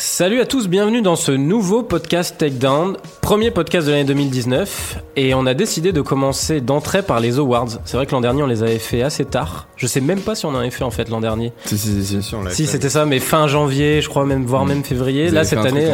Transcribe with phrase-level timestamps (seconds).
[0.00, 5.34] Salut à tous, bienvenue dans ce nouveau podcast Takedown, premier podcast de l'année 2019, et
[5.34, 7.80] on a décidé de commencer d'entrée par les awards.
[7.84, 9.66] C'est vrai que l'an dernier on les avait fait assez tard.
[9.74, 11.52] Je sais même pas si on en avait fait en fait l'an dernier.
[11.64, 14.84] Si, si, si, si, Si c'était ça, mais fin janvier, je crois même, voire même
[14.84, 15.30] février.
[15.30, 15.92] Vous Là cette année,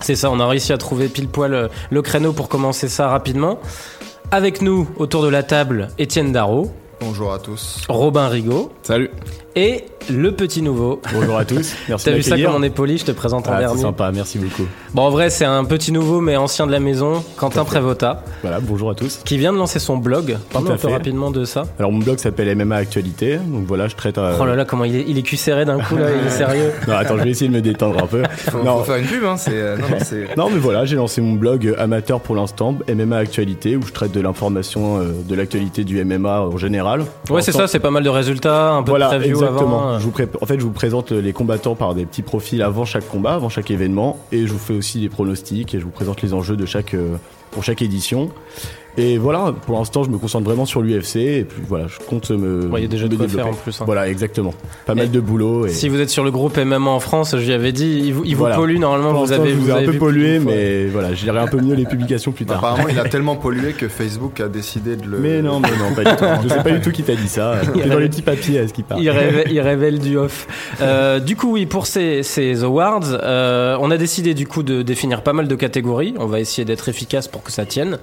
[0.00, 3.08] c'est ça, on a réussi à trouver pile poil euh, le créneau pour commencer ça
[3.08, 3.60] rapidement.
[4.30, 6.70] Avec nous autour de la table, Étienne Darro,
[7.04, 7.80] Bonjour à tous.
[7.88, 9.10] Robin Rigaud Salut.
[9.56, 11.00] et le petit nouveau.
[11.14, 11.74] Bonjour à tous.
[11.88, 13.82] Merci T'as vu ça comme on est poli, je te présente en Ah, c'est dernier.
[13.82, 14.64] sympa, merci beaucoup.
[14.94, 18.58] Bon, en vrai, c'est un petit nouveau, mais ancien de la maison, Quentin Prévota, Voilà,
[18.60, 19.20] bonjour à tous.
[19.24, 20.36] qui vient de lancer son blog.
[20.52, 21.64] Parle un peu rapidement de ça.
[21.78, 24.18] Alors mon blog s'appelle MMA Actualité, donc voilà, je traite.
[24.18, 26.26] euh, Oh là là, comment il est, il est cul serré d'un coup, là, il
[26.26, 26.72] est sérieux.
[26.88, 28.22] Non, attends, je vais essayer de me détendre un peu.
[28.50, 29.36] Faut, non, faut faire une pub, hein.
[29.36, 30.36] C'est, euh, non, non, c'est.
[30.36, 34.10] non, mais voilà, j'ai lancé mon blog amateur pour l'instant, MMA Actualité, où je traite
[34.12, 36.91] de l'information, euh, de l'actualité du MMA en général.
[37.30, 39.80] Ouais, c'est ça, c'est pas mal de résultats, un peu Voilà, de preview exactement.
[39.82, 39.88] avant.
[39.94, 39.98] euh.
[39.98, 42.84] Je vous pré- En fait, je vous présente les combattants par des petits profils avant
[42.84, 45.90] chaque combat, avant chaque événement, et je vous fais aussi des pronostics et je vous
[45.90, 47.16] présente les enjeux de chaque euh,
[47.50, 48.30] pour chaque édition.
[48.98, 52.30] Et voilà, pour l'instant, je me concentre vraiment sur l'UFC et puis voilà, je compte
[52.30, 52.66] me.
[52.68, 53.32] Ouais, il y a déjà de développer.
[53.32, 53.80] faire en plus.
[53.80, 53.84] hein.
[53.86, 54.52] Voilà, exactement.
[54.84, 55.66] Pas Et mal de boulot.
[55.66, 58.12] Et Si vous êtes sur le groupe MMA en France, je lui avais dit, il
[58.12, 58.56] vous, il vous Voilà.
[58.56, 61.22] pollue normalement, pour vous avez, je vous vous avez un peu pollué, mais voilà, je
[61.22, 62.58] dirai un peu mieux les publications plus tard.
[62.58, 65.18] Apparemment, il a tellement pollué que Facebook a décidé de le.
[65.18, 66.24] Mais non, mais non, pas du tout.
[66.44, 67.60] Je sais pas du tout qui t'a dit ça.
[67.74, 69.00] C'est dans les petits papiers à ce qui parle.
[69.02, 70.46] Il révèle, il révèle du off.
[70.82, 74.82] Euh, du coup, oui, pour ces, ces awards, euh, on a décidé du coup de
[74.82, 76.14] définir pas mal de catégories.
[76.18, 77.98] On va essayer d'être efficace pour que ça tienne,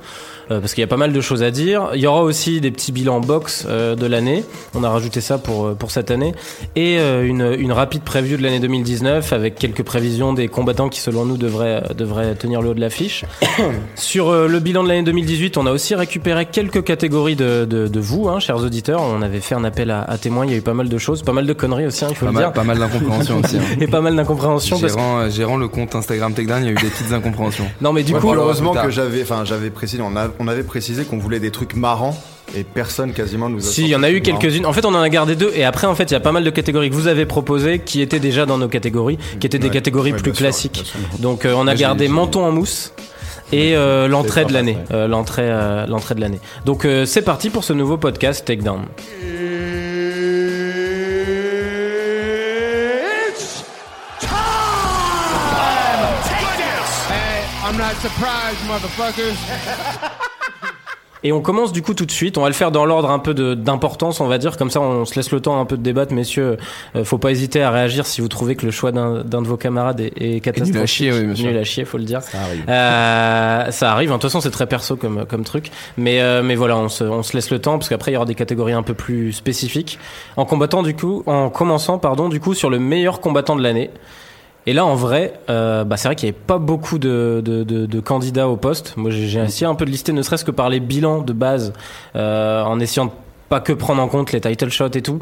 [0.52, 1.90] euh, parce qu'il y a pas mal de choses à dire.
[1.94, 4.44] Il y aura aussi des petits bilans box euh, de l'année.
[4.76, 6.34] On a rajouté ça pour euh, pour cette année
[6.76, 11.00] et euh, une, une rapide preview de l'année 2019 avec quelques prévisions des combattants qui,
[11.00, 13.26] selon nous, devraient devraient tenir le haut de l'affiche.
[13.96, 17.88] Sur euh, le bilan de l'année 2018, on a aussi récupéré quelques catégories de, de,
[17.88, 19.02] de vous, hein, chers auditeurs.
[19.02, 20.46] On avait fait un appel à, à témoins.
[20.46, 22.16] Il y a eu pas mal de choses, pas mal de conneries aussi, hein, il
[22.16, 23.58] faut Pas le dire, mal, pas mal d'incompréhension aussi.
[23.58, 23.62] hein.
[23.82, 24.80] et pas mal d'incompréhension.
[24.80, 24.94] Parce...
[24.94, 27.66] que- Gérant, euh, gérant le compte Instagram Takedown, il y a eu des petites incompréhensions.
[27.82, 28.86] Non, mais du Ouais, coup, heureusement plus tard.
[28.86, 32.18] que j'avais, enfin, j'avais précisé, on, a- on avait précisé qu'on voulait des trucs marrants
[32.56, 33.70] et personne quasiment nous a.
[33.72, 34.66] si, il y en a eu quelques-unes.
[34.66, 35.52] En fait, on en a gardé deux.
[35.54, 37.80] Et après, en fait, il y a pas mal de catégories que vous avez proposées
[37.80, 39.74] qui étaient déjà dans nos catégories, qui étaient des Ouais.
[39.74, 40.82] catégories Ouais, plus classiques.
[40.86, 41.00] sûr.
[41.20, 42.94] Donc, euh, on a gardé menton en mousse.
[43.52, 44.96] Et euh, l'entrée de sympa, l'année, ouais.
[44.96, 46.40] euh, l'entrée, euh, l'entrée de l'année.
[46.66, 48.82] Donc euh, c'est parti pour ce nouveau podcast Takedown.
[49.24, 49.49] Hey,
[58.02, 59.36] Surprised, motherfuckers.
[61.22, 62.38] Et on commence du coup tout de suite.
[62.38, 64.56] On va le faire dans l'ordre un peu de- d'importance, on va dire.
[64.56, 66.56] Comme ça, on se laisse le temps un peu de débattre, messieurs.
[66.96, 69.48] Euh, faut pas hésiter à réagir si vous trouvez que le choix d'un d'un de
[69.50, 70.76] vos camarades est, est catastrophique.
[70.76, 71.48] nul à chier, oui, sûr.
[71.48, 72.22] Nul à chier, faut le dire.
[72.22, 72.64] Ça arrive.
[72.70, 74.08] Euh, ça arrive.
[74.08, 75.72] De toute façon, c'est très perso comme comme truc.
[75.98, 78.18] Mais euh, mais voilà, on se, on se laisse le temps parce qu'après il y
[78.18, 80.00] aura des catégories un peu plus spécifiques.
[80.38, 83.90] En combattant du coup, en commençant pardon du coup sur le meilleur combattant de l'année.
[84.70, 88.48] Et là, en vrai, euh, bah, c'est vrai qu'il n'y avait pas beaucoup de, candidats
[88.48, 88.94] au poste.
[88.98, 91.34] Moi, j'ai j'ai essayé un peu de lister, ne serait-ce que par les bilans de
[91.34, 91.74] base,
[92.16, 93.12] euh, en essayant de
[93.50, 95.20] pas que prendre en compte les title shots et tout.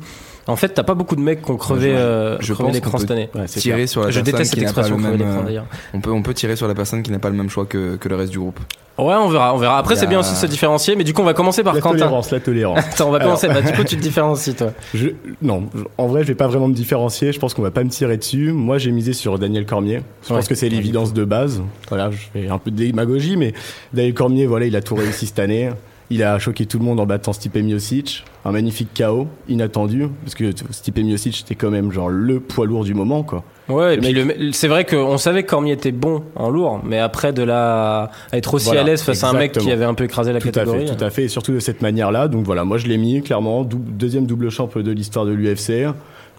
[0.48, 2.92] En fait, t'as pas beaucoup de mecs qui ont crevé, euh, je crevé pense l'écran
[2.92, 3.30] qu'on cette année.
[3.36, 3.90] Ouais, c'est Tirer clair.
[3.90, 5.66] sur la Je personne déteste cette expression, crever l'écran euh, d'ailleurs.
[5.94, 7.98] On peut, on peut tirer sur la personne qui n'a pas le même choix que,
[7.98, 8.60] que le reste du groupe.
[8.98, 9.78] Ouais, on verra, on verra.
[9.78, 11.76] Après, c'est bien a- aussi de se différencier, mais du coup, on va commencer par
[11.76, 11.98] La Quentin.
[11.98, 12.80] tolérance, la tolérance.
[12.94, 13.28] Attends, on va Alors.
[13.40, 13.48] commencer.
[13.50, 14.72] Bah, du coup, tu te différencies, toi.
[14.94, 15.10] Je,
[15.42, 15.66] non,
[15.98, 17.32] en vrai, je vais pas vraiment me différencier.
[17.34, 18.54] Je pense qu'on va pas me tirer dessus.
[18.54, 20.02] Moi, j'ai misé sur Daniel Cormier.
[20.24, 20.40] Je Ouais.
[20.40, 21.62] pense que c'est l'évidence de base.
[21.90, 23.54] Voilà, je fais un peu de démagogie, mais
[23.94, 25.70] Daniel Cormier, voilà, il a tout réussi cette année.
[26.09, 28.23] Il a choqué tout le monde en battant Stipe Miocic.
[28.45, 32.85] Un magnifique KO, inattendu, parce que Stipe Miocic c'était quand même genre le poids lourd
[32.85, 33.44] du moment, quoi.
[33.68, 37.00] Ouais, et Le puis c'est vrai qu'on savait que Cormier était bon en lourd, mais
[37.00, 39.84] après de là à être aussi Voilà, à l'aise face à un mec qui avait
[39.84, 42.29] un peu écrasé la Tout à fait, tout à fait, et surtout de cette manière-là.
[42.29, 45.88] Donc voilà, moi je l'ai mis clairement dou- deuxième double champ de l'histoire de l'UFC.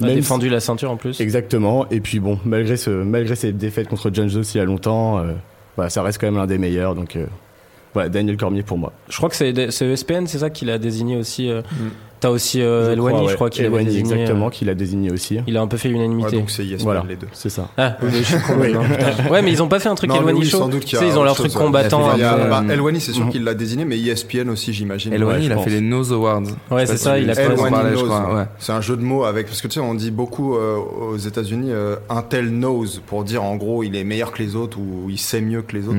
[0.00, 1.20] On a défendu la ceinture en plus.
[1.20, 1.86] Exactement.
[1.90, 5.18] Et puis bon, malgré ce, malgré cette défaite contre John Jones il y a longtemps,
[5.18, 6.94] euh, ça reste quand même l'un des meilleurs.
[6.94, 7.26] Donc euh,
[7.94, 8.92] voilà, Daniel Cormier pour moi.
[9.08, 11.50] Je crois que c'est c'est ESPN, c'est ça qu'il a désigné aussi.
[11.50, 11.88] euh, Mm.
[12.20, 14.10] T'as aussi euh, Elwani, je crois qu'il avait Elwani, désigné.
[14.14, 15.38] exactement, euh, qu'il a désigné aussi.
[15.46, 16.34] il a un peu fait Ouais, l'unanimité.
[16.36, 17.28] donc c'est ESPN Voilà, les deux.
[17.32, 17.68] c'est ça.
[17.76, 18.72] Ah, oui, mais je suis con, Oui.
[18.72, 19.12] non, putain.
[19.30, 20.58] Ouais, mais ils ont pas fait un truc Non, mais Elwani oui, Show.
[20.58, 21.62] sans doute Tu qu'il y sais, a ils ont leur truc ouais.
[21.64, 22.16] combattant.
[22.16, 23.30] Il y a- un peu, bah, euh, Elwani, c'est sûr Mhm.
[23.30, 25.12] qu'il l'a désigné, mais E ESPN aussi, j'imagine.
[25.12, 26.42] Elwani, il a fait les Nose Awards.
[26.72, 28.44] Ouais, c'est ça, il a fait Elwani crois, ouais.
[28.58, 31.70] C'est un jeu de mots avec parce que tu sais on dit beaucoup aux États-Unis
[32.10, 35.18] un tel knows pour dire en gros il est meilleur que les autres ou il
[35.18, 35.98] sait mieux que les autres.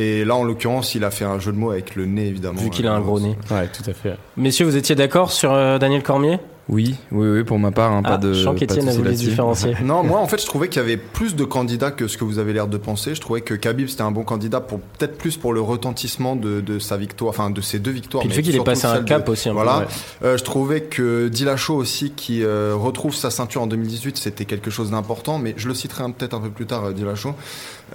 [0.00, 2.60] Et là en l'occurrence il a fait un jeu de mots avec le nez évidemment.
[2.60, 3.36] Vu qu'il a un Euh, gros nez.
[3.50, 4.16] Ouais, tout à fait.
[4.36, 6.38] Messieurs, vous étiez d'accord sur euh, Daniel Cormier?
[6.70, 8.34] Oui, oui, oui, pour ma part, hein, pas Ah, de.
[8.34, 9.30] je sens pas de qu'Étienne a souci voulu se là-dessus.
[9.30, 9.74] différencier.
[9.82, 12.24] Non, moi en fait, je trouvais qu'il y avait plus de candidats que ce que
[12.24, 13.14] vous avez l'air de penser.
[13.14, 16.60] Je trouvais que Khabib c'était un bon candidat pour peut-être plus pour le retentissement de,
[16.60, 18.20] de sa victoire, enfin de ses deux victoires.
[18.20, 19.78] Puis le fait qu'il ait surtout passé un cap de- aussi un peu, Voilà.
[19.78, 19.84] ouais.
[20.24, 24.70] Euh, je trouvais que Dillashaw aussi, qui euh, retrouve sa ceinture en 2018, c'était quelque
[24.70, 25.38] chose d'important.
[25.38, 27.34] Mais je le citerai un- peut-être un peu plus tard, euh, Dillashaw,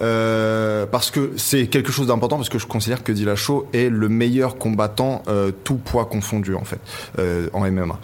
[0.02, 4.08] Euh, parce que c'est quelque chose d'important parce que je considère que Dillashaw est le
[4.08, 6.80] meilleur combattant euh, tout poids confondu en fait
[7.18, 7.98] euh, en MMA.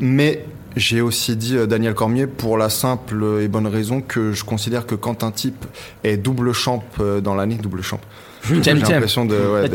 [0.00, 0.44] Mais
[0.76, 4.94] j'ai aussi dit Daniel Cormier pour la simple et bonne raison que je considère que
[4.94, 5.66] quand un type
[6.04, 6.82] est double champ
[7.22, 8.00] dans l'année, double champ.
[8.48, 9.74] J'ai l'impression de, ouais, de-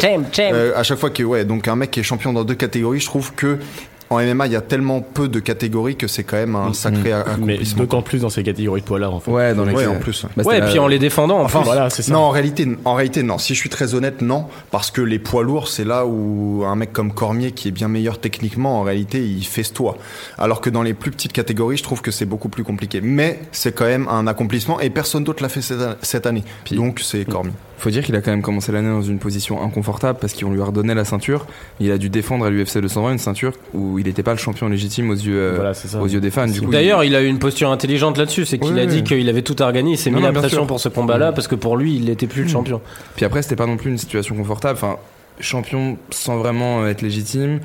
[0.75, 3.05] à chaque fois que ouais, donc un mec qui est champion dans deux catégories, je
[3.05, 3.59] trouve que
[4.09, 7.01] en MMA il y a tellement peu de catégories que c'est quand même un sacré
[7.05, 7.83] Mais accomplissement.
[7.83, 9.31] d'autant plus dans ces catégories de poids là en fait.
[9.31, 10.23] Ouais, dans les Ouais, en plus.
[10.23, 10.29] ouais.
[10.37, 11.65] Bah, Ouais, et puis en les défendant, en Enfin, plus.
[11.65, 12.13] Voilà, c'est ça.
[12.13, 13.37] Non, en réalité, en réalité, non.
[13.37, 16.75] Si je suis très honnête, non, parce que les poids lourds, c'est là où un
[16.75, 19.97] mec comme Cormier, qui est bien meilleur techniquement, en réalité, il festoie.
[20.37, 23.01] Alors que dans les plus petites catégories, je trouve que c'est beaucoup plus compliqué.
[23.01, 25.61] Mais c'est quand même un accomplissement et personne d'autre l'a fait
[26.01, 26.43] cette, année.
[26.63, 27.51] Puis- Donc c'est Cormier.
[27.79, 30.59] Faut dire qu'il a quand même commencé l'année dans une position inconfortable parce qu'on lui
[30.61, 31.45] a redonné la ceinture.
[31.79, 34.67] Il a dû défendre à l'UFC 220 une ceinture où il n'était pas le champion
[34.67, 36.01] légitime aux yeux, euh, Voilà, c'est ça.
[36.01, 36.47] aux yeux des fans.
[36.47, 38.87] Du coup, D'ailleurs, il a eu une posture intelligente là-dessus, c'est qu'il Oui, a oui.
[38.87, 40.67] dit qu'il avait tout à regagner, il s'est mis non, la pression sûr.
[40.67, 42.81] pour ce combat-là, parce que pour lui, il n'était plus le champion.
[42.83, 44.73] il- puis après, c'était pas non plus une situation confortable.
[44.81, 44.97] Enfin,
[45.39, 47.59] champion sans vraiment être légitime.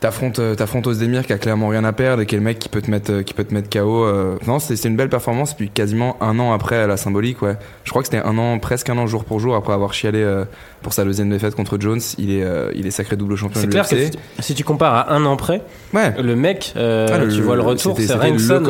[0.00, 2.58] T'affrontes, euh, t'affrontes Ozdemir qui a clairement rien à perdre et qui est le mec
[2.58, 4.04] qui peut te mettre, euh, qui peut te mettre KO.
[4.04, 4.36] euh.
[4.46, 5.54] Non, c'est une belle performance.
[5.54, 7.56] Puis quasiment un an après la symbolique, ouais.
[7.84, 10.18] Je crois que c'était un an, presque un an jour pour jour après avoir chialé
[10.22, 10.44] euh,
[10.82, 12.00] pour sa deuxième défaite contre Jones.
[12.18, 14.10] Il est, euh, il est sacré double champion C'est de clair que si-
[14.40, 15.62] si tu compares à un an près,
[15.94, 16.14] Ouais.
[16.22, 18.60] le mec, euh, Ah, le- tu vois le retour, c'est rien que ça,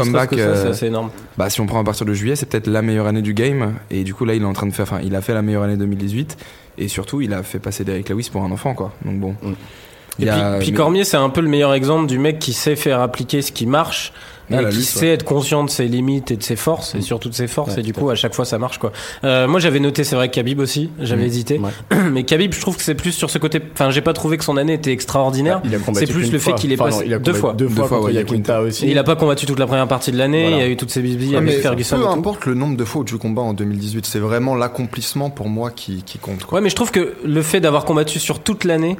[0.55, 1.11] c'est assez énorme.
[1.37, 3.75] Bah, si on prend à partir de juillet, c'est peut-être la meilleure année du game.
[3.91, 5.43] Et du coup, là, il est en train de faire, enfin, il a fait la
[5.43, 6.37] meilleure année 2018.
[6.79, 8.93] Et surtout, il a fait passer Derek Lewis pour un enfant, quoi.
[9.05, 9.35] Donc bon.
[9.43, 9.53] Mm.
[10.21, 10.27] Et
[10.61, 13.53] puis, Cormier, c'est un peu le meilleur exemple du mec qui sait faire appliquer ce
[13.53, 14.13] qui marche.
[14.49, 17.01] Ah, et qui lutte, sait être conscient de ses limites et de ses forces, et
[17.01, 18.93] surtout de ses forces, Ouais, et du coup, à chaque fois, ça marche, quoi.
[19.25, 21.27] Euh, moi, j'avais noté, c'est vrai, Khabib aussi, j'avais Mm.
[21.27, 21.59] hésité.
[21.59, 21.71] Ouais.
[22.13, 24.45] Mais Khabib, je trouve que c'est plus sur ce côté, enfin, j'ai pas trouvé que
[24.45, 25.61] son année était extraordinaire.
[25.65, 26.53] Il a combattu C'est plus le fait fois.
[26.61, 27.55] qu'il est Enfin, passé non, il a deux fois.
[27.55, 28.87] Deux Deux fois fois, aussi.
[28.87, 30.57] Et il a pas combattu toute la première partie de l'année, Voilà.
[30.59, 31.99] il y a eu toutes ces bisbilles Ouais, avec mais Ferguson.
[31.99, 35.49] peu importe le nombre de fois où tu combats en 2018, c'est vraiment l'accomplissement pour
[35.49, 36.45] moi qui, qui compte.
[36.45, 36.59] Quoi.
[36.59, 38.97] Ouais, mais je trouve que le fait d'avoir combattu sur toute l'année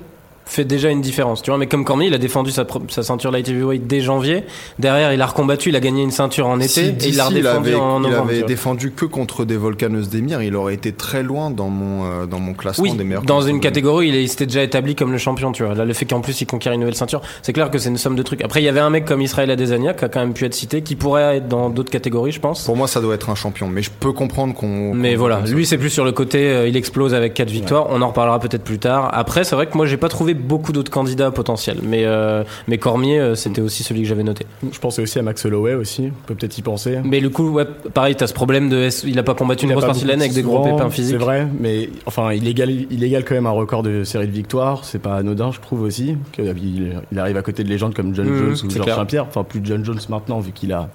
[0.49, 1.43] fait déjà une différence.
[1.43, 4.45] Tu vois, mais comme Cormier, il a défendu sa, sa ceinture light heavyweight dès janvier.
[4.79, 7.71] Derrière, il a recombattu, il a gagné une ceinture en été et il l'a redéfendu
[7.71, 8.23] avait, en il novembre.
[8.25, 8.49] avait tu vois.
[8.49, 12.39] défendu que contre des Volcanos d'Emir, il aurait été très loin dans mon, euh, dans
[12.39, 13.23] mon classement Oui, des meilleurs.
[13.23, 15.75] dans une catégorie, il, il s'était déjà établi comme le champion, tu vois.
[15.75, 17.99] Là, le fait qu'en plus il conquiert une nouvelle ceinture, c'est clair que c'est une
[17.99, 18.43] somme de trucs.
[18.45, 20.55] Après, il y avait un mec comme Israël Adesanya qui a quand même pu être
[20.55, 22.65] cité, qui pourrait être dans d'autres catégories, je pense.
[22.65, 24.95] Pour moi, ça doit être un champion, mais je peux comprendre qu'on.
[24.95, 27.87] Mais voilà, lui c'est plus sur le côté, euh, il explose avec quatre victoires.
[27.91, 29.11] On en reparlera peut-être plus tard.
[29.13, 32.79] Après, c'est vrai que moi j'ai pas trouvé beaucoup d'autres candidats potentiels, mais euh, mais
[32.79, 34.47] Cormier euh, c'était aussi celui que j'avais noté.
[34.71, 36.11] Je pensais aussi à Max Holloway aussi.
[36.13, 36.99] On peut peut-être y penser.
[37.05, 39.75] Mais le coup, ouais, pareil, t'as ce problème de, il a pas combattu une Il
[39.75, 41.17] grosse partie de l'année avec des gros pépins physiques.
[41.19, 44.33] C'est vrai, mais enfin, il égale, il égale quand même un record de série de
[44.33, 44.85] victoires.
[44.85, 46.17] C'est pas anodin, je trouve aussi.
[46.39, 48.95] Il, il arrive à côté de légendes comme John Mhm, Jones ou Georges.
[48.95, 49.27] Saint-Pierre.
[49.29, 50.89] Enfin, plus John Jones maintenant, vu qu'il a,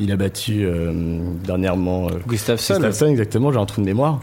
[0.00, 0.92] il a battu euh,
[1.44, 2.08] dernièrement.
[2.08, 2.74] euh, Gustafsson.
[2.74, 4.20] Gustafsson, exactement, j'ai un trou de mémoire.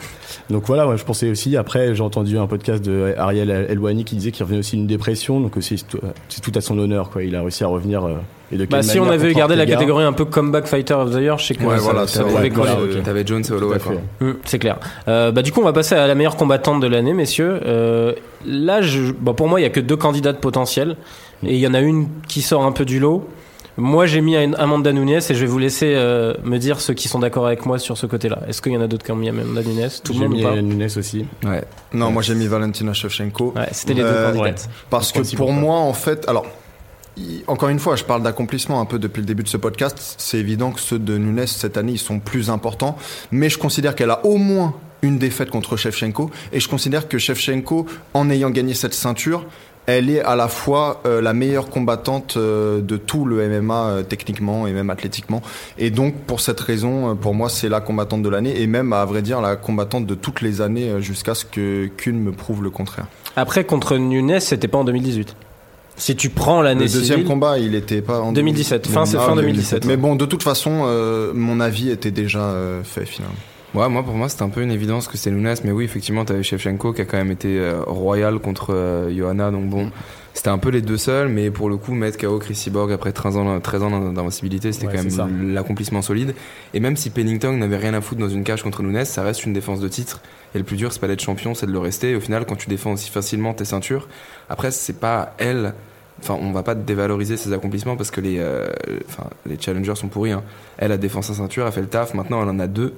[0.50, 4.16] Donc voilà, moi, je pensais aussi, après j'ai entendu un podcast de Ariel Elwani qui
[4.16, 6.00] disait qu'il revenait aussi d'une dépression, donc aussi c'est tout-
[6.30, 7.24] c'est tout à son honneur, quoi.
[7.24, 8.04] Il a réussi à revenir.
[8.06, 8.16] euh,
[8.52, 11.20] et de Bah, si on avait gardé la catégorie un peu comeback fighter of the
[11.22, 12.06] year, je sais que Ouais, ça- voilà.
[13.04, 13.78] T'avais Jones et Holloway.
[14.22, 14.78] Hum, c'est clair.
[15.08, 17.62] Euh, bah, du coup, on va passer à la meilleure combattante de l'année, messieurs.
[17.66, 18.14] Euh,
[18.46, 20.98] là, je, bah, pour moi, il y a que deux candidates potentielles.
[21.46, 23.28] Et il y en a une qui sort un peu du lot.
[23.78, 27.08] Moi, j'ai mis Amanda Nunes et je vais vous laisser euh, me dire ceux qui
[27.08, 28.40] sont d'accord avec moi sur ce côté-là.
[28.48, 29.90] Est-ce qu'il y en a d'autres qui ont mis Amanda Nunes?
[30.04, 30.62] Tout le J'ai monde ou mis pas?
[30.62, 31.26] Nunes aussi.
[31.44, 31.64] Ouais.
[31.92, 33.54] Non, moi j'ai mis Valentina Shevchenko.
[33.56, 34.70] Ouais, c'était les deux Euh, candidates.
[34.92, 36.46] Parce que pour moi, en fait, alors,
[37.48, 40.16] encore une fois, je parle d'accomplissement un peu depuis le début de ce podcast.
[40.20, 42.96] C'est évident que ceux de Nunes cette année, ils sont plus importants.
[43.32, 46.30] Mais je considère qu'elle a au moins une défaite contre Shevchenko.
[46.54, 49.46] Et je considère que Shevchenko, en ayant gagné cette ceinture,
[49.86, 54.04] elle est à la fois euh, la meilleure combattante euh, de tout le MMA euh,
[54.04, 55.42] techniquement et même athlétiquement.
[55.78, 59.04] Et donc pour cette raison, pour moi, c'est la combattante de l'année et même à
[59.06, 62.70] vrai dire la combattante de toutes les années jusqu'à ce que qu'une me prouve le
[62.70, 63.08] contraire.
[63.36, 65.36] Après, contre Nunes, c'était pas en 2018.
[65.96, 69.18] Si tu prends l'année Le deuxième civile, combat, il était pas en 2017, fin- c'est
[69.18, 69.86] fin 2017.
[69.86, 70.88] Mais bon, de toute façon,
[71.36, 72.52] mon avis était déjà
[72.84, 73.36] fait finalement.
[73.74, 76.26] Ouais, moi pour moi c'était un peu une évidence que c'était Nunes, mais oui effectivement
[76.26, 79.92] t'avais Shevchenko qui a quand même été euh, royal contre euh, Johanna, donc bon
[80.36, 83.12] c'était un peu les deux seuls, mais pour le coup mettre KO Chris Cyborg après
[83.12, 86.36] 13 ans, 13 ans d'invincibilité c'était Ouais, quand c'est même l'accomplissement solide.
[86.76, 89.44] Et même si Pennington n'avait rien à foutre dans une cage contre Nunes, ça reste
[89.46, 90.22] une défense de titre.
[90.54, 92.12] Et le plus dur c'est pas d'être champion, c'est de le rester.
[92.12, 94.08] Et au final quand tu défends aussi facilement tes ceintures,
[94.50, 95.74] après c'est pas elle
[96.20, 98.68] enfin, on va pas dévaloriser ses accomplissements parce que les, euh,
[99.08, 100.32] enfin, les challengers sont pourris.
[100.32, 100.44] Hein.
[100.78, 102.14] Elle a défendu sa ceinture, elle fait le taf.
[102.14, 102.94] Maintenant, elle en a deux.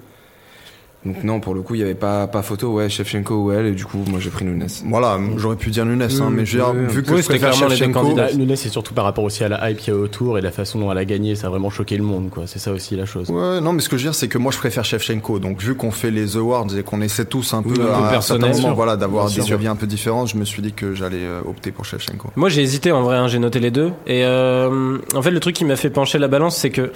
[1.06, 2.74] Donc non, pour le coup, il y avait pas pas photo.
[2.74, 3.68] Ouais, Shevchenko ou elle.
[3.68, 4.68] Et du coup, moi, j'ai pris Nunes.
[4.86, 7.18] Voilà, j'aurais pu dire Nunes, hein, Oui, mais je veux dire, oui, vu que oui,
[7.18, 8.34] je c'était préfère clairement Shevchenko, candidats.
[8.34, 10.52] Nunes, c'est surtout par rapport aussi à la hype qu'il y a autour et la
[10.52, 12.44] façon dont elle a gagné, ça a vraiment choqué le monde, quoi.
[12.48, 13.30] C'est ça aussi la chose.
[13.30, 15.40] Ouais, non, mais ce que je veux dire, c'est que moi, je préfère Shevchenko.
[15.40, 18.76] Donc, vu qu'on fait les awards et qu'on essaie tous un peu, à sûr.
[18.76, 21.72] voilà, d'avoir des avis un peu différents, je me suis dit que j'allais euh, opter
[21.72, 22.30] pour Shevchenko.
[22.36, 23.92] Moi j'ai hésité en vrai, hein, j'ai noté les deux.
[24.08, 26.92] Et euh, en fait le truc qui m'a fait pencher la balance c'est que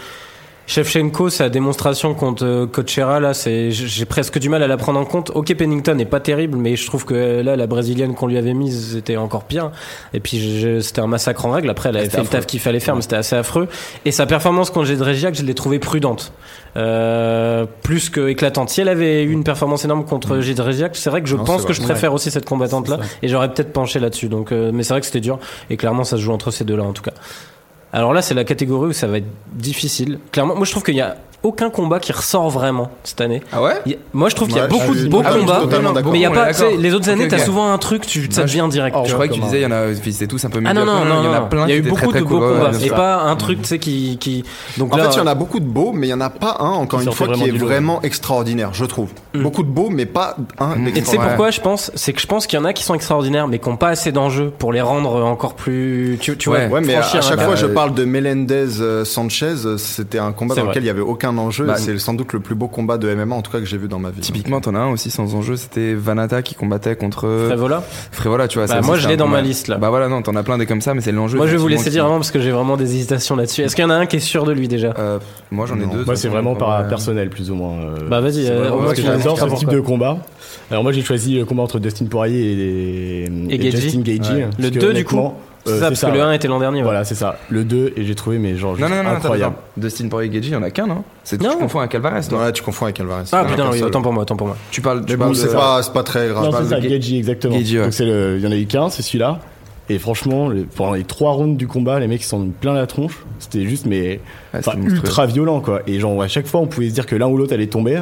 [0.70, 5.00] Shevchenko, sa démonstration contre euh, Coachera, là, c'est, j'ai presque du mal à la prendre
[5.00, 5.32] en compte.
[5.34, 8.54] Ok, Pennington n'est pas terrible, mais je trouve que là, la brésilienne qu'on lui avait
[8.54, 9.72] mise, c'était encore pire.
[10.14, 11.72] Et puis, c'était un massacre en règle.
[11.72, 13.68] Après, elle avait fait le taf qu'il fallait faire, mais c'était assez affreux.
[14.06, 16.34] Et sa performance contre Jedrzejak, je l'ai trouvée prudente.
[16.78, 18.70] Euh, plus que éclatante.
[18.70, 21.66] Si elle avait eu une performance énorme contre Jedrzejak, c'est vrai que je Non, pense
[21.66, 23.00] que je préfère aussi cette combattante-là.
[23.24, 24.30] Et j'aurais peut-être penché là-dessus.
[24.30, 25.40] Donc, euh, mais c'est vrai que c'était dur.
[25.72, 27.14] Et clairement, ça se joue entre ces deux-là, en tout cas.
[27.92, 30.20] Alors là, c'est la catégorie où ça va être difficile.
[30.32, 33.42] Clairement, moi, je trouve qu'il y a aucun combat qui ressort vraiment cette année.
[33.54, 35.10] Ah ouais Il y a- moi, je trouve qu'il y a Ouais, beaucoup je de
[35.10, 35.62] beaux ah je combats,
[36.12, 36.52] mais il y a pas.
[36.78, 37.44] les autres années, Ok, t'as ok.
[37.44, 38.96] souvent un truc, tu, ça devient direct.
[39.00, 39.28] Je tu crois vois.
[39.28, 41.06] que tu disais, il y en a, ils étaient tous un peu Ah non, non,
[41.06, 41.48] non, Il y en a non.
[41.48, 42.58] plein Il y a eu beaucoup très, de beaux cool.
[42.60, 42.72] Combats.
[42.84, 44.44] Et pas un truc, tu sais, qui, qui.
[44.78, 46.22] Donc En là, fait, il y en a beaucoup de beaux, mais il y en
[46.22, 49.10] a pas un, encore une fois, qui est vraiment extraordinaire, je trouve.
[49.34, 49.42] Mm.
[49.44, 50.76] Beaucoup de beaux, mais pas un.
[50.76, 50.88] Mm.
[50.90, 51.92] Et tu sais pourquoi je pense?
[51.96, 53.90] C'est que je pense qu'il y en a qui sont extraordinaires, mais qui n'ont pas
[53.90, 56.18] assez d'enjeux pour les rendre encore plus.
[56.20, 59.06] Tu, vois, Ouais, mais à, franchir à un chaque fois, je parle de Melendez euh,
[59.06, 59.46] Sanchez.
[59.66, 61.66] euh, C'était un combat dans lequel il y avait aucun enjeu.
[61.66, 63.78] Bah, c'est sans doute le plus beau combat de MMA, en tout cas que j'ai
[63.78, 64.22] vu dans ma vie.
[64.22, 67.84] Typiquement, t'en as un aussi sans enjeu, c'était Vanata qui combattait contre Frévola.
[68.12, 68.68] Frévola, tu vois.
[68.68, 69.78] Bah, moi, c'est je l'ai dans ma liste, là.
[69.78, 71.38] Bah voilà, non, t'en as plein des comme ça, mais c'est l'enjeu.
[71.38, 73.62] Moi, je vais vous laisser dire avant parce que j'ai vraiment des hésitations là-dessus.
[73.62, 74.94] Est-ce qu'il y en a un qui est sûr de lui déjà?
[74.98, 75.20] Euh,
[75.52, 76.06] moi, j'en ai deux.
[76.06, 77.74] Moi, c'est vraiment par personnel, plus ou moins.
[77.80, 80.18] euh, Bah vas-y, euh, ce type de combat.
[80.72, 83.72] Alors moi j'ai choisi le combat entre Dustin Poirier et, Et.
[83.72, 84.30] Justin Gaethje.
[84.32, 84.48] Ouais.
[84.60, 85.34] Le que 2 du coup
[85.66, 86.80] C'est euh, ça, parce que le 1 était l'an dernier.
[86.80, 86.84] ouais.
[86.84, 87.38] Voilà, c'est ça.
[87.50, 89.56] Le 2 et j'ai trouvé mais genre Non, juste non, non, incroyable.
[89.78, 91.52] Dustin Poirier Gaethje, il y en a qu'un, non C'est Non.
[91.52, 92.46] tu confonds avec Alvarez, toi.
[92.46, 93.24] Ouais, tu confonds avec Alvarez.
[93.32, 94.58] Ah putain, autant pour moi, autant pour moi.
[94.72, 96.46] Tu parles, tu Mais parles bon, de- c'est pas, c'est pas très grave.
[96.46, 97.56] Non, c'est ça, Gaethje exactement.
[97.58, 99.40] Donc c'est le, il y en a eu qu'un, c'est celui-là.
[99.92, 103.18] Et franchement, pendant les trois rounds du combat, les mecs ils s'en plein la tronche.
[103.40, 104.20] C'était juste mais
[104.54, 104.84] monstrueux.
[104.92, 105.82] ultra violent quoi.
[105.88, 108.00] Et genre à chaque fois on pouvait se dire que l'un ou l'autre allait tomber.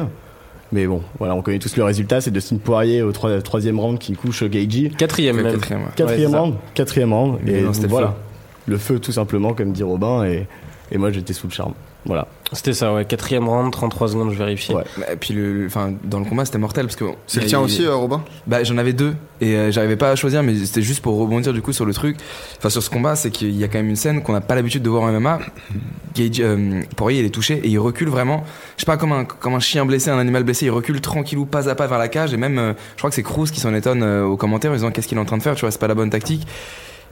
[0.72, 2.20] Mais bon, voilà, on connaît tous le résultat.
[2.20, 4.94] C'est Dustin Poirier au troi- troisième round qui couche Gaethje.
[4.96, 5.52] Quatrième Ouais, même.
[5.54, 5.88] quatrième, ouais.
[5.96, 6.40] Quatrième ça.
[6.40, 7.38] round, quatrième round.
[7.48, 8.12] Et non, donc, voilà, feu.
[8.72, 10.24] le feu tout simplement, comme dit Robin.
[10.26, 10.46] Et,
[10.92, 11.72] et moi j'étais sous le charme.
[12.06, 12.26] Voilà.
[12.52, 13.04] C'était ça, ouais.
[13.04, 14.72] Quatrième round, 33 secondes, je vérifie.
[14.72, 14.84] Ouais.
[15.12, 17.04] Et puis, le, le- enfin, dans le combat, c'était mortel parce que.
[17.26, 18.22] C'est le tien aussi, euh, Robin?
[18.46, 21.52] Bah j'en avais deux et euh, j'arrivais pas à choisir mais c'était juste pour rebondir
[21.52, 22.16] du coup sur le truc
[22.58, 24.54] enfin sur ce combat c'est qu'il y a quand même une scène qu'on n'a pas
[24.56, 25.38] l'habitude de voir en MMA
[26.16, 28.42] Gage, euh, Poirier il est touché et il recule vraiment
[28.76, 31.44] je sais pas comme un, comme un chien blessé un animal blessé il recule tranquillou
[31.46, 33.60] pas à pas vers la cage et même euh, je crois que c'est Cruz qui
[33.60, 35.60] s'en étonne euh, aux commentaires en disant qu'est-ce qu'il est en train de faire tu
[35.60, 36.46] vois c'est pas la bonne tactique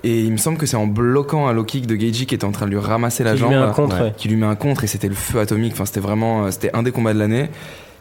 [0.04, 2.44] et il me semble que c'est en bloquant un low kick de Gagey qui était
[2.44, 4.02] en train de lui ramasser la Qui lui jambe met un contre, Ouais.
[4.02, 4.12] ouais.
[4.16, 6.70] qui lui met un contre et c'était le feu atomique enfin c'était vraiment euh, c'était
[6.74, 7.48] un des combats de l'année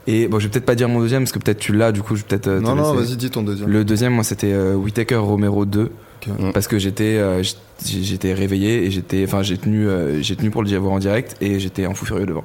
[0.07, 2.01] et bon je vais peut-être pas dire mon deuxième parce que peut-être tu l'as du
[2.03, 3.69] coup je vais peut-être euh, Non, non, vas-y, dis ton deuxième.
[3.69, 5.83] Le deuxième, moi, c'était euh, Whitaker Romero 2.
[6.27, 6.51] Ok.
[6.53, 7.55] Parce que j'étais euh, j'-
[8.03, 11.35] j'étais réveillé et j'étais enfin j'ai tenu euh, j'ai tenu pour le voir en direct
[11.41, 12.43] et j'étais en fou furieux devant.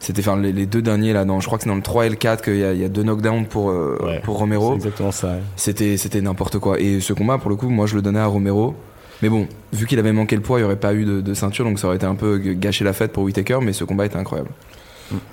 [0.00, 2.06] C'était enfin les, les deux derniers là dans je crois que c'est dans le 3
[2.06, 4.20] et le 4 qu'il y a, il y a deux knockdowns pour euh, Ouais.
[4.24, 4.74] pour C'est Romero.
[4.76, 5.28] exactement ça.
[5.28, 5.40] ouais.
[5.56, 8.26] C'était c'était n'importe quoi et ce combat pour le coup moi je le donnais à
[8.26, 8.74] Romero.
[9.22, 11.34] Mais bon, vu qu'il avait manqué le poids, il n'y aurait pas eu de, de
[11.34, 14.06] ceinture, donc ça aurait été un peu gâché la fête pour Whitaker, mais ce combat
[14.06, 14.50] était incroyable.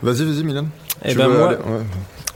[0.01, 0.65] Vas-y, vas-y, Milan.
[1.03, 1.83] Et Tu ben veux moi, aller- ouais.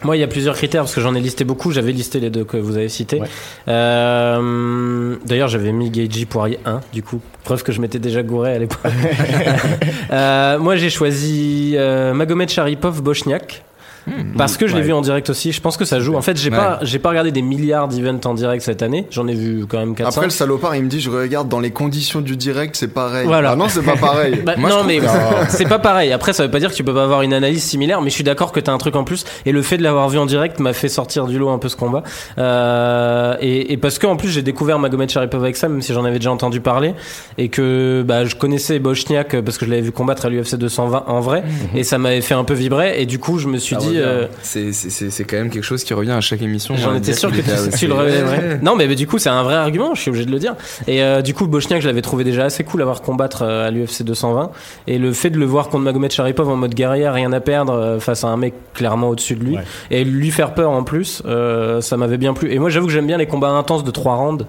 [0.03, 1.72] Moi, il y a plusieurs critères parce que j'en ai listé beaucoup.
[1.72, 3.20] J'avais listé les deux que vous avez cités.
[3.20, 3.27] Ouais.
[3.68, 7.22] Euh, D'ailleurs, j'avais mis Geiji Poirier 1, du coup.
[7.44, 8.79] Preuve que je m'étais déjà gouré à l'époque.
[10.12, 13.63] Euh, moi, j'ai choisi euh, Magomed Sharipov Bochniak.
[14.38, 14.86] Parce que je l'ai Ouais.
[14.88, 16.15] vu en direct aussi, je pense que ça joue.
[16.15, 16.58] En fait, j'ai Ouais.
[16.58, 19.06] pas, j'ai pas regardé des milliards d'events en direct cette année.
[19.12, 21.60] J'en ai vu quand même 4 Après, le salopard, il me dit, je regarde dans
[21.60, 23.25] les conditions du direct, c'est pareil.
[23.27, 23.51] Voilà.
[23.51, 24.41] Ah non, c'est pas pareil.
[24.46, 25.06] Bah, Moi, non, mais que-
[25.50, 26.12] c'est pas pareil.
[26.12, 28.15] Après, ça veut pas dire que tu peux pas avoir une analyse similaire, mais je
[28.15, 29.25] suis d'accord que t'as un truc en plus.
[29.46, 31.70] Et le fait de l'avoir vu en direct m'a fait sortir du lot un peu
[31.70, 32.03] ce combat.
[32.60, 35.94] Euh, et, et parce que en plus, j'ai découvert Magomed Sharipov avec ça, même si
[35.94, 36.94] j'en avais déjà entendu parler,
[37.38, 41.03] et que bah, je connaissais Bochniak parce que je l'avais vu combattre à l'UFC 220
[41.08, 41.44] en vrai,
[41.75, 43.01] et ça m'avait fait un peu vibrer.
[43.01, 43.88] Et du coup, je me suis Ah, dit.
[43.98, 46.75] Euh, C'est c'est- c'est- c'est quand même quelque chose qui revient à chaque émission.
[46.75, 48.60] J'en étais sûr que tu, le relèverais.
[48.62, 50.55] Non, mais, mais du coup, c'est un vrai argument, je suis obligé de le dire.
[50.88, 53.67] Et euh, du coup, Bochniak, je l'avais trouvé déjà assez cool à voir combattre euh,
[53.67, 54.51] à l'UFC 220.
[54.88, 57.98] Et le fait de le voir contre Magomed Sharipov en mode guerrier, rien à perdre
[58.00, 59.63] face à un mec clairement au-dessus de lui, Ouais.
[59.91, 62.51] et lui faire peur en plus, euh, ça m'avait bien plu.
[62.51, 64.46] Et moi, j'avoue que j'aime bien les combats intenses de 3 rounds.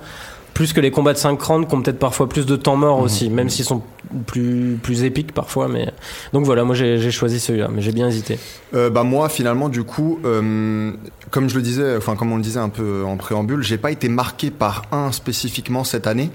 [0.54, 3.00] Plus que les combats de 5 rounds qui ont peut-être parfois plus de temps mort
[3.00, 3.82] aussi, même s'ils sont
[4.26, 5.68] plus, plus épiques parfois.
[5.68, 5.92] Mais...
[6.32, 8.38] Donc voilà, moi j'ai choisi celui-là, mais j'ai bien hésité.
[8.74, 10.92] Euh, bah moi finalement du coup euh,
[11.30, 13.90] comme je le disais enfin comme on le disait un peu en préambule j'ai pas
[13.90, 16.30] été marqué par un spécifiquement cette année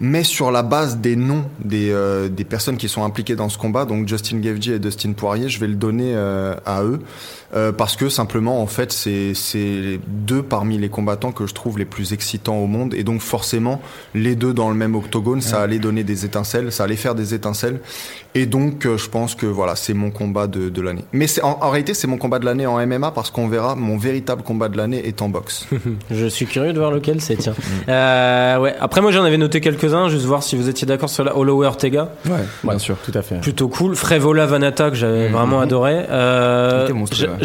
[0.00, 3.58] mais sur la base des noms des, euh, des personnes qui sont impliquées dans ce
[3.58, 7.00] combat, donc Justin Gaethje et Dustin Poirier, je vais le donner euh, à eux
[7.56, 11.78] euh, parce que simplement en fait c'est c'est deux parmi les combattants que je trouve
[11.78, 13.80] les plus excitants au monde et donc forcément
[14.14, 17.34] les deux dans le même octogone, ça allait donner des étincelles, ça allait faire des
[17.34, 17.80] étincelles
[18.34, 21.04] et donc euh, je pense que voilà c'est mon combat de, de l'année.
[21.12, 23.96] Mais en, en réalité c'est mon combat de l'année en MMA parce qu'on verra mon
[23.96, 25.66] véritable combat de l'année est en boxe.
[26.10, 27.54] Je suis curieux de voir lequel c'est, tiens.
[27.88, 28.74] Euh, ouais.
[28.80, 31.66] Après, moi, j'en avais noté quelques-uns, juste voir si vous étiez d'accord sur la Holloway
[31.66, 32.10] Ortega.
[32.24, 32.32] Ouais,
[32.64, 32.96] bien Ouais, sûr.
[33.04, 33.40] Tout à fait.
[33.40, 33.94] Plutôt cool.
[33.94, 35.32] Frevola Vanata, que j'avais Mhm.
[35.34, 36.04] vraiment adoré.
[36.10, 36.88] Euh,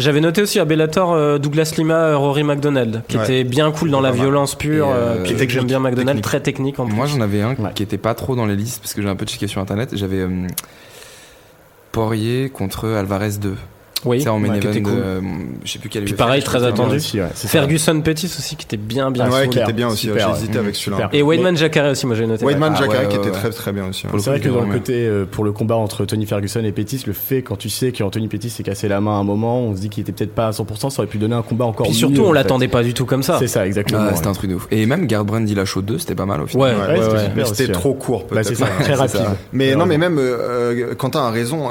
[0.02, 3.22] J'avais noté aussi à Bellator euh, Douglas Lima, euh, Rory McDonald, qui Ouais.
[3.22, 4.88] était bien cool dans la violence pure.
[4.88, 6.24] Euh, euh, puis technique, j'aime bien McDonald, technique.
[6.24, 6.94] très technique en plus.
[6.96, 9.14] Moi, j'en avais un qui était pas trop dans les listes parce que j'ai un
[9.14, 9.90] peu checké sur internet.
[9.94, 10.46] J'avais euh,
[11.92, 13.54] Poirier contre Alvarez 2.
[14.04, 14.92] Oui, C'est en main ouais, était cool.
[14.96, 15.20] euh,
[15.64, 16.96] je sais plus quel Puis pareil, très attendu.
[16.96, 17.52] Aussi, ouais, c'est ça.
[17.58, 20.08] Ferguson Pettis aussi, qui était bien, bien Ah, ouais, qui était bien aussi.
[20.14, 20.58] J'ai hésité ouais.
[20.58, 21.08] avec celui-là.
[21.12, 22.44] Et Weidman Jacare aussi, moi j'ai noté.
[22.44, 24.06] Weidman Ah, Jacare qui était très très bien aussi.
[24.06, 24.10] hein.
[24.18, 26.72] C'est vrai que il dans le côté euh, pour le combat entre Tony Ferguson et
[26.72, 29.60] Pettis, le fait quand tu sais qu'Anthony Pettis s'est cassé la main à un moment,
[29.60, 31.64] on se dit qu'il était peut-être pas à 100%, ça aurait pu donner un combat
[31.64, 31.98] encore Puis mieux.
[31.98, 33.36] surtout, on l'attendait pas du tout comme ça.
[33.38, 34.00] C'est ça, exactement.
[34.10, 34.66] Ah, c'était un truc de ouf.
[34.70, 36.76] Et même Garbrandt Dillashaw 2, c'était pas mal au final.
[36.76, 37.72] Ouais, c'était ouais.
[37.72, 38.48] trop court Bah, peut-être.
[38.48, 39.16] c'est ça, très rapide.
[39.16, 39.36] ça.
[39.52, 41.68] Mais non, mais même euh, euh, Quentin a raison.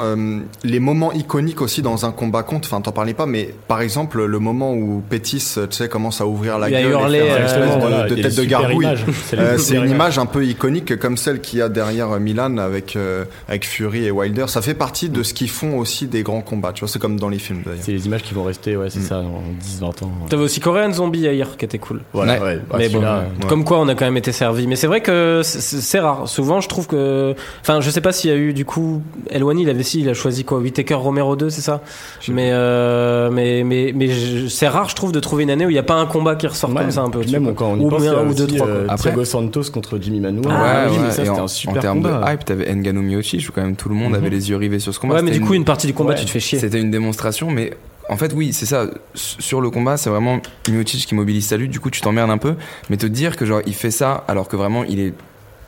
[0.64, 2.68] les moments iconiques aussi dans un combat contre.
[2.68, 6.26] Enfin, t'en parlais pas, mais par exemple le moment où Pétis, tu sais, commence à
[6.26, 8.14] ouvrir la Il a gueule, hurlé, et faire euh, une espèce Exactement, de, voilà, de
[8.14, 8.86] tête de gargouille.
[9.26, 12.18] C'est Euh, c'est une image un peu iconique comme celle qu'il y a derrière euh,
[12.20, 14.44] Milan avec euh, avec Fury et Wilder.
[14.48, 16.72] Ça fait partie de ce qui font aussi des grands combats.
[16.72, 17.80] Tu vois, c'est comme dans les films d'ailleurs.
[17.82, 19.06] C'est les images qui vont rester, ouais, c'est Mm.
[19.08, 20.06] ça, dans 10-20 ans.
[20.06, 20.28] ouais.
[20.30, 22.02] T'avais aussi Korean Zombie hier, qui était cool.
[22.12, 22.40] Voilà, Ouais.
[22.40, 22.60] ouais.
[22.78, 23.02] Mais bon,
[23.48, 24.66] comme quoi on a quand même été servi.
[24.66, 26.28] Mais c'est vrai que c'est rare.
[26.28, 29.62] Souvent, je trouve que, enfin, je sais pas s'il y a eu du coup, Elwani,
[29.62, 31.80] il avait si, il a choisi quoi, Whitaker Romero 2, c'est ça?
[32.28, 35.70] Mais euh, mais mais mais je- c'est rare, je trouve, de trouver une année où
[35.70, 36.76] il y a pas un combat qui ressort Ouais.
[36.82, 37.20] comme ça un peu.
[37.30, 38.66] Même quand on y ou pense, un ou deux trois.
[38.68, 40.52] euh, Après- Thiago Santos contre Jimmy Manuwa.
[40.54, 42.20] Ah mais mais ça et c'était en, un en termes combat.
[42.26, 44.16] de hype, t'avais Ngannou Miocic où quand même tout le monde Mhm.
[44.18, 45.14] avait les yeux rivés sur ce combat.
[45.16, 46.18] Ouais, mais du coup, une- partie du combat, Ouais.
[46.18, 46.58] tu te fais chier.
[46.58, 47.72] C'était une démonstration, mais
[48.08, 48.86] en fait, oui, c'est ça.
[49.14, 51.70] Sur le combat, c'est vraiment Miocic qui mobilise sa lutte.
[51.70, 52.54] Du coup, tu t'emmerdes un peu.
[52.90, 55.14] Mais te dire que genre il fait ça alors que vraiment il est,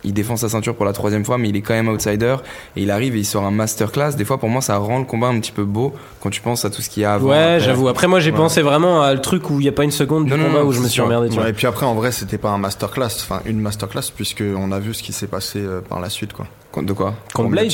[0.05, 2.37] il défend sa ceinture pour la troisième fois, mais il est quand même outsider
[2.77, 4.13] et il arrive et il sort un masterclass.
[4.17, 6.65] Des fois, pour moi, ça rend le combat un petit peu beau quand tu penses
[6.65, 7.31] à tout ce qu'il y a avant.
[7.31, 7.61] Ouais, après.
[7.61, 7.89] j'avoue.
[7.89, 8.37] Après, moi, j'ai Ouais.
[8.37, 10.61] pensé vraiment à le truc où il y a pas une seconde du Non, combat
[10.61, 11.05] non, où je me suis sûr.
[11.07, 11.29] emmerdé.
[11.29, 11.45] Tu vois.
[11.45, 14.71] Ouais, et puis après, en vrai, c'était pas un masterclass, enfin une masterclass, puisque on
[14.73, 16.47] a vu ce qui s'est passé euh, par la suite, quoi.
[16.83, 17.15] De quoi?
[17.33, 17.71] Contre Pour Blade?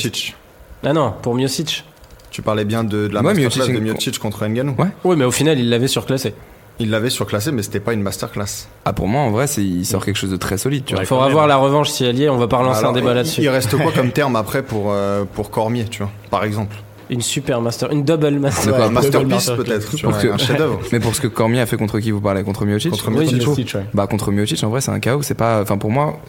[0.83, 1.83] Ah non, pour Miocic.
[2.29, 4.75] Tu parlais bien de, de la Ouais, masterclass Miocic, de Miocic contre Ngannou.
[4.77, 4.87] Ouais.
[5.03, 6.33] Oui, mais au final, il l'avait surclassé.
[6.81, 8.67] Il l'avait surclassé, mais c'était pas une masterclass.
[8.85, 10.83] Ah, pour moi, en vrai, c'est il sort quelque chose de très solide.
[10.85, 11.03] Tu vois.
[11.03, 12.29] Il faudra voir la revanche si elle y est.
[12.29, 13.41] On va pas relancer un Alors, débat là-dessus.
[13.41, 16.75] Il reste quoi comme terme après pour, euh, pour Cormier, tu vois, par exemple?
[17.11, 18.73] Une super master, une double master.
[18.83, 20.79] Un masterpiece peut-être, tu Pour vois, que- un chef-d'œuvre.
[20.93, 22.41] Mais pour ce que Cormier a fait contre qui vous parlez?
[22.43, 22.89] Contre Miocic?
[22.91, 23.33] Contre Oui.
[23.33, 23.85] Miocic, ouais.
[23.93, 26.19] Bah contre Miocic en vrai c'est un chaos, c'est pas enfin pour moi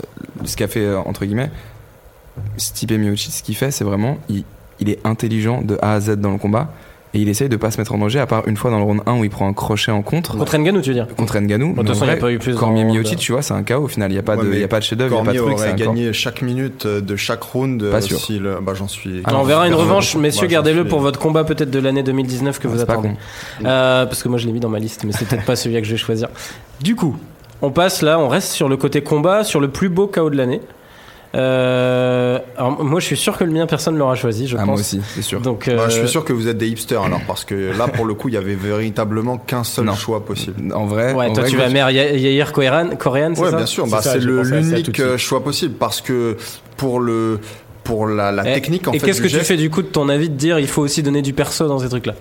[0.44, 1.50] ce qu'a fait euh, entre guillemets
[2.56, 4.44] Stipe Miocic ce qu'il fait c'est vraiment il,
[4.80, 6.72] il est intelligent de A à Z dans le combat
[7.14, 8.84] et il essaye de pas se mettre en danger à part une fois dans le
[8.84, 11.38] round 1 où il prend un crochet en contre Contre Ngannou, tu veux dire contre
[11.38, 11.72] Ngannou.
[11.72, 12.54] De toute façon, il n'y a pas eu plus.
[12.54, 14.54] Cormier Miocic tu vois c'est un chaos au final, il y a pas Ouais, de
[14.54, 15.92] il a pas de chef-d'œuvre, il y a pas Cormier de truc, c'est aurait chaos.
[15.92, 17.82] gagné chaque minute euh, de chaque round.
[17.90, 18.18] Pas euh, sûr.
[18.18, 19.20] si le- bah, j'en suis.
[19.24, 22.02] Ah, on verra une revanche, messieurs, Bah, gardez-le suis- pour votre combat peut-être de l'année
[22.02, 23.10] 2019 que vous C'est pas attendez.
[23.64, 25.76] Euh, parce que moi je l'ai mis dans ma liste, mais c'est peut-être pas celui
[25.80, 26.28] que je vais choisir.
[26.80, 27.16] Du coup,
[27.60, 30.36] on passe là, on reste sur le côté combat, sur le plus beau KO de
[30.36, 30.60] l'année.
[31.34, 34.60] Euh, alors, moi je suis sûr que le mien personne ne l'aura choisi, je Ah,
[34.60, 34.66] pense.
[34.66, 35.40] moi aussi, c'est sûr.
[35.40, 37.88] Donc, Bah, euh, je suis sûr que vous êtes des hipsters alors, parce que là,
[37.88, 39.94] pour le coup, il y avait véritablement qu'un seul Non.
[39.94, 40.72] choix possible.
[40.74, 43.50] En vrai, Ouais, en toi vrai, tu vas mère Ya- Yair Korean, Korean c'est Ouais,
[43.50, 43.84] ça bien sûr.
[43.86, 46.36] C'est Bah, c'est l'unique euh, choix possible parce que
[46.76, 47.40] pour le
[47.84, 49.06] pour la, la Et- technique en Et fait.
[49.06, 51.02] qu'est-ce du que tu fais du coup de ton avis de dire il faut aussi
[51.02, 52.14] donner du perso dans ces trucs-là?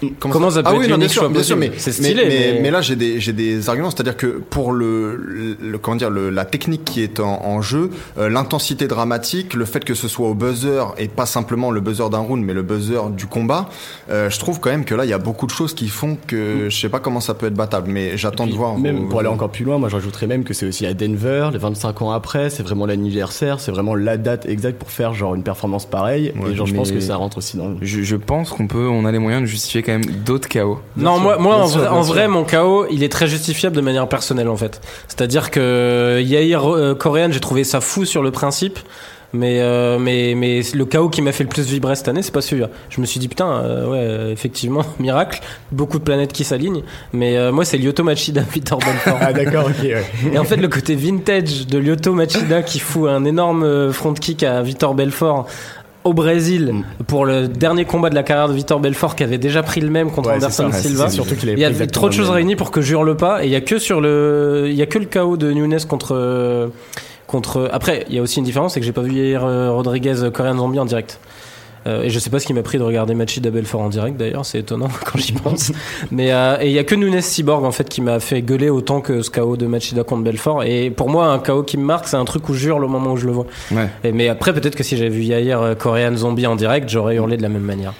[0.00, 2.14] Comment, Comment ça peut ah être oui, non, bien sûr, bien sûr, mais C'est stylé,
[2.24, 5.96] Mais, mais, mais- mais là, j'ai des, j'ai des arguments, c'est-à-dire que pour le, comment
[5.96, 9.94] dire, le, la technique qui est en, en jeu, euh, l'intensité dramatique, le fait que
[9.94, 13.26] ce soit au buzzer et pas simplement le buzzer d'un round, mais le buzzer du
[13.26, 13.68] combat,
[14.10, 16.16] euh, je trouve quand même que là, il y a beaucoup de choses qui font
[16.26, 18.78] que je sais pas comment ça peut être battable, mais j'attends de voir.
[18.78, 20.94] Même vos- pour aller encore plus loin, moi je rajouterais même que c'est aussi à
[20.94, 25.14] Denver, les 25 ans après, c'est vraiment l'anniversaire, c'est vraiment la date exacte pour faire
[25.14, 26.32] genre une performance pareille.
[26.40, 27.76] Ouais, et genre je pense que ça rentre aussi dans le.
[27.82, 30.78] Je, je pense qu'on peut, on a les moyens de justifier quand même d'autres chaos.
[30.96, 34.06] Non, sûr, moi, en, sûr, vrai, en mon KO, il est très justifiable de manière
[34.06, 34.80] personnelle en fait.
[35.08, 38.78] C'est-à-dire que Yair euh, Korean, j'ai trouvé ça fou sur le principe.
[39.34, 42.32] Mais, euh, mais, mais le KO qui m'a fait le plus vibrer cette année, c'est
[42.32, 42.70] pas celui-là.
[42.88, 46.82] Je me suis dit, putain, euh, ouais, euh, effectivement, miracle, beaucoup de planètes qui s'alignent.
[47.12, 49.18] Mais euh, moi, c'est Lyoto Machida, Victor Belfort.
[49.20, 50.04] Ah d'accord, ok, ouais.
[50.32, 54.14] Et en fait, le côté vintage de Lyoto Machida qui fout un énorme euh, front
[54.14, 55.46] kick à Vitor Belfort
[56.04, 57.04] au Brésil Mm.
[57.04, 59.90] pour le dernier combat de la carrière de Vitor Belfort qui avait déjà pris le
[59.90, 61.08] même contre Ouais, Anderson ça, Silva.
[61.10, 63.42] surtout qu'il Il y a trop de le choses réunies pour que je hurle pas
[63.44, 65.78] et il y a que sur le il y a que le KO de Nunes
[65.88, 66.70] contre
[67.26, 67.68] contre.
[67.72, 70.22] Après, il y a aussi une différence, c'est que j'ai pas vu hier euh, Rodriguez
[70.22, 71.20] euh, Korean Zombie en direct.
[71.88, 74.16] Euh, et je sais pas ce qui m'a pris de regarder Machida Belfort en direct
[74.16, 75.72] d'ailleurs, c'est étonnant quand j'y pense.
[76.10, 78.70] Mais euh, et il y a que Nunes Cyborg en fait qui m'a fait gueuler
[78.70, 80.64] autant que ce KO de Machida contre Belfort.
[80.64, 82.88] Et pour moi, un KO qui me marque, c'est un truc où je hurle au
[82.88, 83.46] moment où je le vois.
[83.72, 83.88] Ouais.
[84.04, 87.16] Et, mais après, peut-être que si j'avais vu hier euh, Korean Zombie en direct, j'aurais
[87.16, 87.94] hurlé de la même manière.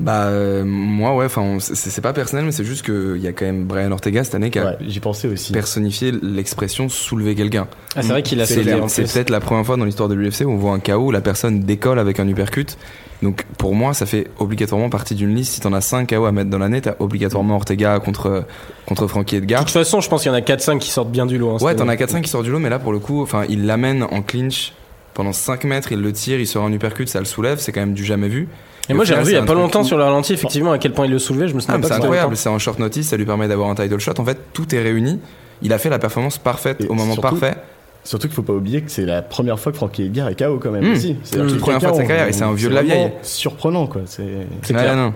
[0.00, 3.44] Bah, euh, moi, ouais, enfin, c'est pas personnel, mais c'est juste qu'il y a quand
[3.44, 5.52] même Brian Ortega cette année qui a Ouais, j'y pensais aussi.
[5.52, 7.68] personnifié l'expression soulever quelqu'un.
[7.94, 10.50] Ah, c'est vrai qu'il a C'est peut-être la première fois dans l'histoire de l'UFC où
[10.50, 12.76] on voit un KO où la personne décolle avec un uppercut.
[13.22, 15.52] Donc pour moi, ça fait obligatoirement partie d'une liste.
[15.52, 18.44] Si t'en as 5 KO à mettre dans l'année, t'as obligatoirement Ortega contre,
[18.86, 19.60] contre Frankie De Edgar.
[19.60, 21.50] toute façon, je pense qu'il y en a 4-5 qui sortent bien du lot.
[21.50, 22.02] hein, Ouais, t'en as année.
[22.04, 24.72] 4-5 qui sortent du lot, mais là pour le coup, enfin, il l'amène en clinch
[25.14, 27.80] pendant 5 mètres, il le tire, il sort un uppercut, ça le soulève, c'est quand
[27.80, 28.48] même du jamais vu.
[28.88, 30.78] Et moi, j'ai revu il y c'est a pas longtemps sur le ralenti, effectivement, à
[30.78, 31.46] quel point il le soulevait.
[31.48, 33.46] Je me Ah, souviens mais pas c'est incroyable, c'est en short notice, ça lui permet
[33.48, 34.12] d'avoir un title shot.
[34.18, 35.20] En fait, tout est réuni.
[35.62, 37.54] Il a fait la performance parfaite Et au moment surtout- parfait.
[38.04, 40.58] Surtout qu'il faut pas oublier que c'est la première fois que Frankie Edgar est KO
[40.60, 40.92] quand même Mmh.
[40.92, 41.16] aussi.
[41.22, 41.58] C'est-à-dire Mmh.
[41.60, 43.12] Première fois de sa carrière, et c'est un vieux de la vieille.
[43.22, 44.00] Surprenant quoi.
[44.06, 44.24] C'est.
[44.62, 45.14] C'est non.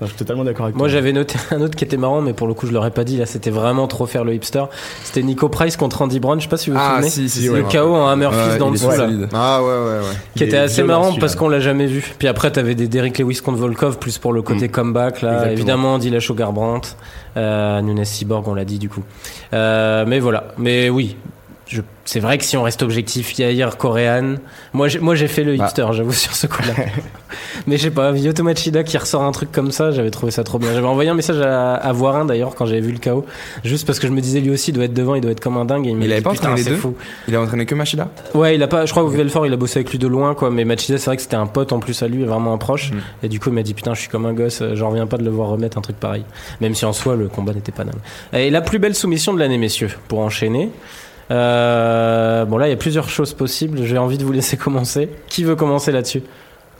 [0.00, 0.92] Non, je suis totalement d'accord avec Moi, toi.
[0.92, 3.16] j'avais noté un autre qui était marrant, mais pour le coup, je l'aurais pas dit.
[3.16, 4.62] Là, c'était vraiment trop faire le hipster.
[5.02, 6.38] C'était Nico Price contre Andy Brown.
[6.38, 7.10] Je sais pas si vous vous Ah, souvenez.
[7.10, 7.72] si, si, Le si, le ouais.
[7.72, 8.96] KO en Hammer Fist Ouais, dans le dessous, là.
[8.96, 9.28] solide.
[9.32, 10.14] Ah ouais, ouais, ouais.
[10.36, 12.14] Qui Il était assez marrant parce qu'on l'a jamais vu.
[12.18, 14.70] Puis après, t'avais des Derrick Lewis contre Volkov, plus pour le côté Mm.
[14.70, 15.30] comeback, là.
[15.30, 15.52] Exactement.
[15.52, 16.96] Évidemment, Dillashaw Garbrandt,
[17.36, 19.02] euh, Nunes Cyborg, on l'a dit, du coup.
[19.52, 20.44] Euh, mais voilà.
[20.58, 21.16] Mais oui.
[21.68, 24.36] Je, c'est vrai que si on reste objectif, Yair, Korean.
[24.72, 25.66] Moi, j'ai, moi, j'ai fait le Bah.
[25.66, 26.72] hipster, j'avoue, sur ce coup-là.
[27.66, 30.44] mais je sais pas, Vyoto Machida qui ressort un truc comme ça, j'avais trouvé ça
[30.44, 30.72] trop bien.
[30.72, 33.26] J'avais envoyé un message à, à Voirin d'ailleurs quand j'avais vu le chaos.
[33.64, 35.40] Juste parce que je me disais lui aussi, il doit être devant, il doit être
[35.40, 35.86] comme un dingue.
[35.86, 36.94] Et il, Il avait dit, pas entraîné les deux fou.
[37.28, 38.86] Il a entraîné que Machida Ouais, il a pas.
[38.86, 40.50] Je crois que Velfort, il a bossé avec lui de loin, quoi.
[40.50, 42.92] Mais Machida, c'est vrai que c'était un pote en plus à lui, vraiment un proche.
[42.92, 42.96] Mm.
[43.24, 44.62] Et du coup, il m'a dit putain, je suis comme un gosse.
[44.62, 46.24] euh, J'en reviens pas de le voir remettre un truc pareil.
[46.62, 48.00] Même si en soi, le combat n'était pas dingue.
[48.32, 50.70] Et la plus belle soumission de l'année, messieurs, pour enchaîner.
[51.30, 53.82] Euh, bon, là, il y a plusieurs choses possibles.
[53.84, 55.08] J'ai envie de vous laisser commencer.
[55.28, 56.22] Qui veut commencer là-dessus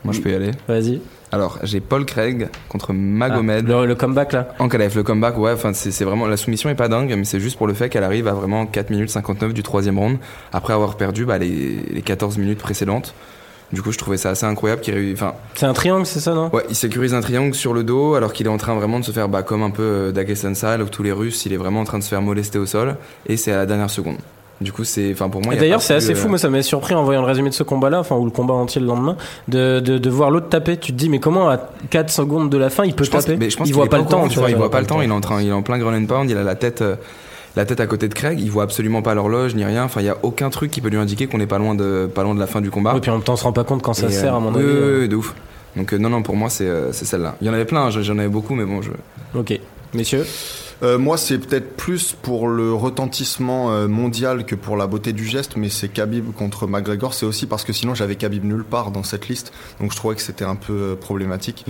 [0.04, 0.50] Moi, je peux y aller.
[0.68, 1.00] Vas-y.
[1.30, 3.68] Alors, j'ai Paul Craig contre Ah, Magomed.
[3.68, 4.48] le, le comeback là.
[4.58, 7.38] En KLF, le comeback, ouais, enfin, c'est vraiment, la soumission est pas dingue, mais c'est
[7.40, 10.16] juste pour le fait qu'elle arrive à vraiment 4 minutes 59 du troisième round,
[10.54, 13.12] après avoir perdu, bah, les, les 14 minutes précédentes.
[13.74, 16.48] Du coup, je trouvais ça assez incroyable qu'il enfin, C'est un triangle, c'est ça, non?
[16.54, 19.04] Ouais, il sécurise un triangle sur le dos, alors qu'il est en train vraiment de
[19.04, 21.58] se faire, bah, comme un peu euh, Dagestan style, où tous les Russes, il est
[21.58, 24.16] vraiment en train de se faire molester au sol, et c'est à la dernière seconde.
[24.60, 26.28] Du coup, c'est, enfin, pour moi, D'ailleurs, c'est assez euh, fou.
[26.28, 28.54] Moi, ça m'a surpris en voyant le résumé de ce combat-là, enfin, ou le combat
[28.54, 29.16] entier le lendemain,
[29.46, 30.76] de, de, de voir l'autre taper.
[30.76, 31.58] Tu te dis, mais comment à
[31.90, 33.86] 4 secondes de la fin, il peut Je pense, taper mais je pense Il voit
[33.88, 35.48] pas le temps, tu vois, il voit pas le temps, il est en train, il
[35.48, 36.96] est en plein ground and pound, il a la tête, euh,
[37.54, 40.06] la tête à côté de Craig, il voit absolument pas l'horloge ni rien, enfin, il
[40.06, 42.34] y a aucun truc qui peut lui indiquer qu'on est pas loin de, pas loin
[42.34, 42.94] de la fin du combat.
[42.96, 44.38] Et puis en même temps, on se rend pas compte quand ça Et, sert, à
[44.38, 44.64] euh, mon avis.
[44.64, 45.00] oui, euh.
[45.02, 45.34] oui, de ouf.
[45.76, 47.36] Donc, euh, non, non, pour moi, c'est, euh, c'est celle-là.
[47.40, 48.90] Il y en avait plein, hein, j'en avais beaucoup, mais bon, je.
[49.38, 49.58] Ok.
[49.94, 50.26] Messieurs
[50.82, 55.24] Euh, moi, c'est peut-être plus pour le retentissement euh, mondial que pour la beauté du
[55.26, 57.14] geste, mais c'est Khabib contre McGregor.
[57.14, 60.14] C'est aussi parce que sinon, j'avais Khabib nulle part dans cette liste, donc je trouvais
[60.14, 61.64] que c'était un peu euh, problématique.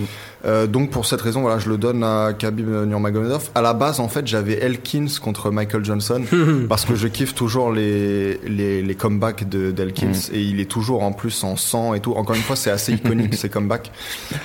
[0.45, 3.49] Euh, donc pour cette raison, voilà, je le donne à Khabib Nurmagomedov.
[3.55, 6.21] À la base, en fait, j'avais Elkins contre Michael Johnson
[6.69, 11.03] parce que je kiffe toujours les les, les comebacks de d'Elkins et il est toujours
[11.03, 12.13] en plus en sang et tout.
[12.13, 13.91] Encore une fois, c'est assez iconique ces comebacks.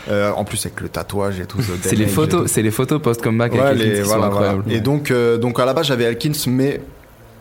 [0.08, 1.58] Euh, en plus avec le tatouage et tout.
[1.58, 4.32] The C'est les photos, c'est les photos post-comeback Ouais, avec les- Elkins qui voilà, sont
[4.32, 4.53] voilà.
[4.68, 6.80] Et donc, euh, donc à la base j'avais Elkins, mais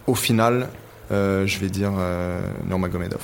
[0.08, 0.70] au final,
[1.12, 3.22] euh, je vais dire euh, Nurmagomedov.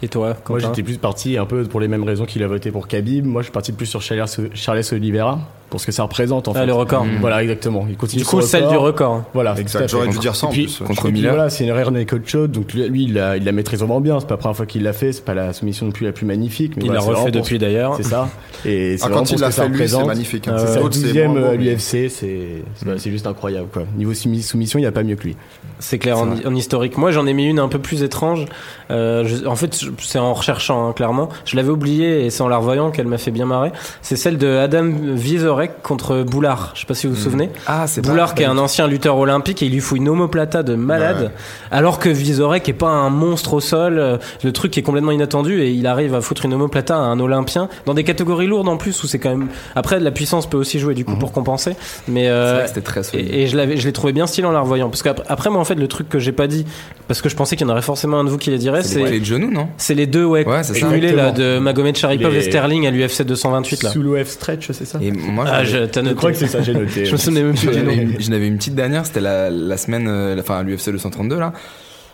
[0.00, 2.70] Et toi, Moi j'étais plus parti un peu pour les mêmes raisons qu'il a voté
[2.70, 3.26] pour Khabib.
[3.26, 6.52] Moi je suis parti plus sur Charles, Charles Oliveira pour ce que ça représente en
[6.52, 6.66] Ah, fait.
[6.66, 7.04] le record.
[7.04, 7.18] Mm.
[7.20, 7.86] Voilà exactement.
[7.88, 8.72] Il continue Du coup, celle record.
[8.72, 9.12] du record.
[9.14, 9.24] hein.
[9.34, 9.54] Voilà.
[9.58, 9.88] Exact.
[9.88, 10.78] J'aurais dû dire ça en puis- plus.
[10.86, 14.00] contre voilà, c'est une rare naked shot, donc lui, il la, il la maîtrise vraiment
[14.00, 14.18] bien.
[14.20, 16.12] C'est pas la première fois qu'il l'a fait, c'est pas la soumission non plus la
[16.12, 16.72] plus magnifique.
[16.76, 17.94] Mais Il voilà, l'a refait depuis d'ailleurs.
[17.96, 18.28] C'est ça.
[18.64, 20.48] Et c'est Ah, quand il l'a fait lui, c'est magnifique.
[20.48, 20.56] hein.
[20.58, 23.82] Euh, C'est moins euh, à mais- l'UFC, c'est juste incroyable quoi.
[23.96, 25.36] Niveau soumis- soumission, il n'y a pas mieux que lui.
[25.80, 26.96] C'est clair, en, en historique.
[26.98, 28.46] Moi, j'en ai mis une un peu plus étrange.
[28.90, 31.28] Euh, je- en fait, c'est en recherchant, hein, clairement.
[31.44, 33.70] Je l'avais oublié et c'est en la revoyant qu'elle m'a fait bien marrer.
[34.02, 34.90] C'est celle de Adam
[35.66, 36.70] Contre Boulard.
[36.74, 37.50] Je sais pas si vous vous souvenez.
[37.66, 40.08] Ah, c'est pas- Boulard, qui est un ancien lutteur olympique, et il lui fout une
[40.08, 41.30] homoplata de malade, Ouais.
[41.72, 44.18] alors que Vizorek est pas un monstre au sol.
[44.44, 47.68] Le truc est complètement inattendu et il arrive à foutre une homoplata à un Olympien
[47.86, 49.48] dans des catégories lourdes en plus où c'est quand même.
[49.74, 51.74] Après, la puissance peut aussi jouer du coup pour compenser.
[52.06, 53.28] Mais C'est euh, vrai que c'était très solide.
[53.30, 54.88] et, et je l'avais, je l'ai trouvé bien stylé en la revoyant.
[54.88, 56.64] Parce qu'après, après, moi, en fait, le truc que j'ai pas dit,
[57.08, 58.82] parce que je pensais qu'il y en aurait forcément un de vous qui les dirait,
[58.82, 62.32] C'est les de genoux, non c'est les deux, ouais, Ouais, cumulés là, de Magomed Sharipov
[62.32, 63.90] Les- et Sterling à l'UFC 228 là.
[63.90, 66.16] Sous l'OF stretch, c'est ça Et moi, Ah, avais- je, t'as Je noté.
[66.16, 67.04] crois que c'est ça, j'ai noté.
[67.04, 67.92] Je me souvenais même plus J'en du nom.
[68.36, 71.52] avais une- petite dernière, c'était la, la semaine, euh, la- enfin l'UFC 232 là.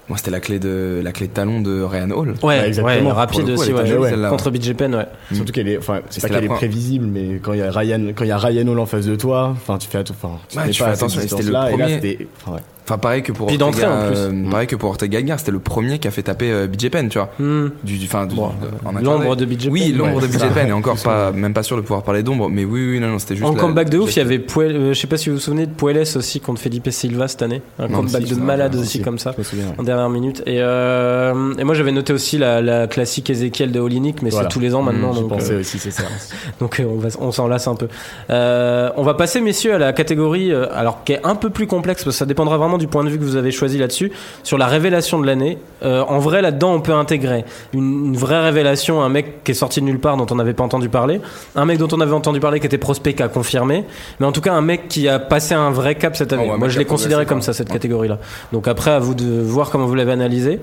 [0.09, 2.29] Moi, c'était la clé de la clé de talon de Ryan Hall.
[2.29, 3.15] Ouais, Ouais, ouais, exactement.
[3.15, 4.29] rapide coup, aussi, ouais.
[4.29, 5.07] Contre BJPen, ouais.
[5.33, 8.13] Surtout qu'elle est, enfin, c'est pas qu'elle est prévisible, mais quand il y a Ryan,
[8.15, 10.59] quand il y a Ryan Hall en face de toi, enfin, tu fais, enfin, tu
[10.59, 11.89] Ouais, mets tu pas fais attention, et c'était le et là, premier.
[11.95, 12.61] c'était, enfin, ouais.
[12.87, 14.19] Enfin, pareil que pour Puis d'entrée, Ortega, en plus.
[14.19, 16.91] euh, pareil que pour Ortega Edgar, c'était le premier qui a fait taper euh, BJ
[16.91, 17.31] Penn, tu vois.
[17.39, 19.97] Du, du, enfin, du- Bon, de- en L'ombre de BJ Oui, Penn.
[19.99, 20.53] l'ombre Ouais, de BJ.
[20.53, 23.09] Penn, et encore pas, même pas sûr de pouvoir parler d'ombre, mais oui, oui, non,
[23.09, 23.47] non, c'était juste.
[23.49, 25.37] En la- comeback de ouf, il y avait Puel, euh, je sais pas si vous
[25.37, 27.63] vous souvenez de Pueles aussi contre Felipe Silva cette année.
[27.79, 29.01] Un Non, comeback si, de malade si, aussi si.
[29.03, 29.35] comme ça.
[29.79, 30.43] En dernière minute.
[30.47, 34.49] Et, euh, et moi j'avais noté aussi la, la classique Ezekiel de Olinik, mais Voilà.
[34.49, 35.13] c'est tous les ans maintenant.
[35.13, 36.03] Mmh, Je donc, pensais aussi, c'est ça.
[36.61, 36.83] donc
[37.19, 37.89] on, s'en lasse un peu.
[38.29, 42.15] On va passer, messieurs, à la catégorie, alors qui est un peu plus complexe, parce
[42.17, 44.11] que ça dépendra vraiment du point de vue que vous avez choisi là-dessus,
[44.43, 45.59] sur la révélation de l'année.
[45.83, 49.55] Euh, en vrai, là-dedans, on peut intégrer une, une vraie révélation, un mec qui est
[49.55, 51.21] sorti de nulle part, dont on n'avait pas entendu parler,
[51.57, 53.85] un mec dont on avait entendu parler qui était prospect, qui a confirmé,
[54.21, 56.47] mais en tout cas un mec qui a passé un vrai cap cette année.
[56.51, 57.75] Oh, un moi, je l'ai considéré comme ça, cette Ouais.
[57.75, 58.19] catégorie-là.
[58.53, 60.61] Donc après, à vous de voir comment vous l'avez analysé.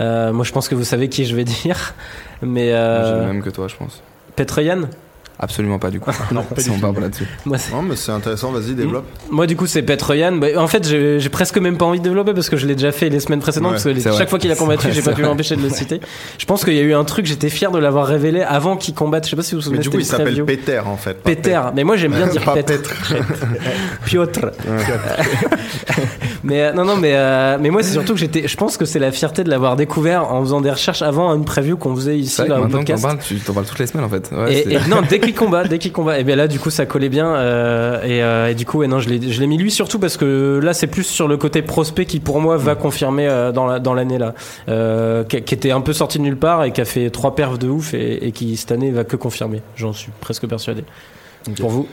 [0.00, 1.94] Euh, moi, je pense que vous savez qui je vais dire,
[2.42, 4.02] mais Moi, J'ai euh, le même que toi, je pense.
[4.36, 4.82] Petroyan?
[5.38, 6.10] Absolument pas, du coup.
[6.32, 6.80] non, pas si du on tout.
[6.80, 7.26] parle là-dessus.
[7.46, 9.06] Non, mais c'est intéressant, vas-y, développe.
[9.30, 10.32] Moi, du coup, c'est Petroyan.
[10.36, 12.92] Bah, en fait, j'ai presque même pas envie de développer parce que je l'ai déjà
[12.92, 13.68] fait les semaines précédentes.
[13.70, 14.26] Ouais, parce que les- c'est chaque vrai.
[14.28, 16.00] fois qu'il a combattu, j'ai pas pu m'empêcher de le citer.
[16.38, 18.94] Je pense qu'il y a eu un truc, j'étais fier de l'avoir révélé avant qu'il
[18.94, 19.24] combatte.
[19.24, 19.78] Je sais pas si vous vous souvenez.
[19.78, 20.44] Mais du coup, il s'appelle.
[20.44, 21.22] Peter, en fait.
[21.22, 21.60] Peter.
[21.74, 22.94] Mais moi, j'aime bien dire Petre.
[24.04, 24.50] Piotr.
[26.44, 28.48] Mais euh, non, non, mais euh, mais moi, c'est surtout que j'étais.
[28.48, 31.44] Je pense que c'est la fierté de l'avoir découvert en faisant des recherches avant une
[31.44, 33.02] preview qu'on faisait ici là, au t'en podcast.
[33.02, 34.30] parles, tu t'en parles toutes les semaines, en fait.
[34.32, 36.58] Ouais, Et, c'est- et non, dès qu'il combat, dès qu'il combat, et bien là, du
[36.58, 37.26] coup, ça collait bien.
[37.34, 39.98] euh, et, euh, et du coup, ouais, non, je l'ai, je l'ai mis lui surtout
[39.98, 43.52] parce que là, c'est plus sur le côté prospect qui, pour moi, va confirmer euh,
[43.52, 44.34] dans, la, dans l'année là,
[44.68, 47.34] euh, qui, qui était un peu sorti de nulle part et qui a fait trois
[47.34, 49.62] perfs de ouf et, et qui cette année va que confirmer.
[49.76, 50.84] J'en suis presque persuadé.
[51.48, 51.56] Ok.
[51.60, 51.86] Pour vous, Mm,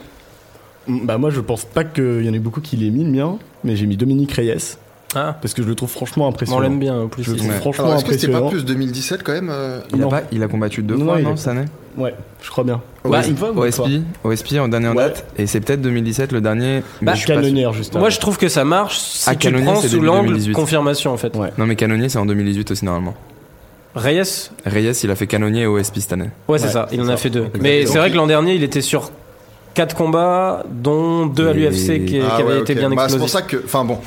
[0.88, 3.36] Bah moi je pense pas qu'il y en ait beaucoup qui l'aient mis le mien,
[3.64, 4.76] mais j'ai mis Dominique Reyes
[5.16, 6.60] ah, parce que je le trouve franchement on impressionnant.
[6.60, 7.24] l'aime bien en plus.
[7.24, 7.56] Je le trouve Ouais.
[7.56, 10.08] franchement Alors, est-ce que c'était pas plus 2017 quand même euh, il, a non.
[10.08, 11.64] pas, il a combattu deux Non, fois, il non, est- cette année
[11.98, 12.80] Ouais, je crois bien.
[13.04, 13.82] Bah, une fois ou OSP,
[14.22, 15.08] OSP en dernière Ouais.
[15.08, 16.82] date, et c'est peut-être 2017 le dernier.
[17.00, 17.42] Mais Bah, je suis pas sûr.
[17.42, 17.96] Canonnière juste.
[17.96, 20.52] Moi, je trouve que ça marche si Ah, tu Canonnier, prends sous l'angle 2018.
[20.54, 21.34] confirmation en fait.
[21.36, 21.50] Ouais.
[21.58, 23.14] Non, mais Canonnier, c'est en 2018 aussi, normalement.
[23.96, 26.30] Reyes, Reyes, il a fait Canonnier et OSP cette année.
[26.46, 26.86] ouais, c'est Ouais, ça.
[26.92, 27.46] Il en a fait deux.
[27.60, 29.10] Mais c'est vrai il- que l'an dernier, il était sur
[29.74, 33.06] quatre combats, dont deux à Et- l'UFC qui, qui Ah avaient ouais, été bien Bah,
[33.08, 33.18] C'est explosifs.
[33.20, 33.98] pour ça que, enfin bon,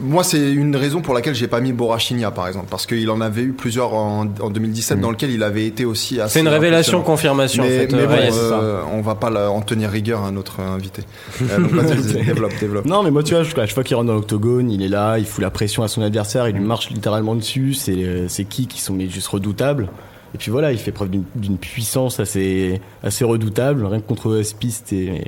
[0.00, 3.20] moi c'est une raison pour laquelle j'ai pas mis Borachinia par exemple, parce qu'il en
[3.20, 5.00] avait eu plusieurs en, en 2017 Mm.
[5.02, 6.34] dans lequel il avait été aussi assez.
[6.34, 7.92] C'est une révélation confirmation Mais, en fait.
[7.94, 11.02] mais euh, bon, euh, on va pas la- en tenir rigueur à notre invité.
[11.42, 12.86] Euh, donc vas-y, vas-y, développe, développe.
[12.86, 15.18] Non, mais moi, tu vois, à chaque fois qu'il rentre dans l'octogone, il est là,
[15.18, 17.74] il fout la pression à son adversaire, il lui marche littéralement dessus.
[17.74, 19.88] C'est euh, c'est qui qui sont mais juste redoutables?
[20.34, 23.84] Et puis voilà, il fait preuve d'une- puissance assez, assez redoutable.
[23.84, 24.30] Rien que contre.
[24.30, 25.22] Ouais, c'était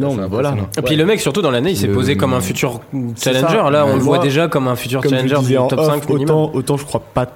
[0.00, 0.54] non, assez mais voilà.
[0.78, 0.96] Et puis Ouais.
[1.00, 2.80] le mec, surtout dans l'année, il s'est Le- posé comme un futur
[3.20, 3.40] challenger.
[3.46, 3.70] ça.
[3.70, 3.94] Là, on Ouais.
[3.96, 6.36] le voit déjà comme un futur Comme challenger du top off, 5 minimum.
[6.36, 7.26] autant, autant je crois pas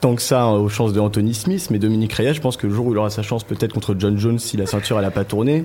[0.00, 2.66] tant que ça hein, aux chances de Anthony Smith, mais Dominique Reyes, je pense que
[2.66, 5.04] le jour où il aura sa chance, peut-être contre John Jones, si la ceinture elle
[5.04, 5.64] a pas tourné,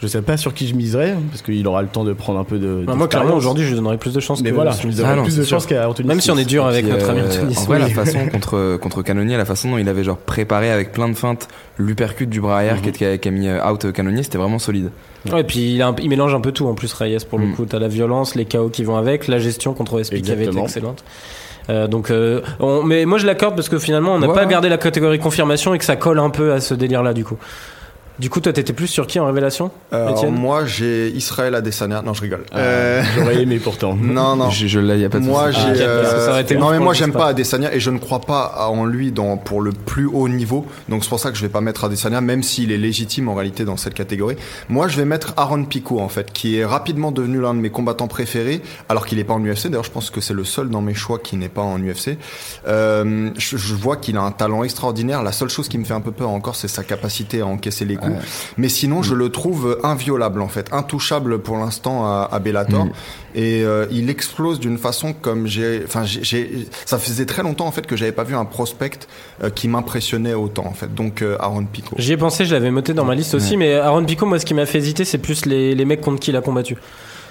[0.00, 2.44] je sais pas sur qui je miserais, parce qu'il aura le temps de prendre un
[2.44, 2.84] peu de.
[2.86, 4.94] Bah, moi, clairement, aujourd'hui, je lui donnerais plus de chance Mais que voilà, je lui
[4.94, 5.58] donnerais Ah plus de c'est sûr.
[5.58, 7.60] chance qu'à Anthony Même si on est dur avec Puis, notre ami euh, Anthony En
[7.64, 11.08] vrai, la façon contre, contre Canonnier, la façon dont il avait genre préparé avec plein
[11.08, 14.22] de feintes l'uppercut du bras arrière qui, a, qui a mis euh, out euh, Canonnier,
[14.22, 14.90] c'était vraiment solide.
[15.30, 17.38] Ouais, et puis il, a un- il mélange un peu tout en plus, Reyes, pour
[17.38, 17.54] le Mm.
[17.54, 17.66] coup.
[17.66, 20.58] T'as la violence, les chaos qui vont avec, la gestion contre OSP qui avait été
[20.58, 21.04] excellente.
[21.68, 24.46] Euh, donc, euh, on- mais moi je l'accorde parce que finalement on n'a Ouais, pas
[24.46, 27.36] gardé la catégorie confirmation et que ça colle un peu à ce délire-là du coup.
[28.20, 32.02] Du coup, toi, t'étais plus sur qui en révélation Alors, Étienne moi j'ai Israël Adesanya.
[32.02, 32.44] Non, je rigole.
[32.52, 33.94] Ah, Euh, J'aurais aimé pourtant.
[34.00, 34.50] non, non.
[34.50, 35.66] Je, je l'ai, y a pas de Moi, souci.
[35.74, 35.82] j'ai.
[35.82, 37.90] Ah, euh, parce que ça aurait été non, mais moi, j'aime pas Adesanya et je
[37.90, 40.66] ne crois pas en lui dans, pour le plus haut niveau.
[40.90, 43.34] Donc, c'est pour ça que je vais pas mettre Adesanya, même s'il est légitime en
[43.34, 44.36] réalité dans cette catégorie.
[44.68, 47.70] Moi, je vais mettre Aaron Pico, en fait, qui est rapidement devenu l'un de mes
[47.70, 49.68] combattants préférés, alors qu'il est pas en UFC.
[49.68, 52.18] D'ailleurs, je pense que c'est le seul dans mes choix qui n'est pas en UFC.
[52.68, 55.22] Euh, je, je vois qu'il a un talent extraordinaire.
[55.22, 57.86] La seule chose qui me fait un peu peur encore, c'est sa capacité à encaisser
[57.86, 58.09] les coups.
[58.56, 62.86] Mais sinon, je le trouve inviolable en fait, intouchable pour l'instant à, à Bellator.
[62.86, 62.92] Mm.
[63.36, 67.70] Et euh, il explose d'une façon comme j'ai, enfin j'ai- ça faisait très longtemps en
[67.70, 68.90] fait que j'avais pas vu un prospect
[69.44, 70.92] euh, qui m'impressionnait autant en fait.
[70.92, 71.94] Donc euh, Aaron Pico.
[71.96, 74.44] J'y ai pensé, je l'avais noté dans ma liste aussi, mais Aaron Pico, moi, ce
[74.46, 76.76] qui m'a fait hésiter, c'est plus les, les mecs contre qui il a combattu.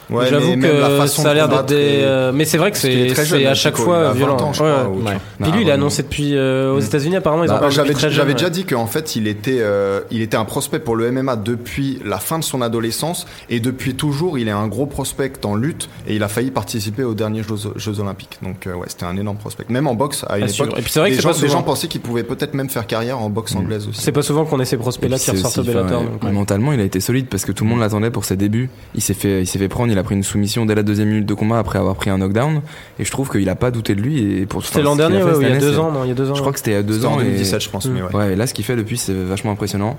[0.10, 1.76] Ouais, J'avoue que ça a l'air d'être des.
[1.76, 4.38] est- euh, Mais c'est vrai que c'est à chaque fois a 20 violent.
[4.38, 4.98] ans, je Ouais, crois, ouais.
[4.98, 5.18] ou- Ouais.
[5.42, 5.74] Puis lui, il a vraiment.
[5.74, 6.84] annoncé depuis euh, aux Mm.
[6.86, 10.46] États-Unis, apparemment, ils Bah, j'avais déjà dit qu'en fait il était euh, il était un
[10.46, 14.52] prospect pour le MMA depuis la fin de son adolescence et depuis toujours il est
[14.52, 18.40] un gros prospect en lutte et il a failli participer aux derniers Jeux, Jeux Olympiques
[18.42, 20.74] donc euh, ouais c'était un énorme prospect même en boxe à une époque.
[20.78, 21.48] Et puis c'est vrai que c'est gens, souvent.
[21.54, 23.58] gens pensaient qu'il pouvait peut-être même faire carrière en boxe Mm.
[23.60, 26.04] anglaise aussi C'est pas souvent qu'on ait ces prospects-là qui ressortent au Bellator.
[26.32, 28.70] Mentalement, il a été solide parce que tout le monde l'attendait pour ses débuts.
[28.96, 31.10] Il s'est fait, il s'est fait prendre, il a pris une soumission dès la deuxième
[31.10, 32.62] minute de combat après avoir pris un knockdown.
[33.00, 34.40] Et je trouve qu'il a pas douté de lui.
[34.40, 36.14] Et pour C'était l'an dernier, ouais, il y a deux ans, non, il y a
[36.16, 36.36] deux ans.
[36.36, 37.14] Je crois que c'était il y a deux ans.
[37.16, 37.92] en et- 2017 je pense Mm.
[37.94, 38.16] mais ouais.
[38.16, 39.98] Ouais, et là, ce qu'il fait depuis, c'est vachement impressionnant.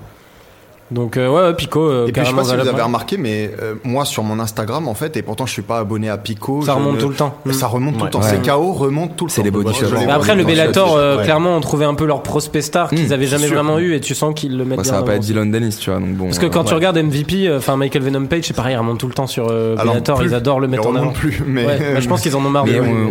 [0.91, 3.17] Donc euh, ouais, ouais, Pico, euh, Et puis je sais pas si vous avez remarqué,
[3.17, 6.17] mais euh, moi sur mon Instagram en fait, et pourtant je suis pas abonné à
[6.17, 6.61] Pico.
[6.63, 7.35] Ça remonte ne- tout le temps.
[7.51, 8.19] Ça remonte tout le temps.
[8.21, 8.29] Ouais.
[8.29, 9.35] Ces KO remontent tout le temps.
[9.35, 9.85] C'est les body shots.
[9.87, 11.23] vois après, le Bellator, euh, Ouais.
[11.23, 13.55] clairement, on trouvait un peu leur prospect star qu'ils Mmh, avaient jamais sûr.
[13.55, 15.21] vraiment eu, et tu sens qu'ils le mettent Bah, bien ça va pas être.
[15.21, 15.99] Dylan Dennis, tu vois.
[15.99, 16.25] Donc bon.
[16.25, 19.07] Parce que quand tu regardes MVP, enfin Michael Venom Page, c'est pareil, il remonte tout
[19.07, 21.13] le temps sur Bellator, ils adorent le Ils mettre en remontent avant.
[21.13, 22.65] plus, mais bah, je pense qu'ils en ont marre.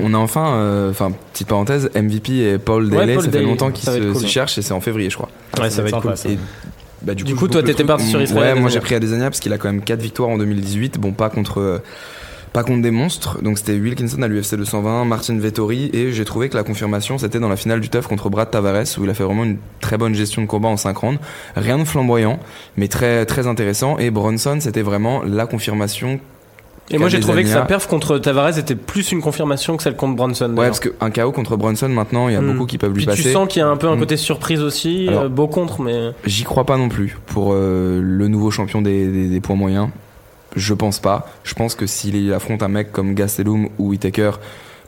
[0.05, 3.89] On, a enfin, enfin, petite parenthèse, MVP et Paul Daly, Paul ça fait longtemps qu'ils
[3.89, 4.27] se, ouais.
[4.27, 5.31] cherchent et c'est en février, je crois.
[5.59, 6.13] Ouais, ça va être cool.
[7.03, 9.53] Bah, Du coup, toi, t'étais parti sur Israël Ouais, moi j'ai pris Adesanya parce qu'il
[9.53, 10.99] a quand même 4 victoires en 2018.
[10.99, 11.79] Bon, pas contre, euh,
[12.53, 13.43] pas contre des monstres.
[13.43, 17.39] Donc c'était Wilkinson à l'UFC 220, Martin Vettori et j'ai trouvé que la confirmation c'était
[17.39, 19.99] dans la finale du TUF contre Brad Tavares où il a fait vraiment une très
[19.99, 21.21] bonne gestion de combat en 5 rounds.
[21.57, 22.41] Rien de flamboyant,
[22.77, 23.99] mais très très intéressant.
[23.99, 26.21] Et Bronson c'était vraiment la confirmation.
[26.93, 29.97] Et moi, j'ai trouvé que sa perf contre Tavares était plus une confirmation que celle
[29.97, 30.51] contre Bronson.
[30.57, 32.53] Ouais, parce qu'un KO contre Bronson maintenant, il y a Hmm.
[32.53, 33.23] beaucoup qui peuvent lui Puis passer.
[33.23, 34.01] tu sens qu'il y a un peu un Mm.
[34.01, 38.01] côté surprise aussi, Alors- euh, beau contre, mais J'y crois pas non plus pour euh,
[38.03, 39.89] le nouveau champion des, des- des poids moyens.
[40.57, 41.29] Je pense pas.
[41.45, 44.33] Je pense que s'il affronte un mec comme Gastelum ou Whitaker,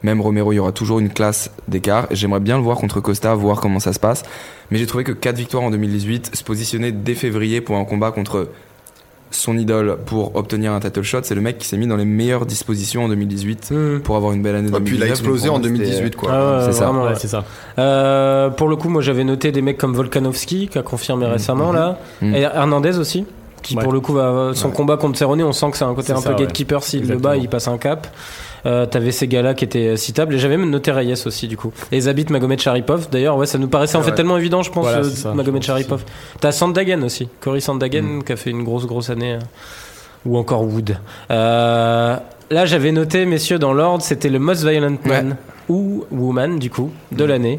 [0.02, 2.08] même Romero, il y aura toujours une classe d'écart.
[2.10, 4.24] J'aimerais bien le voir contre Costa, voir comment ça se passe.
[4.72, 8.10] Mais j'ai trouvé que 4 victoires en 2018, se positionner dès février pour un combat
[8.10, 8.48] contre
[9.32, 12.04] son idole pour obtenir un title shot, c'est le mec qui s'est mis dans les
[12.04, 13.98] meilleures dispositions en 2018 Hmm.
[14.00, 15.10] pour avoir une belle année Ouais, puis il a 2019.
[15.10, 16.30] explosé en pour moi, c'était- 2018 quoi.
[16.32, 16.84] Ah c'est ça.
[16.84, 17.14] vraiment, Ouais, ouais.
[17.18, 17.44] c'est ça.
[17.78, 21.72] Euh, pour le coup, moi j'avais noté des mecs comme Volkanovski qui a confirmé récemment
[21.72, 22.34] là, Mhm.
[22.34, 23.26] et Hernandez aussi.
[23.62, 23.82] Qui Ouais.
[23.84, 24.74] pour le coup va son Ouais.
[24.74, 26.40] combat contre Cerrone, on sent que c'est un côté C'est un ça, peu ouais.
[26.46, 26.82] gatekeeper.
[26.82, 28.08] S'il le bat, il passe un cap.
[28.64, 31.72] Euh, T'avais ces gars-là qui étaient citables et j'avais même noté Reyes aussi du coup.
[31.90, 33.08] Et Zabit Magomed Sharipov.
[33.10, 35.62] D'ailleurs, ouais, ça nous paraissait en fait tellement évident, je pense, Voilà, euh, ça, Magomed
[35.62, 36.04] je pense Sharipov.
[36.40, 38.22] T'as Sandagen aussi, Cory Sandagen Mm.
[38.24, 39.34] qui a fait une grosse grosse année.
[39.34, 39.38] euh,
[40.24, 40.96] ou encore Wood.
[41.32, 42.16] Euh,
[42.50, 45.36] là, j'avais noté, messieurs, dans l'ordre, c'était le Most Violent Man
[45.68, 47.58] ou Woman, du coup, de l'année.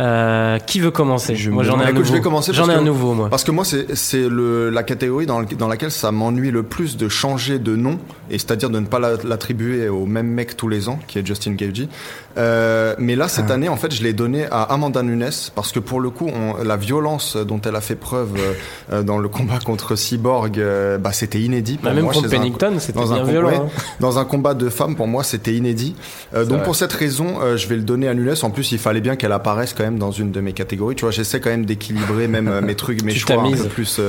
[0.00, 2.04] Euh, qui veut commencer Je Moi, j'en ai un nouveau.
[2.04, 3.28] je vais commencer J'en ai un nouveau, moi.
[3.30, 6.62] Parce que moi, c'est c'est le- la catégorie dans, le- dans laquelle ça m'ennuie le
[6.62, 7.98] plus de changer de nom,
[8.30, 11.26] et c'est-à-dire de ne pas la- l'attribuer au même mec tous les ans, qui est
[11.26, 11.88] Justin Gagey.
[12.38, 15.80] Euh, mais là, cette année, en fait, je l'ai donné à Amanda Nunes, parce que
[15.80, 18.52] pour le coup, on- la violence dont elle a fait preuve euh,
[18.92, 21.74] euh, dans le combat contre Cyborg, euh, bah, c'était inédit.
[21.78, 23.66] Pour Bah, même moi, contre Pennington, c'était bien violent.
[23.68, 23.80] hein.
[24.00, 25.96] dans un combat de femmes, pour moi, c'était inédit.
[26.34, 26.64] Euh, donc vrai.
[26.64, 28.34] pour cette raison, euh, je vais le donner à Nunes.
[28.42, 30.94] En plus, il fallait bien qu'elle apparaisse quand même dans une de mes catégories.
[30.94, 34.00] Tu vois, j'essaie quand même d'équilibrer même mes trucs, mes Tu choix un peu plus.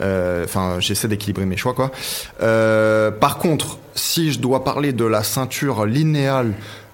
[0.00, 1.90] Enfin, j'essaie d'équilibrer mes choix, quoi.
[2.42, 6.52] Euh, par contre, si je dois parler de la ceinture linéale.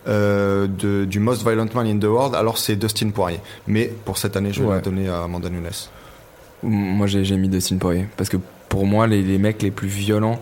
[0.09, 3.39] Euh, de, du Most Violent Man in the World, alors c'est Dustin Poirier.
[3.67, 4.75] Mais pour cette année, je vais Ouais.
[4.77, 5.69] la donner à Amanda Nunes.
[6.63, 8.07] Moi, j'ai j'ai mis Dustin Poirier.
[8.17, 8.37] Parce que
[8.69, 10.39] pour moi, les, les mecs les plus violents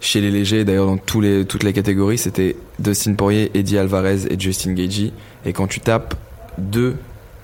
[0.00, 4.26] chez les légers, d'ailleurs dans tous les, toutes les catégories, c'était Dustin Poirier, Eddie Alvarez
[4.30, 5.12] et Justin Gagey.
[5.44, 6.14] Et quand tu tapes
[6.58, 6.96] deux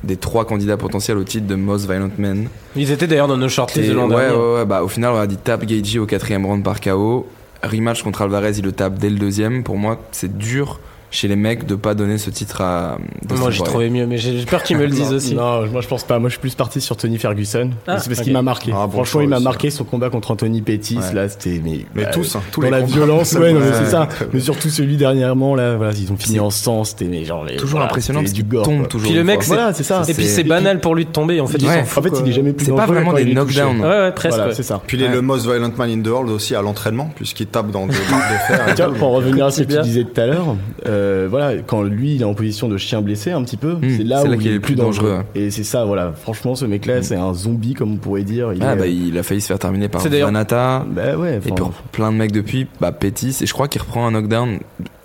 [0.05, 3.49] des trois candidats potentiels au titre de Most Violent Men, Ils étaient d'ailleurs dans nos
[3.49, 4.37] shortlists de l'an ouais, dernier.
[4.37, 7.27] ouais, ouais, bah, au final, on a dit tape Gagey au quatrième round par KO.
[7.63, 9.63] Rematch contre Alvarez, il le tape dès le deuxième.
[9.65, 10.79] Pour moi, c'est dur
[11.17, 14.19] chez les mecs de pas donner ce titre à Dustin Moi, j'ai trouvé mieux, mais
[14.19, 15.35] j'ai peur qu'ils me le disent aussi.
[15.35, 16.19] Non, moi je pense pas.
[16.19, 17.71] Moi je suis plus parti sur Tony Ferguson.
[17.87, 18.71] Ah, c'est parce qu'il m'a marqué.
[18.75, 20.99] Ah, bon Franchement, il m'a marqué son combat contre Anthony Pettis.
[20.99, 21.15] Ouais.
[21.15, 21.59] Là, c'était.
[21.65, 24.09] Mais, Mais bah, tous, hein, tous dans les la violence, ouais, Ouais, c'est ça.
[24.35, 26.85] Mais surtout celui dernièrement, là, voilà, ils ont fini en sang.
[26.85, 27.45] C'était mais genre.
[27.47, 28.65] les- Toujours voilà, impressionnant parce du gore.
[28.65, 29.09] tombe toujours.
[29.09, 30.03] Puis le mec, c'est- Voilà, c'est ça.
[30.07, 32.33] Et puis c'est- banal pour lui de tomber, en fait, il En fait, il est
[32.33, 33.81] jamais plus C'est pas vraiment des knockdowns.
[33.81, 34.39] Ouais, ouais, presque.
[34.53, 34.83] C'est ça.
[34.87, 35.15] Puis il est Ouais.
[35.15, 38.21] le Most Violent Man in the World aussi à l'entraînement, puisqu'il tape dans des barres
[38.51, 38.75] de fer.
[38.75, 40.57] Tiens, pour revenir à ce que tu disais tout à l'heure,
[41.07, 44.05] euh, voilà, quand lui il est en position de chien blessé un petit peu, c'est
[44.05, 45.09] là c'est où là il est le plus dangereux.
[45.11, 45.25] dangereux.
[45.35, 46.13] Et c'est ça, voilà.
[46.13, 48.53] Franchement, ce mec-là, c'est un zombie comme on pourrait dire.
[48.53, 50.85] Il Ah, est- bah, il a failli se faire terminer par Vanata.
[50.89, 51.37] bah ouais.
[51.37, 51.53] Et puis
[51.93, 54.59] plein de mecs depuis, bah Pettis, et je crois qu'il reprend un knockdown.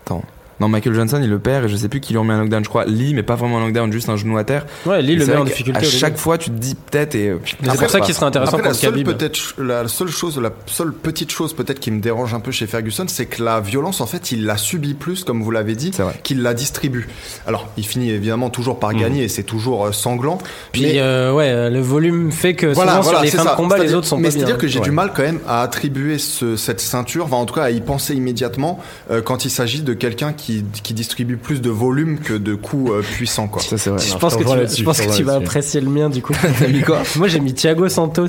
[0.06, 0.24] Attends.
[0.62, 2.63] Non, Michael Johnson, il le perd, et je sais plus qui lui remet un knockdown,
[2.63, 2.86] je crois.
[2.86, 4.65] Lee, mais pas vraiment un knockdown, juste un genou à terre.
[4.86, 5.80] Ouais, Et le met en difficulté.
[5.80, 7.32] À chaque fois, tu te dis peut-être, et.
[7.62, 10.52] Mais C'est pour ça qu'il serait intéressant Après, la seule, peut-être, la seule chose, la
[10.67, 14.02] seule petite chose peut-être qui me dérange un peu chez Ferguson, c'est que la violence,
[14.02, 15.91] en fait, il la subit plus, comme vous l'avez dit,
[16.24, 17.08] qu'il la distribue.
[17.47, 20.38] Alors, il finit évidemment toujours par gagner et c'est toujours euh, sanglant.
[20.74, 23.38] Puis, mais euh, ouais, euh, le volume fait que voilà, souvent voilà, sur les c'est
[23.38, 23.52] fins ça.
[23.52, 24.38] de combat, les autres sont Mais pas bien.
[24.39, 24.86] c'est-à-dire que j'ai Ouais.
[24.86, 27.82] du mal quand même à attribuer ce- cette ceinture, enfin en tout cas à y
[27.82, 30.51] penser immédiatement euh, quand il s'agit de quelqu'un qui,
[30.84, 33.62] qui distribue plus de volume que de coups euh, puissants, quoi.
[33.62, 34.00] Ça, c'est vrai.
[34.00, 36.22] Je Non, pense je que tu, je pense que tu vas apprécier le mien du
[36.22, 36.34] coup.
[36.60, 37.00] T'as mis quoi?
[37.16, 38.28] Moi j'ai mis Thiago Santos.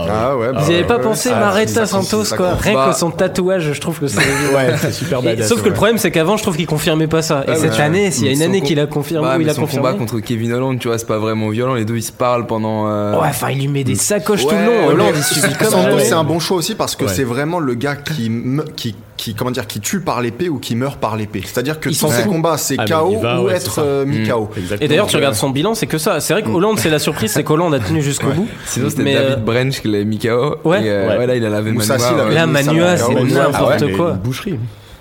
[0.00, 1.28] Ah ouais, bah, Vous n'y avez ouais, pas ouais, pensé
[1.66, 4.18] ça- Santos ça- quoi Rien Bah- que son tatouage, je trouve que c'est.
[4.18, 5.48] Ouais, c'est super Et- badass.
[5.48, 5.68] sauf que ouais.
[5.70, 7.42] le problème c'est qu'avant je trouve qu'il confirmait pas ça.
[7.48, 7.80] Et Ouais, cette ouais.
[7.80, 9.62] année, s'il y a une année com- qu'il a confirmé Ouais, où il a son
[9.62, 9.88] confirmé.
[9.88, 11.74] combat contre Kevin Holland, tu vois, c'est pas vraiment violent.
[11.74, 12.86] Les deux, ils se parlent pendant.
[12.88, 15.04] euh, Ouais, enfin il lui met des sacoches tout le long.
[15.12, 17.12] mais il subit comme Santos, c'est un bon choix aussi parce que Ouais.
[17.12, 20.58] c'est vraiment le gars qui, me- qui qui comment dire qui tue par l'épée ou
[20.58, 21.42] qui meurt par l'épée.
[21.44, 22.30] C'est-à-dire que Ils tous sont ces fous.
[22.30, 23.82] combats, c'est Ah, mais KO il va, ou ouais, être ça.
[23.82, 24.28] euh, mis Mm.
[24.28, 24.48] KO.
[24.56, 24.78] Exactement.
[24.80, 26.20] Et d'ailleurs, tu regardes son bilan, c'est que ça.
[26.20, 28.48] C'est vrai qu'Hollande, c'est la surprise, c'est qu'Hollande a tenu jusqu'au bout.
[28.64, 30.56] Sinon, c'était Mais, David euh, Branch qui l'avait mis KO.
[30.64, 30.84] Ouais.
[30.84, 31.18] Et, euh, Ouais.
[31.18, 32.34] ouais, là, il a lavé Moussa Manua, ouais.
[32.34, 34.10] l'avait Manua, c'est n'importe ouais, quoi.
[34.12, 34.58] une boucherie.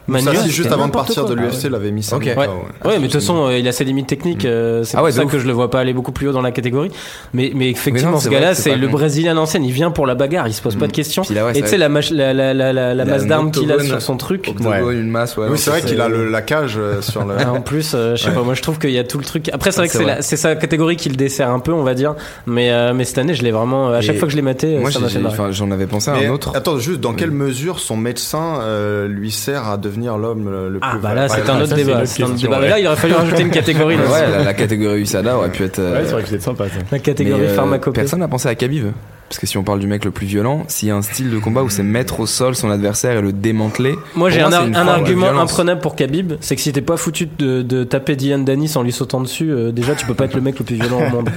[0.07, 2.15] Moussa Manua, Sy, juste avant de partir de l'UFC, l'avait mis ça.
[2.17, 2.23] Ok.
[2.25, 2.47] dans le Ouais.
[2.85, 4.45] Ouais, mais de toute façon, euh, il a ses limites techniques.
[4.45, 5.41] euh, c'est Ah ouais, pour ça de que ouf.
[5.41, 6.91] je le vois pas aller beaucoup plus haut dans la catégorie.
[7.33, 8.87] Mais, mais effectivement, Mais non, ce gars-là, c'est le.
[8.87, 9.65] Brésilien ancienne.
[9.65, 11.23] Il vient pour la bagarre, il se pose pas de questions.
[11.29, 13.25] Là, ouais, Et tu sais, la, mach- la, la, la, la, la Il a masse
[13.27, 14.53] d'armes qu'il a sur son truc.
[14.61, 14.79] Ouais.
[14.93, 15.47] une masse, ouais.
[15.49, 17.35] Oui, c'est vrai qu'il a le- la cage euh, sur le.
[17.39, 19.49] Ah, en plus, je sais pas, moi je trouve qu'il y a tout le truc.
[19.53, 22.15] Après, c'est vrai que C'est sa catégorie qui le dessert un peu, on va dire.
[22.45, 22.71] Mais,
[23.03, 23.89] cette année, je l'ai vraiment.
[23.89, 26.29] À chaque fois que je l'ai maté, ça m'a fait j'en avais pensé à un
[26.29, 26.51] autre.
[26.55, 28.61] Attends, juste dans quelle mesure son médecin
[29.07, 31.65] lui sert à devenir l'homme le, Ah, plus bah là, c'est Ah, un ça, autre
[31.67, 31.97] c'est débat.
[31.99, 32.59] un autre débat.
[32.59, 33.97] Là, il aurait fallu rajouter une catégorie.
[33.97, 35.79] là, Ouais, la, la catégorie USADA aurait pu être.
[35.79, 36.75] euh, Ouais, c'est vrai que c'est sympa ça.
[36.91, 38.01] La catégorie euh, pharmacopée.
[38.01, 38.91] Personne n'a pensé à Khabib.
[39.29, 41.29] Parce que si on parle du mec le plus violent, s'il y a un style
[41.29, 43.93] de combat où c'est mettre au sol son adversaire et le démanteler.
[44.15, 47.61] Moi, j'ai un, ar- argument imprenable pour Khabib, c'est que si t'es pas foutu de,
[47.61, 50.39] de taper Dylan Danis en lui sautant dessus, euh, déjà tu peux pas être le
[50.39, 51.29] mec le plus violent au monde.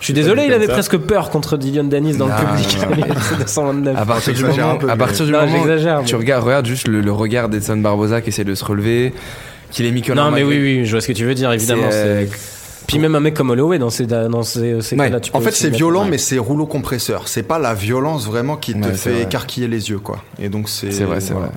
[0.00, 0.72] Je suis désolé, il avait ça.
[0.72, 2.78] presque peur contre Dylan Danis dans Non, le public.
[3.30, 3.96] non, 229.
[4.00, 5.64] À partir du moment, peu, à partir du Non, moment
[6.04, 9.12] tu regardes, regarde juste le, le regard d'Edson Barboza qui essaie de se relever,
[9.70, 11.52] qu'il est mis que Non, mais oui, oui, je vois ce que tu veux dire,
[11.52, 11.86] évidemment.
[12.90, 15.06] Puis même un mec comme Holloway dans ces, dans ces, ces Ouais.
[15.06, 16.10] cas-là, tu peux En fait, c'est violent, Ouais.
[16.10, 17.28] mais c'est rouleau compresseur.
[17.28, 19.22] C'est pas la violence vraiment qui te fait vrai.
[19.22, 20.18] écarquiller les yeux, quoi.
[20.40, 20.90] Et donc c'est.
[20.90, 21.48] C'est vrai, c'est voilà.
[21.48, 21.56] vrai.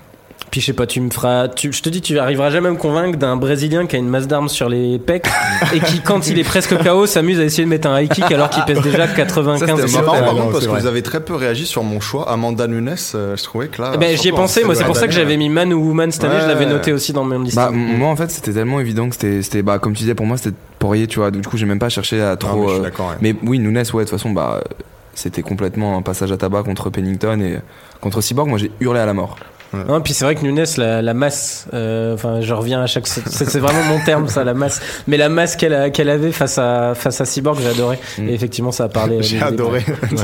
[0.53, 1.47] Puis je sais pas, tu me feras.
[1.47, 4.07] Tu, je te dis, tu arriveras jamais à me convaincre d'un Brésilien qui a une
[4.07, 5.25] masse d'armes sur les pecs
[5.73, 8.31] et qui, quand il est presque KO, s'amuse à essayer de mettre un high kick
[8.31, 10.05] alors qu'il pèse déjà 95 Ça, c'était C'est kilos.
[10.05, 12.29] marrant Ah, par non, contre parce que vous avez très peu réagi sur mon choix.
[12.31, 13.93] Amanda Nunes, euh, je trouvais que là.
[13.95, 16.11] Eh ben, j'y ai pensé, moi, c'est pour ça que j'avais mis Man ou Woman
[16.11, 17.63] cette année, je l'avais noté aussi dans mon Bah, listing.
[17.73, 20.27] m- moi en fait c'était tellement évident que c'était, c'était bah comme tu disais pour
[20.27, 22.37] moi c'était Poirier tu vois donc du coup j'ai même pas cherché à Non, mais
[22.37, 22.63] trop.
[22.67, 23.07] je suis euh, d'accord.
[23.09, 23.15] ouais.
[23.21, 24.61] mais oui Nunes ouais de toute façon bah
[25.15, 27.57] c'était complètement un passage à tabac contre Pennington et
[28.01, 29.37] contre Cyborg moi j'ai hurlé à la mort.
[29.73, 33.07] Non, puis c'est vrai que Nunes, la, la masse, euh, enfin, je reviens à chaque,
[33.07, 34.81] c'est vraiment mon terme, ça, la masse.
[35.07, 37.97] Mais la masse qu'elle avait face à face à Cyborg, j'ai adoré.
[38.17, 38.29] Mm.
[38.29, 39.21] Et effectivement, ça a parlé.
[39.23, 39.83] J'ai des- adoré.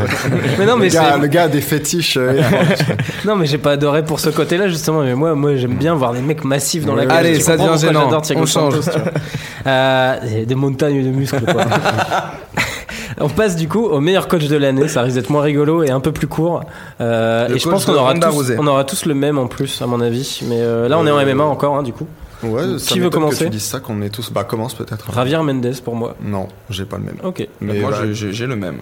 [0.59, 2.17] Mais non, mais le, gars, le gars a des fétiches.
[2.17, 2.41] euh,
[3.25, 5.01] non, mais j'ai pas adoré pour ce côté-là justement.
[5.01, 7.11] Mais moi, moi, j'aime bien voir des mecs massifs dans la.
[7.11, 8.09] Allez, ça devient gênant.
[8.35, 8.79] On change.
[8.79, 8.99] Santos.
[9.67, 11.41] Euh, des montagnes de muscles.
[11.41, 11.63] Quoi.
[13.21, 14.87] On passe du coup au meilleur coach de l'année.
[14.87, 16.63] Ça risque d'être moins rigolo et un peu plus court.
[17.01, 19.87] Euh, et je pense qu'on aura tous, on aura tous le même en plus, à
[19.87, 20.41] mon avis.
[20.47, 22.07] Mais euh, là, on est en Euh, MMA encore, hein, du coup.
[22.43, 24.31] Ouais, Qui ça veut m'étonne commencer que tu dises ça, qu'on est tous.
[24.31, 25.11] Bah, commence peut-être.
[25.13, 26.15] Javier Mendes pour moi.
[26.21, 27.17] Non, j'ai pas le même.
[27.23, 27.45] Ok.
[27.59, 28.77] Mais moi bah, j'ai- le même.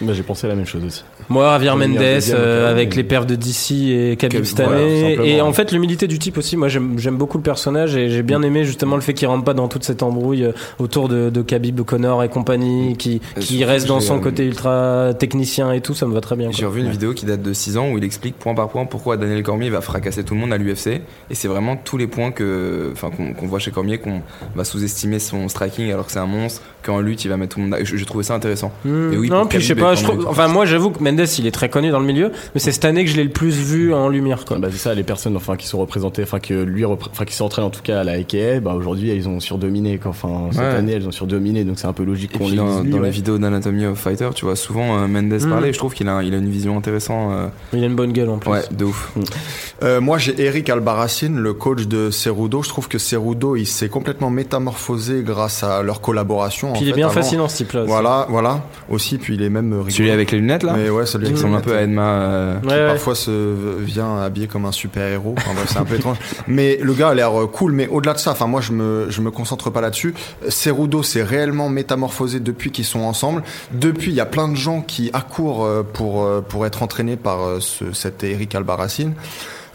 [0.00, 1.04] Bah, j'ai pensé à la même chose aussi.
[1.30, 5.16] Moi, Javier Mendes, euh, avec les perfs de DC et Khabib cette année.
[5.22, 6.56] et en fait, l'humilité du type aussi.
[6.56, 9.54] Moi, j'aime beaucoup le personnage et j'ai bien aimé justement le fait qu'il rentre pas
[9.54, 13.64] dans toute cette embrouille euh, autour de, de Khabib, Connor et compagnie, qui, Et qui
[13.64, 15.94] reste dans j'ai, son euh, côté ultra technicien et tout.
[15.94, 16.50] Ça me va très bien.
[16.50, 18.84] J'ai revu une vidéo qui date de 6 ans où il explique point par point
[18.84, 20.88] pourquoi Daniel Cormier va fracasser tout le monde à l'UFC.
[21.30, 24.22] Et c'est vraiment tous les points que, enfin, qu'on, voit chez Cormier, qu'on
[24.56, 27.60] va sous-estimer son striking alors que c'est un monstre, qu'en lutte il va mettre tout
[27.60, 27.78] le monde.
[27.84, 28.72] je trouvais ça intéressant.
[28.84, 29.12] Hmm.
[29.12, 29.94] Et oui, non, puis je sais pas.
[29.94, 32.60] Je trouve, enfin, moi, j'avoue que Mendes, il est très connu dans le milieu, mais
[32.60, 34.44] c'est cette année que je l'ai le plus vu en lumière.
[34.44, 34.58] Quoi.
[34.58, 37.64] Bah, c'est ça, les personnes enfin, qui sont représentées, enfin, que lui, enfin, qui s'entraînent
[37.64, 40.10] en tout cas à la AKA, bah, aujourd'hui, elles ont surdominé, quoi.
[40.10, 40.66] Enfin, cette Ouais.
[40.66, 43.10] année, elles ont surdominé, donc c'est un peu logique qu'on les dans, lui, dans la
[43.10, 45.48] vidéo d'Anatomy of Fighter, tu vois souvent euh, Mendes Mm.
[45.50, 45.72] parler.
[45.72, 47.32] Je trouve qu'il a, il a une vision intéressante.
[47.32, 48.50] euh, Il a une bonne gueule en plus.
[48.50, 49.12] ouais, de ouf.
[49.82, 52.62] Euh, moi, j'ai Eric Albarracin, le coach de Cerudo.
[52.62, 56.72] Je trouve que Cerudo, il s'est complètement métamorphosé grâce à leur collaboration.
[56.72, 57.14] Puis en il est bien avant.
[57.14, 57.82] fascinant ce type-là.
[57.82, 57.90] aussi.
[57.90, 58.64] Voilà, voilà.
[58.90, 59.90] Aussi, puis il est même rigolo.
[59.90, 62.02] Celui avec les lunettes là, Mais ouais, celui avec ressemble un peu à Edma.
[62.02, 65.34] euh, qui parfois se vient habillé comme un super héros.
[65.36, 66.18] Enfin, bref, c'est un peu étrange.
[66.46, 67.72] Mais le gars a l'air euh, cool.
[67.72, 70.14] Mais au-delà de ça, enfin moi je me je me concentre pas là-dessus.
[70.48, 73.42] Cerudo s'est réellement métamorphosé depuis qu'ils sont ensemble.
[73.72, 77.60] Depuis, il y a plein de gens qui accourent euh, pour pour être entraînés par
[77.60, 79.12] ce, cet Eric Albarracin.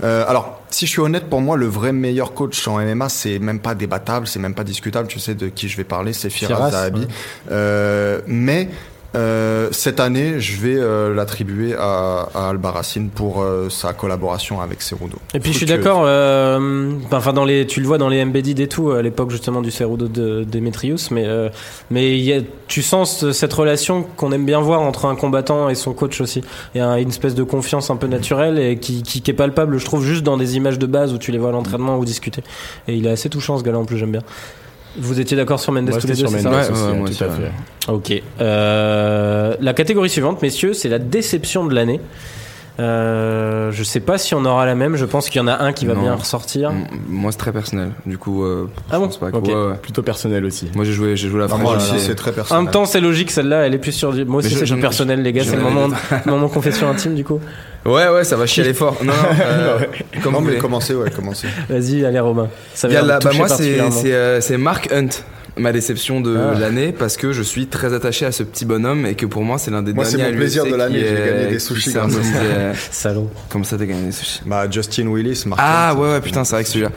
[0.03, 3.39] Euh, alors, si je suis honnête, pour moi, le vrai meilleur coach en MMA, c'est
[3.39, 5.07] même pas débattable, c'est même pas discutable.
[5.07, 7.01] Tu sais de qui je vais parler, c'est Firas Firas, Zahabi.
[7.01, 7.07] ouais.
[7.51, 8.69] Euh, mais
[9.16, 14.82] euh, cette année, je vais euh, l'attribuer à, à Albarracin pour euh, sa collaboration avec
[14.82, 15.18] Cerudo.
[15.34, 16.01] Et puis je suis d'accord,
[17.11, 19.72] enfin dans les, tu le vois dans les embedded et tout à l'époque justement du
[19.72, 21.26] Cerudo de Demetrius, mais
[21.89, 25.16] mais il y a, tu sens ce- cette relation qu'on aime bien voir entre un
[25.16, 26.41] combattant et son coach aussi.
[26.74, 29.36] Il y a une espèce de confiance un peu naturelle et qui, qui, qui est
[29.36, 31.97] palpable, je trouve, juste dans des images de base où tu les vois à l'entraînement
[31.97, 32.43] ou discuter.
[32.88, 34.22] Et il est assez touchant ce gars-là en plus, j'aime bien.
[34.98, 36.72] Vous étiez d'accord sur Mendes Moi, tous les c'était deux, sur c'est Mendes ça Ouais,
[36.72, 37.52] aussi, ouais, moi tout à fait.
[37.91, 38.24] Ok.
[38.41, 42.00] Euh, la catégorie suivante, messieurs, c'est la déception de l'année.
[42.78, 44.95] Euh, je sais pas si on aura la même.
[44.97, 46.01] Je pense qu'il y en a un qui va Non.
[46.01, 46.71] bien ressortir.
[46.71, 47.91] M- Moi, c'est très personnel.
[48.05, 49.45] Du coup, euh, Ah je bon pense pas que- Ok.
[49.47, 49.76] ouais, ouais.
[49.82, 50.69] Plutôt personnel aussi.
[50.76, 52.63] Moi, j'ai joué, j'ai joué la moi euh, aussi, c'est très En personnel.
[52.63, 54.26] même temps, c'est logique, celle-là, elle est plus sur du.
[54.26, 55.43] Moi aussi, c'est personnel, les gars.
[55.45, 55.88] C'est le moment,
[56.26, 57.39] moment confession intime, du coup.
[57.86, 58.97] Ouais, ouais, ça va chialer fort.
[59.03, 59.80] Non, non, euh,
[60.23, 61.47] comme non, mais commencez, ouais, commencez.
[61.69, 62.49] Vas-y, allez, Romain.
[62.73, 65.09] Ça Il y a va la- bah, moi, euh, c'est Mark Hunt,
[65.58, 66.60] ma déception de Ah.
[66.60, 69.58] l'année, parce que je suis très attaché à ce petit bonhomme et que pour moi,
[69.58, 70.32] c'est l'un des Moi, c'est derniers.
[70.32, 72.38] mon à plaisir l'UFC de l'année, j'ai gagné des sushis imposé, ça.
[72.41, 73.30] euh, Salaud.
[73.49, 74.41] Comme ça, t'as gagné des sushis.
[74.45, 76.91] Bah, Justin Willis, Mark Ah ouais ouais putain c'est vrai que celui-là.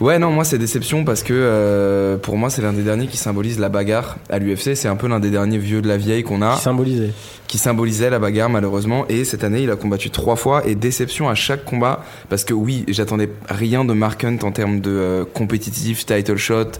[0.00, 3.16] Ouais non moi c'est déception parce que euh, pour moi c'est l'un des derniers qui
[3.16, 6.22] symbolise la bagarre à l'UFC c'est un peu l'un des derniers vieux de la vieille
[6.22, 6.56] qu'on a.
[6.56, 7.10] Qui symbolisait.
[7.46, 9.06] qui symbolisait la bagarre malheureusement.
[9.08, 10.66] Et cette année il a combattu trois fois.
[10.66, 12.04] Et déception à chaque combat.
[12.28, 16.72] Parce que oui j'attendais rien de Mark Hunt en termes de euh, compétitif title shot.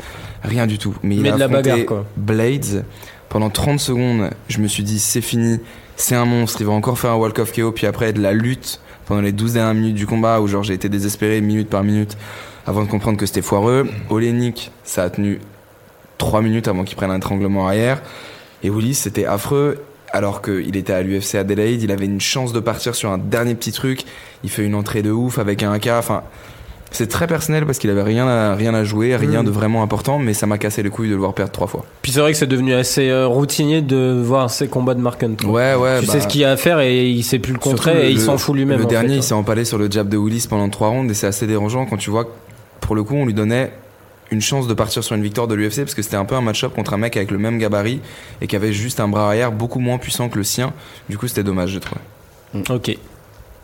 [0.43, 0.95] Rien du tout.
[1.03, 2.05] Mais il Mais a de la bagarre, quoi.
[2.19, 2.85] Blades.
[3.31, 5.59] Pendant 30 secondes je me suis dit c'est fini.
[5.97, 6.61] C'est un monstre.
[6.61, 9.33] Il va encore faire un walk of KO puis après de la lutte pendant les
[9.33, 12.19] 12 dernières minutes du combat où genre j'ai été désespéré minute par minute
[12.67, 15.41] avant de comprendre que c'était foireux Olenik ça a tenu
[16.19, 18.03] 3 minutes avant qu'il prenne un étranglement arrière
[18.63, 19.79] et Willis c'était affreux
[20.13, 23.55] alors qu'il était à l'UFC Adelaide, il avait une chance de partir sur un dernier
[23.55, 24.05] petit truc,
[24.45, 26.23] il fait une entrée de ouf avec un AK, enfin
[26.93, 29.47] c'est très personnel parce qu'il avait rien à, rien à jouer, rien Mm.
[29.47, 31.85] de vraiment important, mais ça m'a cassé les couilles de le voir perdre trois fois.
[32.01, 35.23] Puis c'est vrai que c'est devenu assez euh, routinier de voir ces combats de Mark
[35.23, 35.37] Hunt.
[35.45, 36.01] Ouais, ouais.
[36.01, 38.09] tu bah, sais ce qu'il y a à faire et il sait plus le contrer
[38.09, 38.79] et il s'en fout lui-même.
[38.79, 39.17] Le dernier, fait.
[39.17, 41.85] il s'est empalé sur le jab de Willis pendant trois rounds et c'est assez dérangeant
[41.85, 42.29] quand tu vois
[42.87, 43.73] pour le coup, on lui donnait
[44.31, 46.41] une chance de partir sur une victoire de l'UFC parce que c'était un peu un
[46.41, 48.01] match-up contre un mec avec le même gabarit
[48.41, 50.73] et qui avait juste un bras arrière beaucoup moins puissant que le sien.
[51.09, 51.99] Du coup, c'était dommage, je trouve.
[52.71, 52.97] Ok.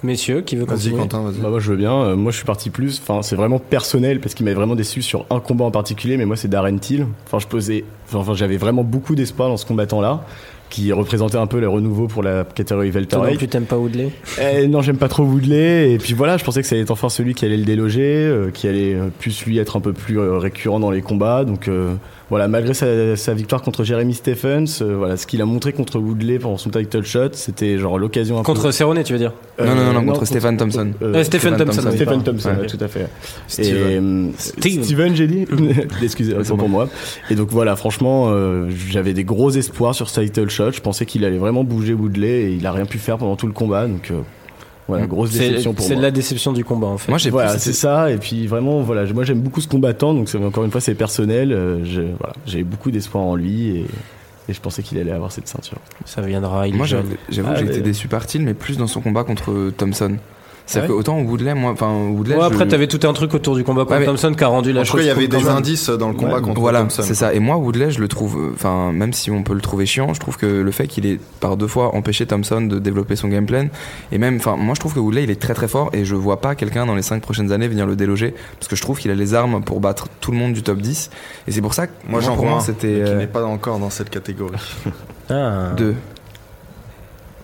[0.03, 1.41] Messieurs, qui veut Vas-y, continuer Quentin, vas-y.
[1.41, 1.95] Bah moi je veux bien.
[1.95, 3.01] Euh, moi je suis parti plus.
[3.01, 6.17] Enfin c'est vraiment personnel parce qu'il m'avait vraiment déçu sur un combat en particulier.
[6.17, 7.07] Mais moi c'est Darren Till.
[7.27, 7.85] Enfin je posais.
[8.13, 10.25] Enfin j'avais vraiment beaucoup d'espoir dans ce combattant là
[10.73, 13.37] qui représentait un peu les renouveaux pour la catégorie welterweight.
[13.37, 14.09] plus t'aimes pas Woodley
[14.41, 15.93] Eh, non, j'aime pas trop Woodley.
[15.93, 18.25] Et puis voilà, je pensais que ça allait être enfin celui qui allait le déloger,
[18.25, 21.45] euh, qui allait euh, plus lui être un peu plus euh, récurrent dans les combats.
[21.45, 21.95] Donc euh,
[22.33, 25.99] voilà, malgré sa, sa victoire contre Jeremy Stephens, euh, voilà, ce qu'il a montré contre
[25.99, 28.73] Woodley pendant son title shot, c'était genre l'occasion un Contre peu.
[28.73, 30.93] Cerrone, tu veux dire Euh, Non, non, non, contre Stephen Thompson.
[31.03, 31.91] euh, Stephen Thompson.
[31.91, 32.23] Stephen.
[32.23, 33.07] Thompson, tout à fait.
[33.49, 34.31] Steven.
[34.31, 34.83] Et, Steven.
[34.83, 35.45] Steven, j'ai dit.
[36.03, 36.89] Excusez, c'est pour moi.
[37.29, 40.73] Et donc voilà, franchement, euh, j'avais des gros espoirs sur ce title shot.
[40.73, 43.47] Je pensais qu'il allait vraiment bouger Woodley et il a rien pu faire pendant tout
[43.47, 43.87] le combat.
[43.87, 44.21] Donc euh,
[44.99, 46.03] voilà, grosse C'est déception pour c'est moi.
[46.03, 47.11] la déception du combat en fait.
[47.11, 48.11] Moi, j'ai Voilà, c'est ça.
[48.11, 50.15] Et puis vraiment, voilà, moi j'aime beaucoup ce combattant.
[50.15, 51.53] Donc c'est- encore une fois, c'est personnel.
[51.53, 53.87] Euh, je- voilà, j'ai beaucoup d'espoir en lui et,
[54.49, 55.79] et je pensais qu'il allait avoir cette ceinture.
[56.05, 56.67] Ça viendra.
[56.69, 57.09] Il Moi, j'avoue
[57.47, 60.17] Ah, que j'ai été déçu par Till, mais plus dans son combat contre Thompson.
[60.73, 62.35] C'est-à-dire Ah ouais que autant Woodley, moi, enfin, Woodley.
[62.37, 64.49] Ouais, je- après, t'avais tout un truc autour du combat contre Ouais, Thompson qui a
[64.49, 65.01] rendu la En chose.
[65.03, 67.03] il y avait des indices dans le combat Ouais, contre Voilà, Thompson.
[67.05, 67.33] c'est ça.
[67.35, 70.15] Et moi, Woodley, je le trouve, euh, enfin, même si on peut le trouver chiant,
[70.15, 73.29] je trouve que le fait qu'il ait par deux fois empêché Thompson de développer son
[73.29, 73.67] game plan,
[74.13, 76.15] et même, enfin, moi, je trouve que Woodley, il est très très fort, et je
[76.15, 78.99] vois pas quelqu'un dans les cinq prochaines années venir le déloger, parce que je trouve
[78.99, 81.11] qu'il a les armes pour battre tout le monde du top 10,
[81.49, 83.27] et c'est pour ça que Moi, j'en pour vois moi, un, c'était qui euh, n'est
[83.27, 84.57] pas encore dans cette catégorie.
[85.31, 85.71] Ah.
[85.77, 85.95] deux.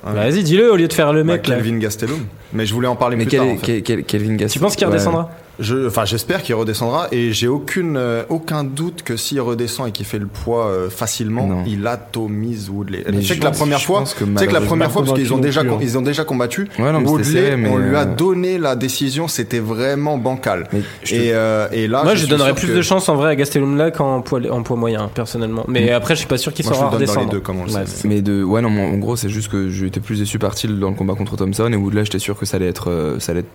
[0.05, 1.57] Bah, Vas-y, dis-le au lieu de faire le Bah, mec là.
[1.57, 2.21] Kelvin Gastelum.
[2.53, 3.49] Mais je voulais en parler Mais plus quel, tard.
[3.49, 3.63] en fait.
[3.63, 4.51] quel- quel- Kelvin Gastelum.
[4.53, 4.93] Tu penses qu'il ouais.
[4.93, 5.31] redescendra
[5.61, 9.91] Je, enfin, j'espère qu'il redescendra et j'ai aucune, euh, aucun doute que s'il redescend et
[9.93, 11.65] qu'il fait le poids euh, facilement, Non.
[11.67, 13.05] il atomise Woodley.
[13.07, 15.15] Mais tu sais que la première fois, que tu sais que la première fois parce
[15.19, 15.89] qu'ils ont convaincu déjà, non plus, hein.
[15.91, 16.69] ils ont déjà combattu.
[16.79, 19.59] Ouais, non, mais c'était Woodley, serré, mais, on lui a euh, donné la décision, c'était
[19.59, 20.69] vraiment bancal.
[20.73, 23.17] Mais je te- Et, euh, et là, Moi, je donnerais plus que- de chance en
[23.17, 25.65] vrai à Gastelum là qu'en poids, en poids moyen, personnellement.
[25.67, 27.31] Mais après, je suis pas sûr qu'il saura redescendre.
[27.31, 28.03] deux, comme on le Ouais, sait.
[28.03, 30.79] c'est- Mais de, ouais, non, en gros, c'est juste que j'étais plus déçu par Till
[30.79, 33.41] dans le combat contre Thompson et Woodley, j'étais sûr que ça allait être, ça allait
[33.41, 33.49] être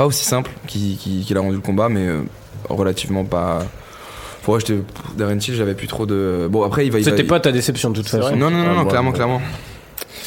[0.00, 2.22] pas aussi simple qu'il qu'il- qu'il a rendu le combat, mais euh,
[2.70, 3.64] relativement pas.
[4.48, 4.80] Ouais, j'étais
[5.18, 6.48] Darren Till, j'avais plus trop de.
[6.50, 6.98] Bon, après, il va.
[6.98, 8.34] il va- C'était pas ta déception de toute façon.
[8.34, 9.42] Non, non, non, Ah, non, clairement, clairement.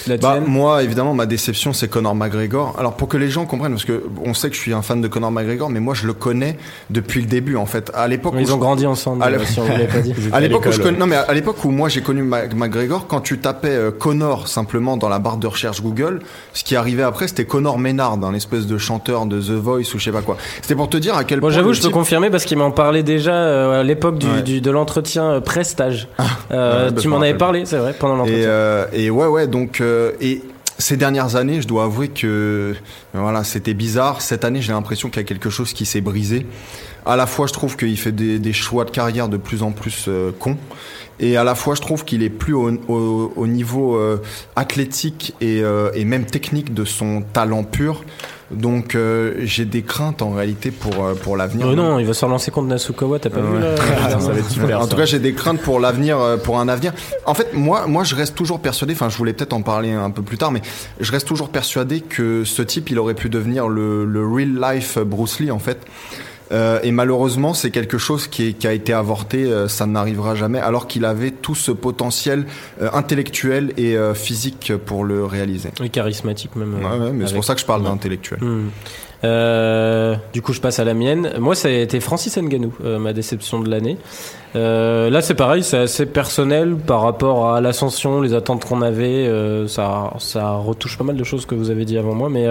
[0.07, 2.75] La Bah, moi, évidemment, ma déception, c'est Conor McGregor.
[2.77, 5.01] Alors, pour que les gens comprennent, parce que on sait que je suis un fan
[5.01, 6.57] de Conor McGregor, mais moi, je le connais
[6.89, 7.91] depuis le début, en fait.
[7.93, 9.59] À l'époque, où Ils je- ont grandi ensemble, Ah, si.
[10.33, 10.83] À l'époque où je l'école.
[10.85, 14.47] connais, non mais à l'époque où moi j'ai connu McGregor, quand tu tapais euh, Connor
[14.47, 16.19] simplement dans la barre de recherche Google,
[16.53, 19.99] ce qui arrivait après c'était Connor Maynard, un espèce de chanteur de The Voice ou
[19.99, 20.37] je sais pas quoi.
[20.61, 21.55] C'était pour te dire à quel Bon, point.
[21.55, 24.41] j'avoue, je peux type- confirmer parce qu'il m'en parlait déjà euh, à l'époque du, Ouais.
[24.41, 26.07] du- de l'entretien euh, pré-stage.
[26.51, 28.47] Euh, ouais, bah, tu m'en me avais parlé, c'est vrai, pendant Et, l'entretien.
[28.49, 30.41] euh, et ouais ouais donc euh, et
[30.79, 32.75] ces dernières années, je dois avouer que
[33.43, 34.21] c'était bizarre.
[34.21, 36.45] Cette année, j'ai l'impression qu'il y a quelque chose qui s'est brisé.
[37.05, 40.05] À la fois, je trouve qu'il fait des, choix de carrière de plus en plus
[40.07, 40.57] euh, cons.
[41.19, 44.21] Et à la fois, je trouve qu'il est plus au, au- au niveau euh,
[44.55, 48.03] athlétique euh, et même technique de son talent pur.
[48.53, 51.67] Donc euh, j'ai des craintes en réalité pour euh, pour l'avenir.
[51.67, 54.39] Euh, non, il va se relancer contre Nasukawa, t'as pas vu là Ah, ça va
[54.39, 54.79] être super.
[54.81, 56.93] en tout cas, j'ai des craintes pour l'avenir, euh, pour un avenir.
[57.25, 58.93] En fait, moi, moi, je reste toujours persuadé.
[58.93, 60.61] Enfin, je voulais peut-être en parler un peu plus tard, mais
[60.99, 64.97] je reste toujours persuadé que ce type, il aurait pu devenir le, le real life
[64.99, 65.79] Bruce Lee, en fait.
[66.53, 69.43] Euh, et malheureusement, c'est quelque chose qui, est- qui a été avorté.
[69.45, 72.45] euh, ça n'arrivera jamais, alors qu'il avait tout ce potentiel
[72.81, 75.69] euh, intellectuel et euh, physique pour le réaliser.
[75.79, 76.75] Oui, charismatique même.
[76.75, 77.89] Ouais, ouais, mais c'est pour ça que je parle Ouais.
[77.89, 78.39] d'intellectuel.
[78.41, 78.69] Hmm.
[80.33, 81.31] Du coup, je passe à la mienne.
[81.39, 83.97] Moi, ça a été Francis Ngannou, euh, ma déception de l'année.
[84.53, 89.27] Là, c'est pareil, c'est assez personnel par rapport à l'ascension, les attentes qu'on avait.
[89.67, 92.45] ça, ça retouche pas mal de choses que vous avez dit avant moi, mais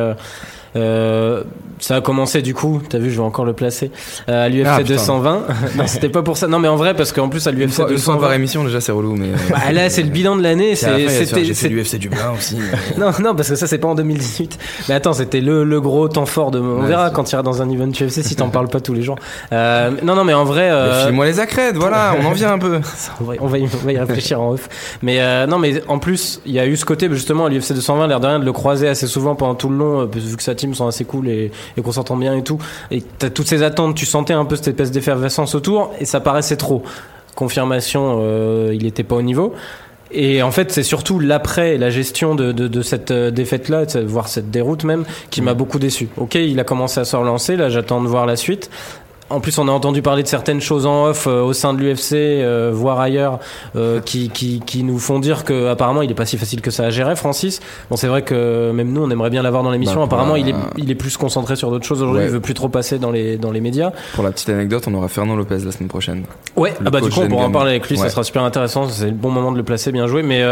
[0.77, 1.43] euh,
[1.79, 2.81] ça a commencé du coup.
[2.89, 3.91] T'as vu, je vais encore le placer
[4.29, 4.95] euh, à l'UFC Ah, putain.
[4.95, 5.43] 220.
[5.77, 6.47] non, c'était pas pour ça.
[6.49, 8.21] Non, mais en vrai, parce qu'en plus à l'UFC fois, une fois 220.
[8.21, 9.27] par émission, déjà, c'est relou, mais.
[9.29, 10.75] euh, Bah, là, c'est le bilan de l'année.
[10.77, 12.57] C'est, c'était, l'UFC du Blas aussi.
[12.99, 14.59] non, non, parce que ça, c'est pas en 2018.
[14.89, 16.61] Mais attends, c'était le, le gros temps fort de.
[16.61, 18.95] On Ouais, verra quand tu iras dans un event UFC si t'en parles pas tous
[18.95, 19.17] les jours.
[19.53, 20.71] Euh, non, non, mais en vrai.
[21.05, 22.81] File-moi les accrèdes, voilà, on en vient un peu.
[23.21, 24.69] on va, y, on va y réfléchir en off.
[25.03, 28.07] Mais non, mais en plus, il y a eu ce côté, justement, à l'UFC 220,
[28.07, 30.55] l'air de rien, de le croiser assez souvent pendant tout le long, vu que sa
[30.63, 32.59] team sont assez cool et, et qu'on s'entend bien et tout.
[32.91, 36.21] Et t'as toutes ces attentes, tu sentais un peu cette espèce d'effervescence autour, et ça
[36.21, 36.83] paraissait trop.
[37.35, 39.55] Confirmation, euh, il était pas au niveau.
[40.15, 44.29] Et en fait, c'est surtout l'après, la gestion de, de, de cette euh, défaite-là, voire
[44.29, 46.11] cette déroute même, qui m'a beaucoup déçu.
[46.19, 48.69] Ok, il a commencé à se relancer, là j'attends de voir la suite.
[49.33, 51.81] En plus, on a entendu parler de certaines choses en off euh, au sein de
[51.81, 53.39] l'UFC, euh, voire ailleurs,
[53.77, 56.71] euh, qui, qui, qui nous font dire que apparemment il est pas si facile que
[56.71, 57.61] ça à gérer, Francis.
[57.91, 60.01] Bon, c'est vrai que même nous, on aimerait bien l'avoir dans l'émission.
[60.01, 62.23] Bah, apparemment, bah, il est, il est plus concentré sur d'autres choses aujourd'hui.
[62.23, 62.29] Ouais.
[62.29, 63.93] Il veut plus trop passer dans les dans les médias.
[64.15, 66.25] Pour la petite anecdote, on aura Fernand Lopez la semaine prochaine.
[66.57, 68.11] Ouais, ah bah du coup on pourra en parler avec lui, ça Ouais.
[68.11, 70.23] sera super intéressant, c'est le bon moment de le placer, bien joué.
[70.23, 70.43] Mais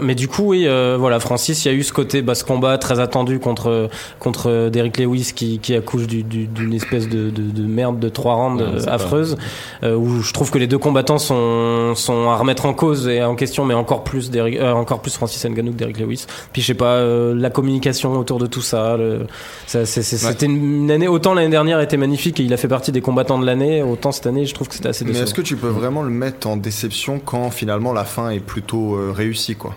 [0.00, 0.68] mais du coup oui,
[0.98, 3.88] voilà Francis, il y a eu ce côté basse combat très attendu contre
[4.18, 8.08] contre Derrick Lewis qui, qui accouche du- du- d'une espèce de, de, de merde de
[8.08, 9.36] trois rounds Ouais, affreuse,
[9.82, 13.22] euh, où je trouve que les deux combattants sont sont à remettre en cause et
[13.22, 16.26] en question, mais encore plus euh, encore plus Francis Ngannou que Derrick Lewis.
[16.52, 19.26] Puis je sais pas euh, la communication autour de tout ça, le-
[19.66, 20.32] ça c'est- c'est- Ouais.
[20.32, 23.38] c'était une année autant l'année dernière était magnifique et il a fait partie des combattants
[23.38, 25.24] de l'année, autant cette année je trouve que c'était assez Mais décevant.
[25.26, 28.94] est-ce que tu peux vraiment le mettre en déception quand finalement la fin est plutôt
[28.96, 29.74] euh, réussie, quoi?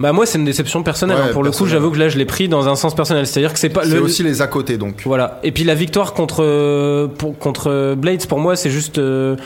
[0.00, 1.18] Bah moi c'est une déception personnelle.
[1.18, 1.32] Ouais, hein.
[1.32, 3.26] Pour le coup j'avoue que là je l'ai pris dans un sens personnel.
[3.26, 5.02] C'est-à-dire que c'est pas C'est le aussi les à côté, donc.
[5.04, 5.38] voilà.
[5.42, 9.36] Et puis la victoire contre pour, contre Blades pour moi c'est juste euh,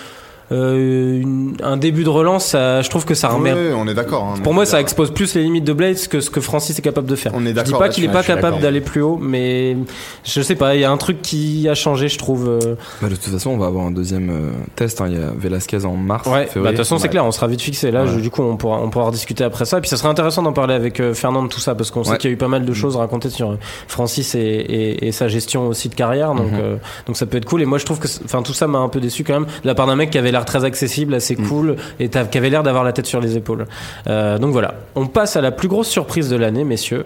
[0.55, 2.46] euh, une- un début de relance.
[2.46, 3.52] Ça, je trouve que ça remet.
[3.52, 4.24] Ouais, on est d'accord.
[4.24, 6.82] hein, Pour moi ça expose plus les limites de Blades que ce que Francis est
[6.82, 7.32] capable de faire.
[7.34, 9.76] On est Je dis pas qu'il est pas capable d'aller plus haut, mais
[10.24, 10.74] je sais pas.
[10.74, 12.48] Il y a un truc qui a changé je trouve.
[12.48, 12.74] euh.
[13.02, 15.00] Bah, de toute façon, on va avoir un deuxième euh, test.
[15.00, 15.07] hein.
[15.09, 16.26] Il y a Velasquez en mars.
[16.28, 16.48] Ouais.
[16.55, 17.09] Bah, de toute façon c'est Ouais.
[17.11, 17.24] clair.
[17.24, 17.90] On sera vite fixé.
[17.90, 18.11] Là Ouais.
[18.14, 19.78] je- du coup on pourra on pourra rediscuter après ça.
[19.78, 22.05] Et puis ça serait intéressant d'en parler avec euh, Fernand de tout ça parce qu'on
[22.05, 23.57] sait qu'il y a eu pas mal de choses racontées sur
[23.88, 26.34] Francis et, et, et sa gestion aussi de carrière.
[26.34, 26.59] Donc Mhm.
[26.61, 26.76] euh,
[27.07, 27.62] donc ça peut être cool.
[27.62, 29.66] Et moi je trouve que enfin tout ça m'a un peu déçu quand même de
[29.66, 31.49] la part d'un mec qui avait l'air très accessible, assez Mhm.
[31.49, 33.66] cool et qui avait l'air d'avoir la tête sur les épaules.
[34.07, 34.74] Euh, donc voilà.
[34.95, 37.05] On passe à la plus grosse surprise de l'année, messieurs.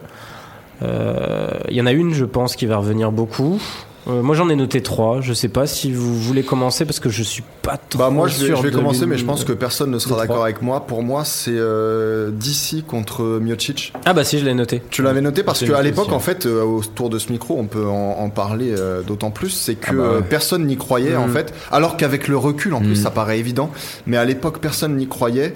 [0.83, 3.61] Euh, Il y en a une, je pense, qui va revenir beaucoup.
[4.09, 5.21] Euh, moi, j'en ai noté trois.
[5.21, 8.29] Je sais pas si vous voulez commencer parce que je suis pas trop Bah moi
[8.29, 10.63] je vais, sûr je vais commencer mais je pense que personne ne sera d'accord avec
[10.63, 10.87] moi.
[10.87, 13.93] Pour moi c'est euh, DC contre Miocic.
[14.07, 14.81] Ah bah si, je l'ai noté.
[14.91, 17.87] Tu l'avais noté parce qu'à l'époque en fait euh, autour de ce micro on peut
[17.87, 20.15] en, en parler euh, d'autant plus c'est que Ah bah ouais.
[20.17, 21.33] euh, personne n'y croyait en Mhm.
[21.35, 22.95] fait alors qu'avec le recul en plus Mhm.
[22.97, 23.71] ça paraît évident
[24.07, 25.55] mais à l'époque personne n'y croyait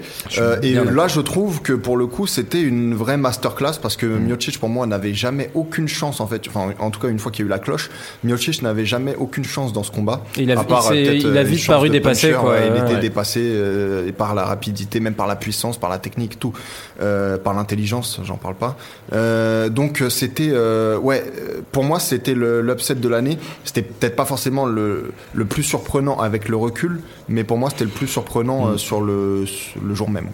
[0.61, 4.25] et là je trouve que pour le coup c'était une vraie masterclass parce que Mhm.
[4.27, 7.31] Miocic pour moi n'avait jamais aucune chance en fait enfin en tout cas une fois
[7.31, 7.89] qu'il y a eu la cloche
[8.23, 11.23] Miocic n'avait jamais aucune chance dans ce combat Il a, à part, il, s'est- peut-être,
[11.23, 12.27] il euh, a une vite chance paru de dépassé.
[12.31, 12.51] puncher, Quoi.
[12.51, 12.99] ouais, il était ouais.
[12.99, 16.53] dépassé euh, et par la rapidité, même par la puissance, par la technique, tout,
[17.01, 18.75] euh, par l'intelligence, j'en parle pas.
[19.13, 23.37] Euh, donc euh, c'était, euh, ouais, euh, pour moi c'était le- l'upset de l'année.
[23.63, 27.85] C'était peut-être pas forcément le, le plus surprenant avec le recul, mais pour moi c'était
[27.85, 28.69] le plus surprenant Mm.
[28.73, 30.27] euh, sur le, sur le jour même.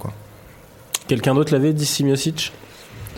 [1.08, 2.69] Quelqu'un d'autre l'avait dit Miocic Je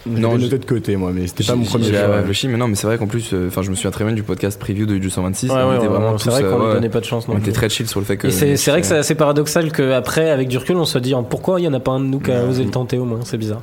[0.06, 2.68] Non, je- noté de côté, moi, mais c'était pas mon premier j'ai réfléchi, mais non,
[2.68, 4.86] mais c'est vrai qu'en plus, euh, enfin, je me souviens très bien du podcast preview
[4.86, 5.50] de du 126.
[5.50, 7.28] Ouais, on ouais, était ouais, vraiment c'est vrai qu'on euh, donnait pas de chance.
[7.28, 8.28] non On était très chill sur le fait que.
[8.28, 11.14] Et c'est c'est vrai que c'est assez paradoxal qu'après, avec du recul, on se dit
[11.30, 13.06] pourquoi il y en a pas un de nous qui a osé le tenter au
[13.06, 13.20] moins.
[13.24, 13.62] C'est bizarre.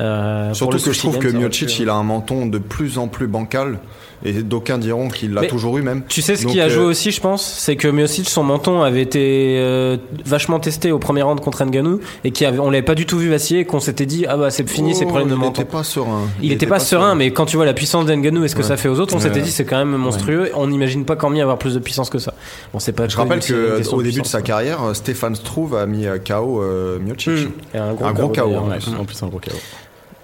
[0.00, 3.26] Euh, Surtout que je trouve que Miocic il a un menton de plus en plus
[3.26, 3.78] bancal,
[4.24, 6.02] et d'aucuns diront qu'il l'a toujours eu même.
[6.08, 8.42] Tu sais ce Donc, qui a euh, joué aussi, je pense, c'est que Miocic, son
[8.42, 12.70] menton avait été euh, vachement testé au premier round contre Ngannou et qui avait, on
[12.70, 15.04] l'avait pas du tout vu vaciller et qu'on s'était dit ah bah c'est fini, c'est
[15.04, 15.62] Oh, problème de il menton.
[15.62, 16.22] était pas serein.
[16.42, 18.66] Il était pas serein, mais quand tu vois la puissance d'Ngannou et ce que Ouais.
[18.68, 19.22] ça fait aux autres, on Ouais.
[19.22, 20.50] s'était dit c'est quand même monstrueux.
[20.54, 22.34] On n'imagine pas qu'en avoir plus de puissance que ça.
[22.72, 23.06] Bon, c'est pas.
[23.08, 26.62] Je rappelle que au début de sa carrière, euh, Stéphane Struve a mis euh, KO
[26.62, 27.48] euh, Miocic.
[27.74, 29.54] Et un gros, KO, KO, en plus, un gros chaos.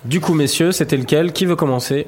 [0.04, 1.32] Du coup, messieurs, c'était lequel?
[1.32, 2.06] Qui veut commencer?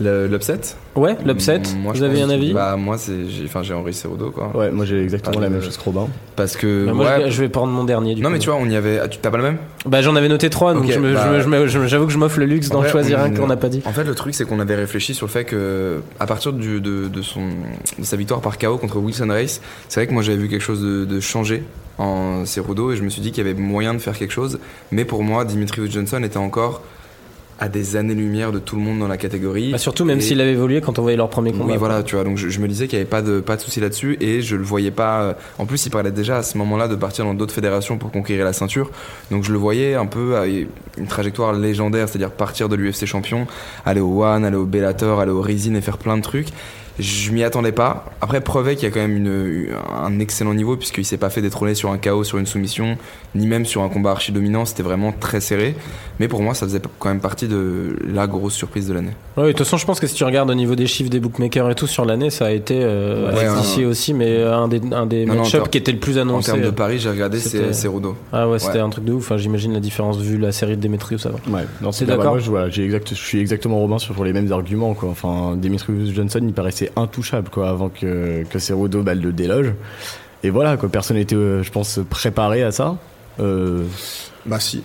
[0.00, 0.60] L'upset
[0.96, 1.58] Ouais, l'upset.
[1.60, 4.50] Mm, Vous avez un avis Bah, moi, c'est, j'ai, enfin, j'ai Henri Cerudo, quoi.
[4.54, 6.08] Ouais, moi j'ai exactement la je- même chose que Robin.
[6.34, 7.30] Parce que, Bah, moi, ouais.
[7.30, 8.16] je, vais prendre mon dernier.
[8.16, 8.32] Du non, coup.
[8.32, 8.98] mais tu vois, on y avait.
[8.98, 9.58] ah, tu t'as pas le même?
[9.86, 10.90] Bah, j'en avais noté trois, donc bah-
[11.86, 13.82] j'avoue que je m'offre le luxe En d'en choisir on- un qu'on n'a pas dit.
[13.84, 16.80] En fait, le truc, c'est qu'on avait réfléchi sur le fait que, à partir du,
[16.80, 17.42] de, de son,
[17.98, 20.62] de sa victoire par KO contre Wilson Race, c'est vrai que moi j'avais vu quelque
[20.62, 21.62] chose de, de changer
[21.98, 24.58] en Cerudo et je me suis dit qu'il y avait moyen de faire quelque chose.
[24.90, 26.82] Mais pour moi, Dimitrius Johnson était encore
[27.60, 29.70] à des années-lumière de tout le monde dans la catégorie.
[29.72, 31.72] Bah, surtout, même s'il avait évolué quand on voyait leur premier combat.
[31.72, 32.24] Oui, voilà, tu vois.
[32.24, 34.42] Donc je, je me disais qu'il n'y avait pas de, pas de souci là-dessus et
[34.42, 35.22] je le voyais pas.
[35.22, 38.10] euh, En plus, il parlait déjà à ce moment-là de partir dans d'autres fédérations pour
[38.10, 38.90] conquérir la ceinture.
[39.30, 43.46] Donc je le voyais un peu à une trajectoire légendaire, c'est-à-dire partir de l'UFC champion,
[43.86, 46.48] aller au One, aller au Bellator, aller au Rizin et faire plein de trucs.
[46.98, 48.04] Je m'y attendais pas.
[48.20, 49.66] Après, preuve qu'il y a quand même une,
[50.00, 52.96] un excellent niveau puisqu'il s'est pas fait détrôner sur un KO, sur une soumission,
[53.34, 54.64] ni même sur un combat archi dominant.
[54.64, 55.74] C'était vraiment très serré.
[56.20, 59.10] Mais pour moi, ça faisait quand même partie de la grosse surprise de l'année.
[59.36, 61.18] Ouais, de toute façon, je pense que si tu regardes au niveau des chiffres des
[61.18, 64.28] bookmakers et tout sur l'année, ça a été euh, Ouais, avec un- ici aussi, mais
[64.28, 66.22] euh, un des, un des Non, non, en match termes- qui était le plus En
[66.22, 66.52] annoncé.
[66.52, 68.14] termes de paris, j'ai regardé, c'est Cerudo.
[68.32, 68.80] Ah ouais, c'était Ouais.
[68.80, 69.24] un truc de ouf.
[69.24, 71.38] Enfin, J'imagine la différence vu la série de Demetrius avant.
[71.50, 72.26] Ouais, non, C'est d'accord.
[72.34, 75.08] Moi, je, voilà, exact, je suis exactement Robin sur les mêmes arguments, quoi.
[75.08, 79.72] Enfin, Demetrius Johnson, il paraissait intouchable, quoi, avant que, que Cerudo bah, le déloge.
[80.42, 80.88] Et voilà, quoi.
[80.88, 82.96] Personne n'était, euh, je pense, préparé à ça.
[83.40, 83.84] Euh,
[84.46, 84.82] Bah si.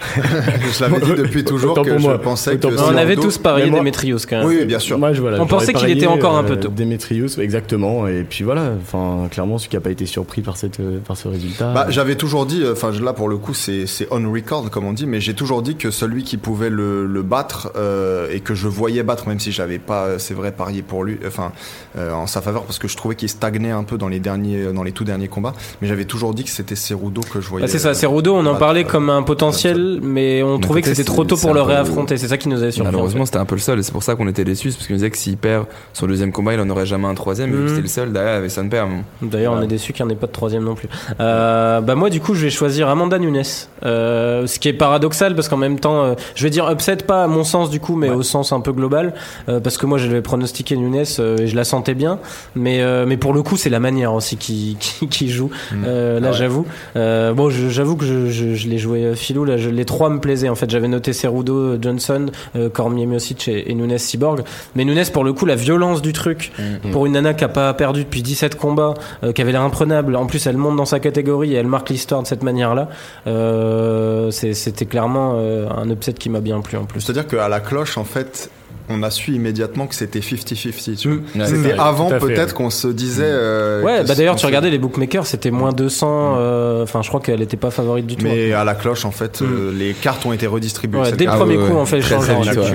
[0.16, 2.18] je l'avais dit depuis toujours Autant que pour je moi.
[2.20, 4.46] pensais Autant que on avait tous parié moi- Demetrius quand même.
[4.46, 4.98] Oui, bien sûr.
[4.98, 6.68] Moi, je, voilà, On pensait qu'il était encore un peu euh, tôt.
[6.68, 8.06] Demetrius, exactement.
[8.06, 11.16] Et puis voilà, enfin, clairement, celui qui a pas été surpris par cette, euh, par
[11.16, 11.72] ce résultat.
[11.72, 15.06] Bah, j'avais toujours dit, enfin là pour le coup c'est on record comme on dit,
[15.06, 18.68] mais j'ai toujours dit que celui qui pouvait le, le battre euh, et que je
[18.68, 21.52] voyais battre, même si j'avais pas, c'est vrai, parié pour lui, enfin
[21.98, 24.72] euh, en sa faveur parce que je trouvais qu'il stagnait un peu dans les derniers,
[24.72, 27.64] dans les tout derniers combats, mais j'avais toujours dit que c'était Cerudo que je voyais.
[27.64, 30.60] Ah, c'est ça, euh, Cerudo, on en parlait euh, comme un potentiel, mais on Mais
[30.60, 32.16] trouvait que c'était trop tôt pour le réaffronter.
[32.16, 32.88] C'est ça qui nous avait surpris.
[32.88, 34.86] en Malheureusement, c'était un peu le seul, et c'est pour ça qu'on était déçus, parce
[34.86, 37.62] qu'on disait que s'il perd son deuxième combat, il en aurait jamais un troisième, Mhm.
[37.62, 38.86] que c'était le seul, derrière, avec son père.
[39.22, 40.88] D'ailleurs, on est déçu qu'il n'y en ait pas de troisième non plus.
[41.20, 43.42] Euh, bah moi, du coup, je vais choisir Amanda Nunes.
[43.84, 47.24] Euh, ce qui est paradoxal parce qu'en même temps, euh, je vais dire upset pas
[47.24, 49.14] à mon sens du coup, mais au sens un peu global,
[49.46, 51.04] parce que moi, j'avais pronostiqué Nunes et
[51.46, 52.18] je la sentais bien.
[52.54, 54.76] Mais mais pour le coup, c'est la manière aussi qui
[55.10, 55.50] qui, joue.
[55.84, 56.66] Euh, là, Ah j'avoue.
[56.94, 59.44] Bon, j'avoue que je, je, l'ai joué filou.
[59.44, 60.48] Là, je, les trois me plaisaient.
[60.48, 64.42] En fait, j'avais noté Cerudo, Johnson, euh, Cormier, Miocic et, et Nunes Cyborg.
[64.74, 66.52] Mais Nunes, pour le coup, la violence du truc
[66.92, 70.16] pour une nana qui a pas perdu depuis 17 combats, euh, qui avait l'air imprenable.
[70.16, 72.88] En plus, elle monte dans sa catégorie et elle marque l'histoire de cette manière-là.
[73.26, 77.00] Euh, C'était clairement un upset qui m'a bien plu en plus.
[77.00, 78.50] C'est-à-dire qu'à la cloche, en fait,
[78.90, 80.96] on a su immédiatement que c'était 50-50.
[80.96, 81.16] tu vois.
[81.34, 81.40] Mm.
[81.40, 83.22] Ouais, C'était ouais, avant peut-être qu'on se disait.
[83.26, 86.34] euh, Ouais, bah d'ailleurs, tu regardais les bookmakers, c'était moins 200.
[86.38, 88.24] euh, Enfin, je crois qu'elle était pas favorite du tout.
[88.24, 91.00] Mais à la cloche, en fait, euh, les cartes ont été redistribuées.
[91.00, 91.30] Ouais, dès le.
[91.30, 92.16] Ah premier ouais, coup, on fait le Très,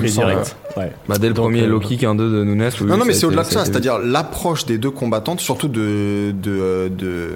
[0.01, 0.55] direct.
[0.77, 0.91] Ouais.
[1.07, 2.69] Bah, dès le Donc, premier low kick, un 2 de Nunes.
[2.81, 6.31] oui, Non, non, mais c'est au-delà de ça, c'est-à-dire l'approche des deux combattantes, surtout de
[6.31, 7.31] de de,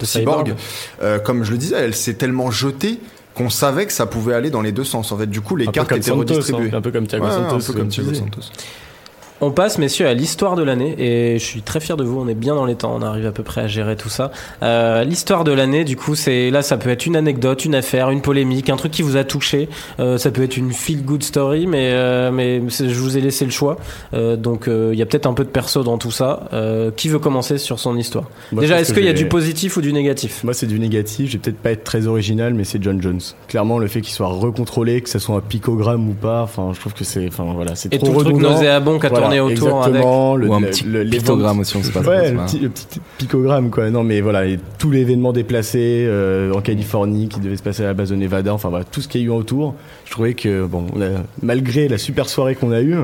[0.00, 0.46] De Cyborg.
[0.48, 0.54] Cyborg.
[1.02, 2.98] Euh, comme je le disais, elle s'est tellement jetée
[3.34, 5.10] qu'on savait que ça pouvait aller dans les deux sens.
[5.12, 6.70] En fait, du coup, les Un cartes étaient Santos, redistribuées.
[6.72, 7.56] hein, un peu comme Thiago Ouais, Santos.
[7.56, 8.14] un peu comme Thiago.
[8.14, 8.42] Santos.
[9.44, 12.18] On passe, messieurs, à l'histoire de l'année et je suis très fier de vous.
[12.18, 14.30] On est bien dans les temps, on arrive à peu près à gérer tout ça.
[14.62, 18.08] Euh, l'histoire de l'année, du coup, c'est là, ça peut être une anecdote, une affaire,
[18.08, 19.68] une polémique, un truc qui vous a touché.
[20.00, 23.44] Euh, ça peut être une feel good story, mais euh, mais je vous ai laissé
[23.44, 23.76] le choix.
[24.14, 26.48] Donc il y a peut-être un peu de perso dans tout ça.
[26.96, 28.24] Qui veut commencer sur son histoire?
[28.50, 30.42] Moi, Déjà, est-ce qu'il y a du positif ou du négatif?
[30.42, 31.28] Moi, c'est du négatif.
[31.28, 33.20] Je vais peut-être pas être très original, mais c'est John Jones.
[33.48, 36.80] Clairement, le fait qu'il soit recontrôlé, que ça soit un picogramme ou pas, enfin, je
[36.80, 39.82] trouve que c'est, enfin, voilà, c'est Et trop le truc nauséabond qui a Voilà, autour
[39.82, 39.94] avec.
[39.96, 42.00] exactement, le, Ou un le- petit le- pictogramme aussi, on sait pas.
[42.00, 43.90] Ouais, le pas- petit, le petit picogramme, quoi.
[43.90, 47.86] Non, mais voilà, et tout l'événement déplacé euh, en Californie qui devait se passer à
[47.86, 49.74] la base de Nevada, enfin voilà, tout ce qu'il y a eu autour.
[50.04, 52.96] Je trouvais que, bon, on a- malgré la super soirée qu'on a eue,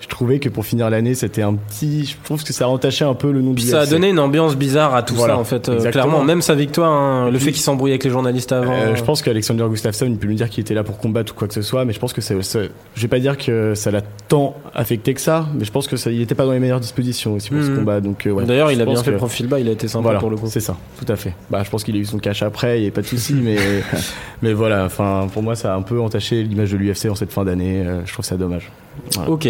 [0.00, 2.04] je trouvais que pour finir l'année, c'était un petit.
[2.06, 4.18] Je trouve que ça entachait un peu le nom Puis du ça a donné une
[4.18, 5.68] ambiance bizarre à tout Voilà, ça en fait.
[5.68, 8.72] Euh, clairement, même sa victoire, hein, le Puis- fait qu'il s'embrouille avec les journalistes avant.
[8.72, 11.38] Euh, je pense qu'Alexander Gustafsson, il peut nous dire qu'il était là pour combattre ou
[11.38, 13.74] quoi que ce soit, mais je pense que c'est, c'est- je vais pas dire que
[13.74, 16.52] ça l'a tant affecté que ça, mais je pense que ça, il était pas dans
[16.52, 17.76] les meilleures dispositions aussi pour ce Mhm.
[17.78, 18.44] combat, donc euh, ouais.
[18.46, 20.30] D'ailleurs, il a bien fait que- le profil bas, il a été sympa Voilà, pour
[20.30, 20.46] le coup.
[20.48, 21.34] c'est ça, tout à fait.
[21.50, 23.34] Bah, je pense qu'il a eu son cash après, il n'y a pas de souci,
[23.34, 23.56] mais,
[24.42, 27.32] mais voilà, enfin, pour moi, ça a un peu entaché l'image de l'UFC en cette
[27.32, 28.70] fin d'année, je trouve ça dommage.
[29.14, 29.30] Voilà.
[29.30, 29.48] Ok.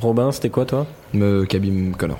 [0.00, 0.86] Robin, c'était quoi toi?
[1.12, 2.18] Me Khabib Connor.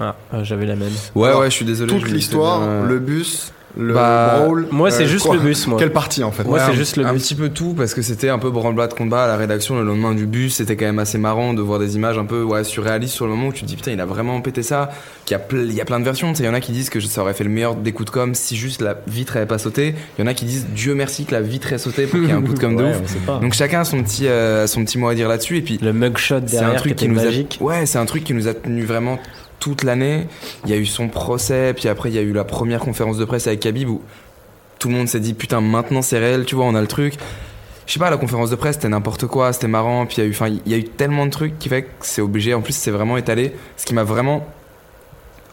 [0.00, 0.92] Ah, euh, j'avais la même.
[1.14, 1.92] Ouais, Alors, ouais, je suis désolé.
[1.92, 5.78] Toute l'histoire, le bus, Le Bah, brawl moi, c'est juste quoi le bus, moi.
[5.78, 7.94] Quelle partie en fait Moi, Ouais, c'est un- juste le un petit peu tout parce
[7.94, 10.54] que c'était un peu branle-bas de combat à la rédaction le lendemain du bus.
[10.56, 13.30] C'était quand même assez marrant de voir des images un peu ouais, surréalistes sur le
[13.32, 14.90] moment où tu te dis putain, il a vraiment pété ça.
[15.24, 16.30] Qu'il y a, il y a plein de versions.
[16.32, 17.92] Tu sais, Il y en a qui disent que ça aurait fait le meilleur des
[17.92, 19.94] coups de com si juste la vitre avait pas sauté.
[20.18, 22.28] Il y en a qui disent Dieu merci que la vitre ait sauté pour qu'il
[22.28, 22.90] y ait un coup de com de Ouais,
[23.28, 23.40] ouf.
[23.40, 25.58] Donc chacun a son petit, euh, son petit mot à dire là-dessus.
[25.58, 27.58] Et puis Le mugshot c'est un derrière truc qui nous magique.
[27.60, 29.18] a ouais c'est un truc qui nous a tenu vraiment
[29.60, 30.26] toute l'année.
[30.64, 33.18] Il y a eu son procès puis après il y a eu la première conférence
[33.18, 34.02] de presse avec Khabib où
[34.78, 37.14] tout le monde s'est dit putain maintenant c'est réel tu vois on a le truc.
[37.86, 40.26] Je sais pas la conférence de presse c'était n'importe quoi c'était marrant puis il y
[40.26, 42.54] a eu y a eu tellement de trucs qui fait que c'est obligé.
[42.54, 44.46] En plus c'est vraiment étalé ce qui m'a vraiment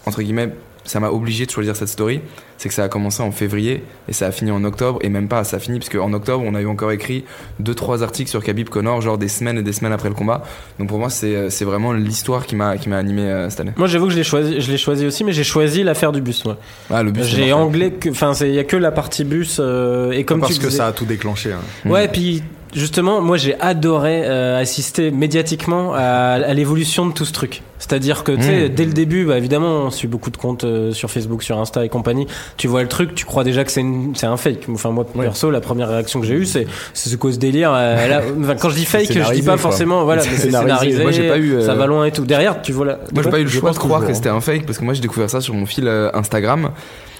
[0.05, 0.49] entre guillemets
[0.87, 2.21] ça m'a obligé de choisir cette story
[2.57, 5.27] c'est que ça a commencé en février et ça a fini en octobre et même
[5.27, 7.23] pas ça a fini parce qu'en octobre on a eu encore écrit
[7.59, 10.41] deux trois articles sur Khabib Connor genre des semaines et des semaines après le combat
[10.79, 13.73] donc pour moi c'est c'est vraiment l'histoire qui m'a qui m'a animé euh, cette année
[13.77, 16.21] Moi, j'avoue que je l'ai choisi, je l'ai choisi aussi, mais j'ai choisi l'affaire du
[16.21, 16.45] bus.
[16.45, 16.57] Moi.
[16.89, 19.57] ah le c'est J'ai anglais que, enfin, c'est- il y a que la partie bus
[19.59, 21.51] euh, et comme Parce tu que disais- ça a tout déclenché.
[21.51, 21.59] hein.
[21.89, 22.41] Ouais, puis
[22.73, 25.99] justement, moi j'ai adoré euh, assister médiatiquement à,
[26.33, 27.61] à l'évolution de tout ce truc.
[27.79, 28.73] C'est-à-dire que, tu sais, Mm.
[28.73, 31.85] dès le début, bah, évidemment, on suit beaucoup de comptes euh, sur Facebook, sur Insta
[31.85, 32.25] et compagnie.
[32.57, 34.65] Tu vois le truc, tu crois déjà que c'est une- c'est un fake.
[34.73, 35.25] Enfin, moi, Ouais.
[35.25, 37.71] perso, la première réaction que j'ai eue, c'est c'est ce cause délire.
[37.73, 39.57] euh, là, enfin, quand je dis fake, je dis pas quoi.
[39.57, 40.67] forcément, voilà, C'est c'est scénarisé.
[40.91, 41.03] scénarisé.
[41.03, 42.25] Moi, j'ai pas eu, euh, Ça va loin et tout.
[42.25, 42.99] Derrière, tu vois là.
[43.13, 44.83] Moi, j'ai pas eu le choix de croire toujours, que c'était un fake parce que
[44.83, 46.71] moi, j'ai découvert ça sur mon fil euh, Instagram.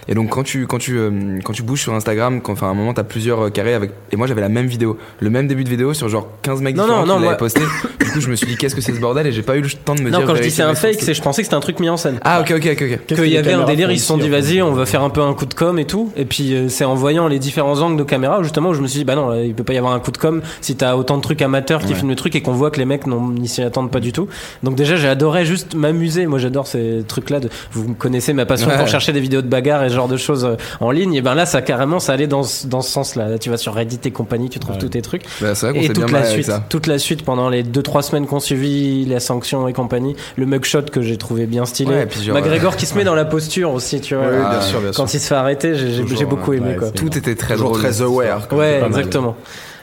[0.09, 2.69] Et donc, quand tu, quand tu, euh, quand tu bouges sur Instagram, quand, enfin, à
[2.71, 5.47] un moment, t'as plusieurs euh, carrés avec, et moi, j'avais la même vidéo, le même
[5.47, 7.59] début de vidéo sur genre 15 mecs Non, différents non, qui non, l'avaient posté.
[7.59, 9.27] du coup, je me suis dit, qu'est-ce que c'est ce bordel?
[9.27, 10.27] Et j'ai pas eu le temps de me Non, dire.
[10.27, 11.97] quand je dis c'est un fake, c'est je pensais que c'était un truc mis en
[11.97, 12.19] scène.
[12.23, 12.77] Ah, ok, ok, ok, ok.
[12.77, 15.03] Qu'est-ce que qu'il y avait un délire, ils se sont dit vas-y, on va faire
[15.03, 16.11] un peu un coup de com et tout.
[16.15, 18.87] Et puis euh, c'est en voyant les différents angles de caméra justement où je me
[18.87, 20.75] suis dit bah non, là, il peut pas y avoir un coup de com si
[20.75, 21.95] t'as autant de trucs amateurs qui Ouais.
[21.95, 24.27] filment le truc et qu'on voit que les mecs n'y s'y attendent pas du tout.
[24.63, 26.25] Donc déjà j'ai adoré juste m'amuser.
[26.27, 27.39] Moi j'adore ces trucs-là.
[27.39, 27.49] De...
[27.71, 30.55] Vous connaissez ma passion pour chercher des vidéos de bagarre et genre de choses euh,
[30.79, 31.13] en ligne.
[31.15, 33.27] Et ben là ça carrément ça allait dans ce, dans ce sens-là.
[33.29, 34.81] Là, tu vas sur Reddit et compagnie, tu trouves Ouais.
[34.81, 35.23] tous tes trucs.
[35.41, 36.63] Bah, c'est vrai Et toute la suite, ça.
[36.69, 40.83] toute la suite pendant les 2-3 semaines qu'on suivi la sanction et compagnie, le mugshot
[40.91, 41.91] que j'ai trouvé bien stylé.
[41.93, 44.25] Ouais, et puis genre, McGregor qui se met dans la posture aussi, tu vois.
[44.27, 45.03] Ah, bien sûr, bien sûr.
[45.03, 46.91] Quand il se fait arrêter, j'ai- j'ai beaucoup aimé ouais, quoi.
[46.91, 47.81] Tout était très Toujours drôle.
[47.81, 48.47] très aware.
[48.51, 49.35] Ouais, exactement.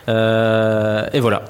[0.09, 1.43] Euh, et voilà.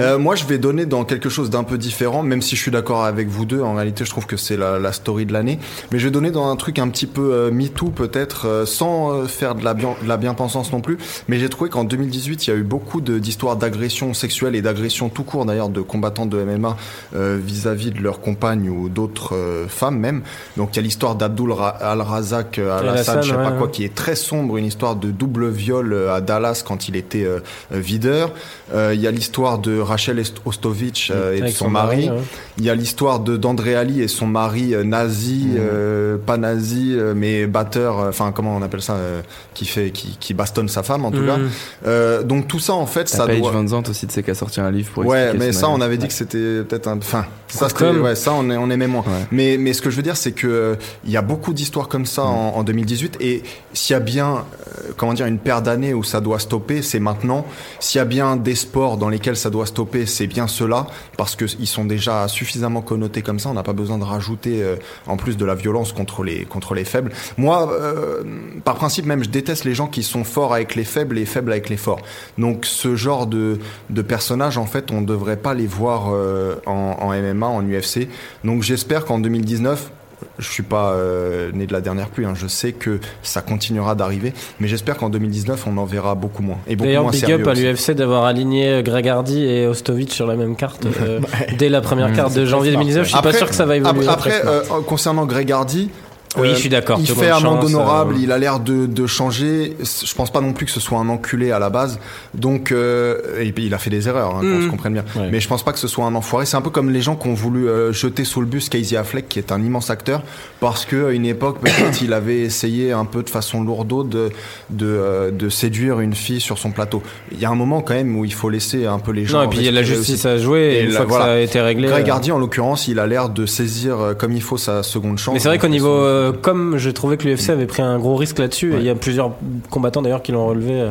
[0.00, 2.70] Euh, moi, je vais donner dans quelque chose d'un peu différent, même si je suis
[2.70, 3.60] d'accord avec vous deux.
[3.62, 5.58] En réalité, je trouve que c'est la, la story de l'année.
[5.92, 9.12] Mais je vais donner dans un truc un petit peu euh, MeToo, peut-être, euh, sans
[9.12, 10.98] euh, faire de la, bien, de la bien-pensance non plus.
[11.28, 15.08] Mais j'ai trouvé qu'en 2018, il y a eu beaucoup d'histoires d'agression sexuelle et d'agression
[15.08, 16.76] tout court, d'ailleurs, de combattants de MMA
[17.14, 20.22] vis-à-vis de leurs compagnes ou d'autres femmes même.
[20.56, 23.84] Donc, il y a l'histoire d'Abdul Ra- Al-Razak Al-Assad, je sais pas ouais, quoi, qui
[23.84, 27.26] est très sombre, une histoire de double viol à Dallas quand il était
[27.70, 28.32] videur.
[28.74, 32.10] Il y a l'histoire de Rachel Ostovich euh, et de son, mari.
[32.10, 32.16] ouais.
[32.58, 36.94] Il y a l'histoire de d'André Ali et son mari euh, nazi, euh, pas nazi,
[36.96, 38.00] euh, mais batteur.
[38.00, 39.22] euh, Enfin, comment on appelle ça, euh,
[39.54, 41.26] qui fait, qui, qui bastonne sa femme en tout Mhm.
[41.26, 41.38] cas.
[41.86, 43.52] Euh, donc tout ça en fait, ça Paige doit.
[43.52, 45.68] Van Zandt aussi, tu sais, qui a sorti un livre pour Ouais, expliquer mais ça,
[45.68, 46.98] on avait dit que c'était peut-être un.
[46.98, 47.68] Enfin, ça.
[47.92, 49.02] Ouais, ça, on, est- on aimait moins.
[49.02, 49.26] Ouais.
[49.30, 50.74] Mais, mais ce que je veux dire, c'est que euh,
[51.04, 53.16] il y a beaucoup d'histoires comme ça en, en 2018.
[53.20, 54.44] Et s'il y a bien,
[54.78, 57.46] euh, comment dire, une paire d'années où ça doit stopper, c'est maintenant.
[57.80, 61.36] S'il y a bien des sports dans lesquels ça doit stopper, c'est bien ceux-là, parce
[61.36, 63.50] que ils sont déjà suffisamment connotés comme ça.
[63.50, 64.76] On n'a pas besoin de rajouter euh,
[65.06, 67.12] en plus de la violence contre les contre les faibles.
[67.36, 68.22] Moi, euh,
[68.64, 71.52] par principe même, je déteste les gens qui sont forts avec les faibles et faibles
[71.52, 72.00] avec les forts.
[72.36, 73.58] Donc ce genre de
[73.90, 78.08] de personnages, en fait, on ne devrait pas les voir euh, en MMA, en UFC.
[78.44, 79.90] Donc j'espère qu'en 2019,
[80.38, 83.94] je suis pas euh, né de la dernière pluie, hein, je sais que ça continuera
[83.94, 86.58] d'arriver, mais j'espère qu'en 2019, on en verra beaucoup moins.
[86.66, 90.26] Et beaucoup D'ailleurs, big sérieux up à l'UFC d'avoir aligné Greg Hardy et Ostovic sur
[90.26, 91.20] la même carte euh,
[91.58, 93.04] dès la première carte de janvier smart, 2019.
[93.04, 94.08] Je suis pas sûr que ça va évoluer.
[94.08, 95.90] Après, après, euh, concernant Greg Hardy,
[96.36, 96.98] Oui, euh, je suis d'accord.
[97.00, 99.76] Il fait amende honorable, euh, il a l'air de, de changer.
[99.80, 101.98] Je pense pas non plus que ce soit un enculé à la base.
[102.34, 103.16] Donc, euh,
[103.56, 104.62] il a fait des erreurs, hein, qu'on Mhm.
[104.64, 105.04] se comprenne bien.
[105.16, 105.28] Ouais.
[105.32, 106.44] Mais je pense pas que ce soit un enfoiré.
[106.46, 108.96] C'est un peu comme les gens qui ont voulu euh, jeter sous le bus Casey
[108.96, 110.22] Affleck, qui est un immense acteur,
[110.60, 114.30] parce que à une époque peut-être il avait essayé un peu de façon lourdeau de
[114.70, 117.02] de, euh, de séduire une fille sur son plateau.
[117.32, 119.38] Il y a un moment quand même où il faut laisser un peu les gens.
[119.38, 120.28] Non, et puis il y a la justice aussi.
[120.28, 120.60] à jouer.
[120.60, 121.24] Et, Et une fois que voilà.
[121.24, 121.88] ça a été réglé.
[121.88, 125.34] Greg Hardy, en l'occurrence, il a l'air de saisir comme il faut sa seconde chance.
[125.34, 128.16] Mais c'est vrai qu'au niveau, euh, comme je trouvais que l'UFC avait pris un gros
[128.16, 129.32] risque là-dessus, et il y a plusieurs
[129.70, 130.72] combattants d'ailleurs qui l'ont relevé.
[130.80, 130.90] euh,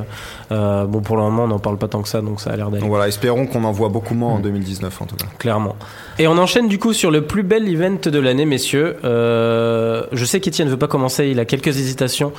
[0.52, 2.56] euh, bon, pour le moment, on n'en parle pas tant que ça, donc ça a
[2.56, 2.82] l'air d'aller.
[2.82, 4.44] Donc voilà, espérons qu'on en voit beaucoup moins en Mm.
[4.44, 5.26] 2019 en tout cas.
[5.38, 5.76] clairement.
[6.20, 8.96] Et on enchaîne du coup sur le plus bel event de l'année, messieurs.
[9.04, 12.32] Euh, je sais qu'Etienne ne veut pas commencer, il a quelques hésitations.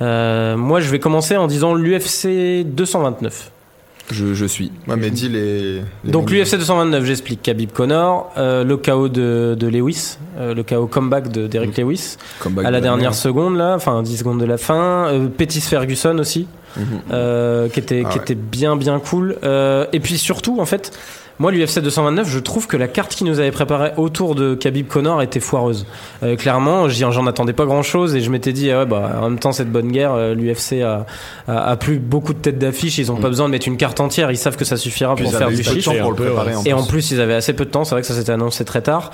[0.00, 3.50] Moi, je vais commencer en disant l'UFC 229.
[4.10, 4.70] Je, je suis.
[4.86, 5.80] Ouais, mais dis les.
[6.04, 10.62] les Donc l'UFC 229, j'explique Khabib Connor, euh, le KO de, de Lewis, euh, le
[10.62, 14.40] KO comeback de Derek Lewis Comeback à la de dernière seconde là, enfin 10 secondes
[14.40, 16.46] de la fin, euh, Pettis Ferguson aussi,
[16.76, 16.84] Mhm.
[17.12, 18.22] euh, qui était Ah qui ouais.
[18.24, 19.36] était bien bien cool.
[19.42, 20.92] Euh, et puis surtout en fait,
[21.38, 24.86] moi l'UFC 229, je trouve que la carte qui nous avait préparée autour de Khabib
[24.86, 25.86] Connor était foireuse.
[26.22, 29.30] Euh, clairement, j'en attendais pas grand chose et je m'étais dit ah ouais bah en
[29.30, 31.06] même temps cette bonne guerre, euh, l'UFC a,
[31.48, 34.00] a, a plus beaucoup de têtes d'affiche, ils ont pas besoin de mettre une carte
[34.00, 35.92] entière, ils savent que ça suffira Puis pour faire du chiffre.
[36.64, 36.88] Et en plus.
[36.88, 37.84] plus, ils avaient assez peu de temps.
[37.84, 39.10] C'est vrai que ça s'était annoncé très tard.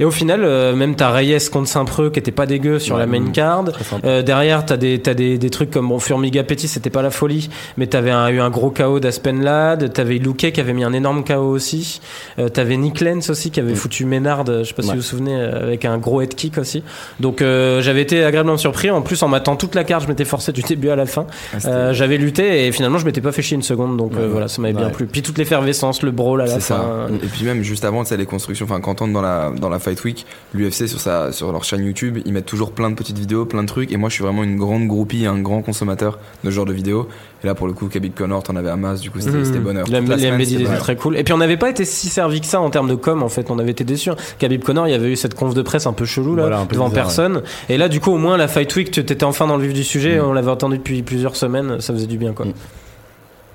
[0.00, 3.06] Et au final, euh, même t'as Reyes contre Saint-Preux qui était pas dégueu sur la
[3.06, 3.64] main card.
[4.04, 7.10] Euh, derrière, t'as des t'as des, des trucs comme bon Furmiga Petit, c'était pas la
[7.10, 9.92] folie, mais t'avais un- eu un gros KO d'Aspenlad.
[9.92, 12.00] T'avais Luque qui avait mis un énorme KO aussi.
[12.38, 14.44] Euh, t'avais Nick Lenz aussi qui avait foutu Ménard.
[14.46, 16.82] Je sais pas si vous vous souvenez euh, avec un gros head kick aussi.
[17.20, 18.90] Donc euh, j'avais été agréablement surpris.
[18.90, 21.26] En plus, en m'attendant toute la carte, je m'étais forcé du début à la fin.
[21.54, 23.96] Ah, Euh, j'avais lutté et finalement, je m'étais pas fait chier une seconde.
[23.96, 24.28] Donc euh, Ouais.
[24.28, 25.06] voilà, ça m'avait bien plu.
[25.06, 26.76] Puis toute l'effervescence, le brawl à la C'est fin.
[27.08, 27.08] ça.
[27.22, 29.50] Et puis même juste avant, tu sais, les constructions, enfin, quand on est dans la,
[29.50, 32.90] dans la Fight Week, l'UFC sur sa, sur leur chaîne YouTube, ils mettent toujours plein
[32.90, 33.92] de petites vidéos, plein de trucs.
[33.92, 36.72] Et moi, je suis vraiment une grande groupie, un grand consommateur de ce genre de
[36.72, 37.08] vidéos.
[37.42, 39.58] Et là, pour le coup, Khabib Connor, t'en avais à masse, du coup, c'était Mmh.
[39.58, 39.86] bonheur.
[39.90, 40.78] La, la les semaine, étaient bonheur.
[40.78, 41.16] très cool.
[41.16, 43.28] Et puis on n'avait pas été si servi que ça en termes de com en
[43.28, 43.50] fait.
[43.50, 44.10] On avait été déçus.
[44.38, 46.60] Khabib Connor, il y avait eu cette conf de presse un peu chelou là, Voilà,
[46.60, 47.42] un peu devant bizarre, personne.
[47.68, 49.72] Et là, du coup, au moins la Fight Week, tu étais enfin dans le vif
[49.72, 50.18] du sujet.
[50.20, 50.24] Mm.
[50.24, 51.80] On l'avait entendu depuis plusieurs semaines.
[51.80, 52.46] Ça faisait du bien quoi.
[52.46, 52.52] Mm.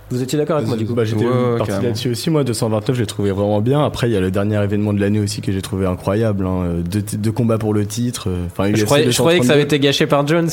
[0.10, 2.30] Vous étiez d'accord avec moi du coup Bah, J'étais Ouais, parti là-dessus aussi.
[2.30, 3.84] Moi, 229, je l'ai trouvé vraiment bien.
[3.84, 6.46] Après, il y a le dernier événement de l'année aussi que j'ai trouvé incroyable.
[6.46, 6.82] Hein.
[6.90, 8.30] Deux, deux combats pour le titre.
[8.30, 9.76] euh, Enfin, Je croyais, je croyais que ça avait 232.
[9.76, 10.50] été gâché par Jones.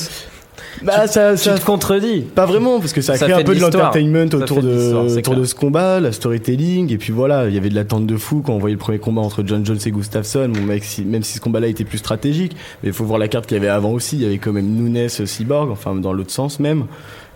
[0.82, 2.22] Bah, ça, Tu ça, te contredis.
[2.22, 4.92] Pas vraiment, parce que ça a Ça créé fait un peu de l'entertainment autour, de
[5.18, 8.42] autour ce combat, la storytelling, et puis voilà, il y avait de l'attente de fou
[8.44, 11.22] quand on voyait le premier combat entre John Jones et Gustafsson, bon, mec, si- même
[11.22, 13.68] si ce combat-là était plus stratégique, mais il faut voir la carte qu'il y avait
[13.68, 16.84] avant aussi, il y avait quand même Nunes Cyborg, enfin dans l'autre sens même.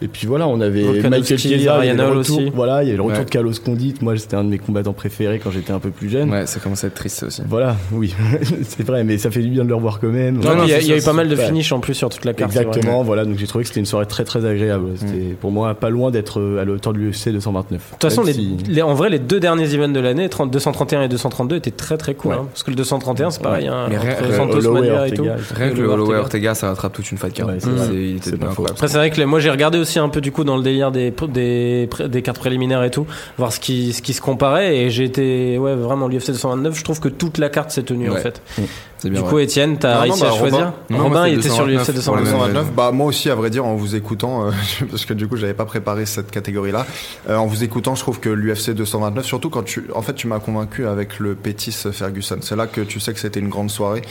[0.01, 2.51] Et puis voilà, on avait Volkanovski, Michael Chiesa, il y avait Ryan le retour, aussi.
[2.55, 3.25] voilà, il y avait le retour Ouais.
[3.25, 6.09] de Carlos Condit, moi c'était un de mes combattants préférés quand j'étais un peu plus
[6.09, 6.31] jeune.
[6.31, 7.43] Ouais, ça commence à être triste aussi.
[7.49, 8.15] Voilà, oui,
[8.63, 10.37] c'est vrai, mais ça fait du bien de le revoir quand même.
[10.37, 11.49] Non, puis il y a, y a eu pas mal de super.
[11.49, 12.51] finish en plus sur toute la carte.
[12.55, 14.91] Exactement, voilà, donc j'ai trouvé que c'était une soirée très très agréable.
[14.97, 17.79] C'était pour moi pas loin d'être euh, à la hauteur de l'UFC 229.
[17.81, 20.51] De toute façon, les, si- les- en vrai, les deux derniers events de l'année, 30
[20.53, 22.33] 231 et 232, étaient très très cool.
[22.33, 22.39] Ouais.
[22.39, 22.47] hein.
[22.53, 23.67] parce que le 231, c'est pareil.
[23.67, 25.23] Hein, Mais rien- entre rien- Santos Holloway, Mania et tout.
[25.27, 26.55] Ortega, Rien que le Holloway, Ortega.
[26.55, 27.49] Ça rattrape toute une fight card.
[27.59, 27.69] Faux.
[27.69, 28.67] incroyable.
[28.71, 30.91] Après, c'est vrai que moi j'ai regardé aussi un peu du coup dans le délire
[30.91, 33.07] des, des, cartes préliminaires et tout,
[33.39, 34.77] voir ce qui, ce qui se comparait.
[34.77, 38.11] Et j'ai été, ouais, vraiment, l'UFC 229, je trouve que toute la carte s'est tenue
[38.11, 38.43] en fait.
[38.57, 39.31] Bien Du vrai.
[39.31, 40.75] coup, Étienne, t'as Non, non, réussi bah, à choisir Robin.
[40.91, 42.47] Non, Robin, moi, c'est il était sur l'UFC 229 pour la 229.
[42.47, 44.51] même 229, bah moi aussi à vrai dire en vous écoutant euh,
[44.91, 46.85] parce que du coup j'avais pas préparé cette catégorie là
[47.29, 50.41] en vous écoutant je trouve que l'UFC 229 surtout quand tu en fait tu m'as
[50.41, 54.03] convaincu avec le Pétis Ferguson c'est là que tu sais que c'était une grande soirée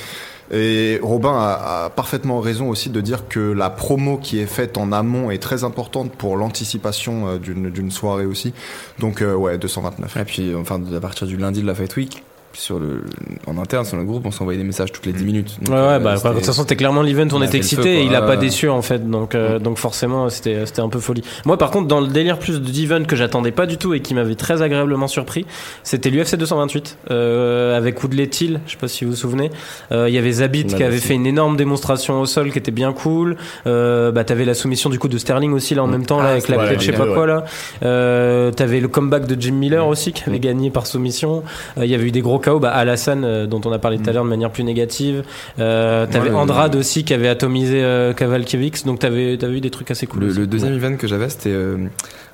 [0.52, 4.91] et Robin a, parfaitement raison aussi de dire que la promo qui est faite en
[4.91, 8.54] amont est très importante pour l'anticipation euh, d'une d'une soirée aussi.
[9.00, 12.24] Donc euh, ouais 229 Et puis, enfin, à partir du lundi de la Fight Week,
[12.58, 13.03] sur le,
[13.45, 15.58] en interne, sur le groupe, on s'envoyait des messages toutes les 10 minutes.
[15.62, 18.03] Donc, Ouais, ouais, euh, bah, de toute façon, c'était clairement l'event, on était excité et
[18.03, 21.22] il a pas déçu en fait, donc, euh, donc forcément, c'était, c'était un peu folie.
[21.45, 24.14] Moi, par contre, dans le délire plus d'event que j'attendais pas du tout et qui
[24.16, 25.45] m'avait très agréablement surpris,
[25.84, 29.51] c'était l'UFC 228, euh, avec Woodley Till, je sais pas si vous vous souvenez.
[29.91, 32.72] Euh, Il y avait Zabit qui avait fait une énorme démonstration au sol qui était
[32.72, 33.38] bien cool.
[33.68, 36.30] Euh, bah, t'avais la soumission du coup de Sterling aussi là en même temps, là,
[36.30, 37.14] Ah, avec la clé de je sais pas ouais.
[37.14, 37.45] quoi là.
[37.84, 41.43] Euh, t'avais le comeback de Jim Miller aussi qui avait gagné par soumission.
[41.78, 44.10] Euh, Il y avait eu des gros Bah, Alassane, euh, dont on a parlé tout
[44.10, 45.24] à l'heure de manière plus négative.
[45.60, 49.62] Euh, t'avais Ouais, le- Andrade aussi qui avait atomisé euh, Kavalkiewicz, donc t'avais t'avais eu
[49.62, 50.22] des trucs assez cool.
[50.22, 50.39] Le, aussi.
[50.39, 51.78] le deuxième event que j'avais, c'était euh,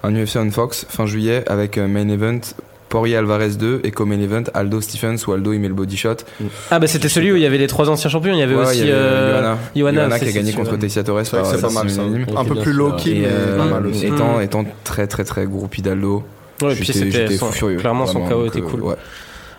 [0.03, 2.39] un UFC on Fox fin juillet avec euh, main event
[2.89, 6.17] Poirier Alvarez 2 et co-main event Aldo Stephens où Aldo il met le body shot.
[6.69, 8.33] Ah bah c'était celui où il y avait les trois anciens champions.
[8.33, 10.77] Il y avait Ouais, aussi y avait euh, qui a gagné contre.
[10.77, 11.87] Tessia Torres c'est pas mal
[12.37, 14.41] un peu plus low key Et mais euh, pas mal aussi étant, Mm.
[14.43, 16.23] étant très très très groupie d'Aldo,
[16.61, 17.77] Ouais, et puis j'étais- c'était furieux.
[17.77, 18.83] clairement son KO était euh, cool.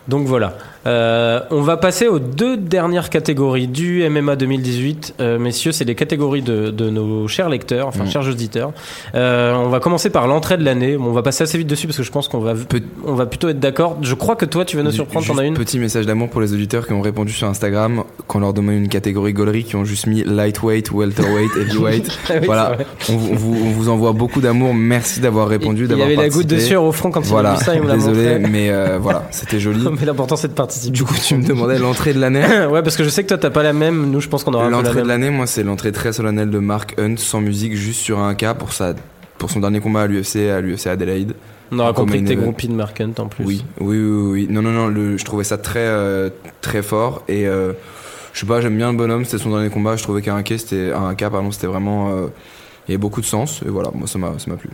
[0.09, 0.55] Donc voilà.
[0.87, 5.15] Euh, on va passer aux deux dernières catégories du MMA 2018.
[5.21, 8.11] Euh, messieurs, c'est les catégories de, de nos chers lecteurs, enfin Mm.
[8.11, 8.73] chers auditeurs.
[9.15, 10.97] Euh, on va commencer par l'entrée de l'année.
[10.97, 13.15] Bon, on va passer assez vite dessus parce que je pense qu'on va, Pe- on
[13.15, 13.97] va plutôt être d'accord.
[14.03, 15.27] Je crois que toi, tu vas nous surprendre.
[15.27, 18.39] T'en as une Petit message d'amour pour les auditeurs qui ont répondu sur Instagram quand
[18.39, 22.19] on leur demande une catégorie gaulerie qui ont juste mis lightweight, welterweight, heavyweight.
[22.29, 22.77] Ah oui, voilà,
[23.11, 24.75] on, vous- on vous, envoie beaucoup d'amour.
[24.75, 27.27] Merci d'avoir répondu, Il y d'avoir avait la goutte de sueur au front quand il
[27.27, 27.75] a Voilà, vu ça.
[27.75, 29.85] Il me désolé, mais voilà, c'était joli.
[29.99, 30.74] Mais l'important, c'est de participer.
[30.91, 32.45] Du coup, tu me demandais l'entrée de l'année.
[32.71, 34.11] ouais, parce que je sais que toi, t'as pas la même.
[34.11, 36.51] Nous, je pense qu'on aura peu la L'entrée de l'année, moi, c'est l'entrée très solennelle
[36.51, 38.95] de Mark Hunt, sans musique, juste sur un cas pour sa,
[39.39, 41.35] pour son dernier combat à l'UFC, à l'UFC Adelaide.
[41.73, 43.45] On aura compris que t'es groupie de Mark Hunt en plus.
[43.45, 44.47] Oui, oui, oui, oui.
[44.51, 44.89] Non, non, non.
[44.89, 47.73] Le, je trouvais ça très, euh, très fort et euh,
[48.33, 49.25] je sais pas, j'aime bien le bonhomme.
[49.25, 49.97] C'était son dernier combat.
[49.97, 52.27] Je trouvais qu'un cas, c'était un cas, pardon, c'était vraiment, euh,
[52.87, 54.71] il y avait beaucoup de sens et voilà, moi, ça m'a, ça m'a plu.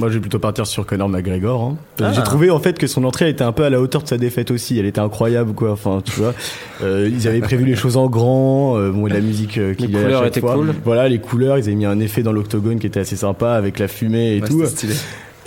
[0.00, 1.62] Moi, je vais plutôt partir sur Conor McGregor.
[1.62, 1.76] Hein.
[2.02, 2.12] Ah.
[2.12, 4.16] J'ai trouvé en fait que son entrée était un peu à la hauteur de sa
[4.18, 4.76] défaite aussi.
[4.76, 5.70] Elle était incroyable, quoi.
[5.70, 6.34] Enfin, tu vois,
[6.82, 8.76] euh, ils avaient prévu les choses en grand.
[8.76, 10.54] Euh, bon, et la musique euh, qu'il y a à couleurs chaque étaient fois.
[10.54, 10.74] cool.
[10.84, 11.58] Voilà, les couleurs.
[11.58, 14.40] Ils avaient mis un effet dans l'octogone qui était assez sympa avec la fumée et
[14.42, 14.66] Ouais, tout.
[14.66, 14.94] stylé.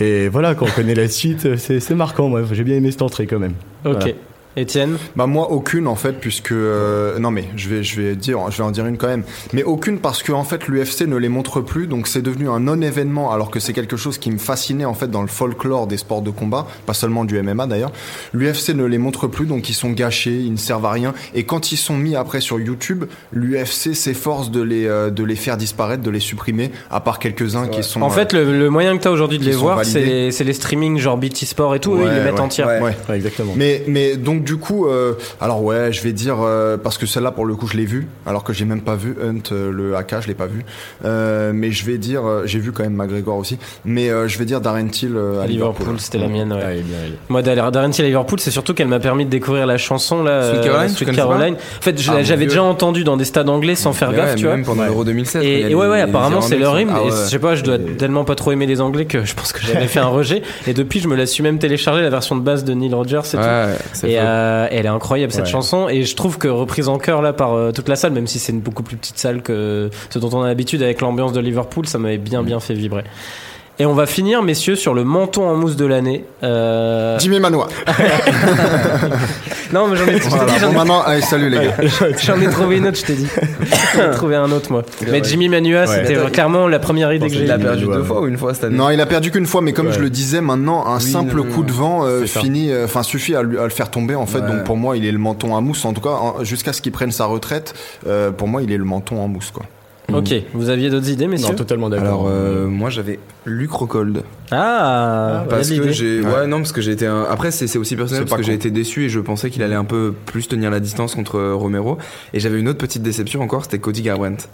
[0.00, 2.28] Et voilà, quand on connaît la suite, c'est c'est marquant.
[2.30, 3.54] Moi, j'ai bien aimé cette entrée quand même.
[3.84, 3.96] Ok.
[3.96, 4.06] Voilà.
[4.56, 8.50] Étienne Bah moi aucune en fait puisque euh, non mais je vais je vais dire
[8.50, 9.22] je vais en dire une quand même
[9.52, 12.60] mais aucune parce que en fait l'UFC ne les montre plus donc c'est devenu un
[12.60, 15.86] non événement alors que c'est quelque chose qui me fascinait en fait dans le folklore
[15.86, 17.92] des sports de combat pas seulement du MMA d'ailleurs
[18.32, 21.44] l'UFC ne les montre plus donc ils sont gâchés ils ne servent à rien et
[21.44, 25.56] quand ils sont mis après sur YouTube l'UFC s'efforce de les euh, de les faire
[25.56, 28.96] disparaître de les supprimer à part quelques-uns qui sont En euh, fait, le, le moyen
[28.96, 31.74] que tu as aujourd'hui de les voir, c'est les, c'est les streamings genre BT Sport
[31.74, 32.66] et tout, ils les mettent ouais, entières.
[32.66, 32.80] ouais.
[32.80, 32.96] ouais.
[33.08, 33.52] Ouais, exactement.
[33.56, 37.30] Mais, mais donc du coup, euh, alors ouais, je vais dire euh, parce que celle-là
[37.30, 39.96] pour le coup je l'ai vue, alors que j'ai même pas vu Hunt euh, le
[39.96, 40.64] AK, je l'ai pas vu.
[41.04, 43.58] Euh, mais je vais dire, euh, j'ai vu quand même McGregor aussi.
[43.84, 46.00] Mais euh, je vais dire Darren Till euh, À Liverpool, Liverpool.
[46.00, 46.52] c'était la mienne.
[46.52, 46.60] ouais.
[46.64, 48.88] Ah, il est bien, il est- Moi, d'aller- Darren Till à Liverpool, c'est surtout qu'elle
[48.88, 51.08] m'a permis de découvrir la chanson là, Sweet Caroline, Sweet.
[51.20, 54.44] En fait, je Ah, j'avais déjà entendu dans des stades anglais sans faire gaffe, tu
[54.44, 54.56] vois.
[54.56, 54.86] Même pendant Ouais.
[54.88, 55.42] l'Euro 2016.
[55.42, 56.90] quand il y Et, et ouais, ouais, apparemment c'est leur hymne.
[56.94, 57.10] Ah et ouais.
[57.10, 59.60] je sais pas, je dois tellement pas trop aimer les Anglais que je pense que
[59.64, 60.42] j'avais fait un rejet.
[60.66, 63.20] Et depuis, je me la suis même téléchargé la version de base de Neil Rogers
[63.26, 63.38] et tout.
[64.28, 65.50] Euh, elle est incroyable cette Ouais.
[65.50, 68.26] chanson et je trouve que reprise en chœur là par euh, toute la salle, même
[68.26, 71.32] si c'est une beaucoup plus petite salle que ce dont on a l'habitude avec l'ambiance
[71.32, 73.04] de Liverpool, ça m'avait bien bien fait vibrer.
[73.80, 76.24] Et on va finir, messieurs, sur le menton en mousse de l'année.
[76.42, 77.16] Euh...
[77.20, 77.68] Jimmy Manoa.
[79.72, 80.44] Non, mais j'en ai, Voilà.
[80.60, 81.76] Bon, ai- maintenant, allez, salut les gars.
[82.24, 83.28] j'en ai trouvé une autre, je t'ai dit.
[83.96, 84.82] J'en ai trouvé un autre, moi.
[85.10, 88.20] Mais Jimmy Manua, c'était clairement la première idée que j'ai Il a perdu deux fois
[88.22, 89.92] ou une fois cette année Non, il a perdu qu'une fois, mais comme Ouais.
[89.92, 92.84] je le disais, maintenant un Oui, simple non, non, coup de vent euh, finit, euh,
[92.86, 94.40] enfin suffit à, lui- à le faire tomber en fait.
[94.40, 94.48] Ouais.
[94.48, 95.84] Donc pour moi, il est le menton à mousse.
[95.84, 97.74] En tout cas, en- jusqu'à ce qu'il prenne sa retraite,
[98.06, 99.64] euh, pour moi, il est le menton en mousse quoi.
[100.12, 102.06] Ok, vous aviez d'autres idées, messieurs Non, totalement d'accord.
[102.06, 104.22] Alors, euh, moi j'avais Luc Rockhold.
[104.50, 106.20] Ah, il y a Parce que j'ai.
[106.22, 106.26] Ouais.
[106.32, 106.46] Ouais.
[106.46, 107.06] non, parce que j'ai été.
[107.06, 108.56] un- Après, c'est c'est aussi personnel C'est parce pas que j'ai con.
[108.56, 111.54] été déçu et je pensais qu'il allait un peu plus tenir la distance contre euh,
[111.54, 111.98] Romero.
[112.32, 114.48] Et j'avais une autre petite déception encore, c'était Cody Garbrandt.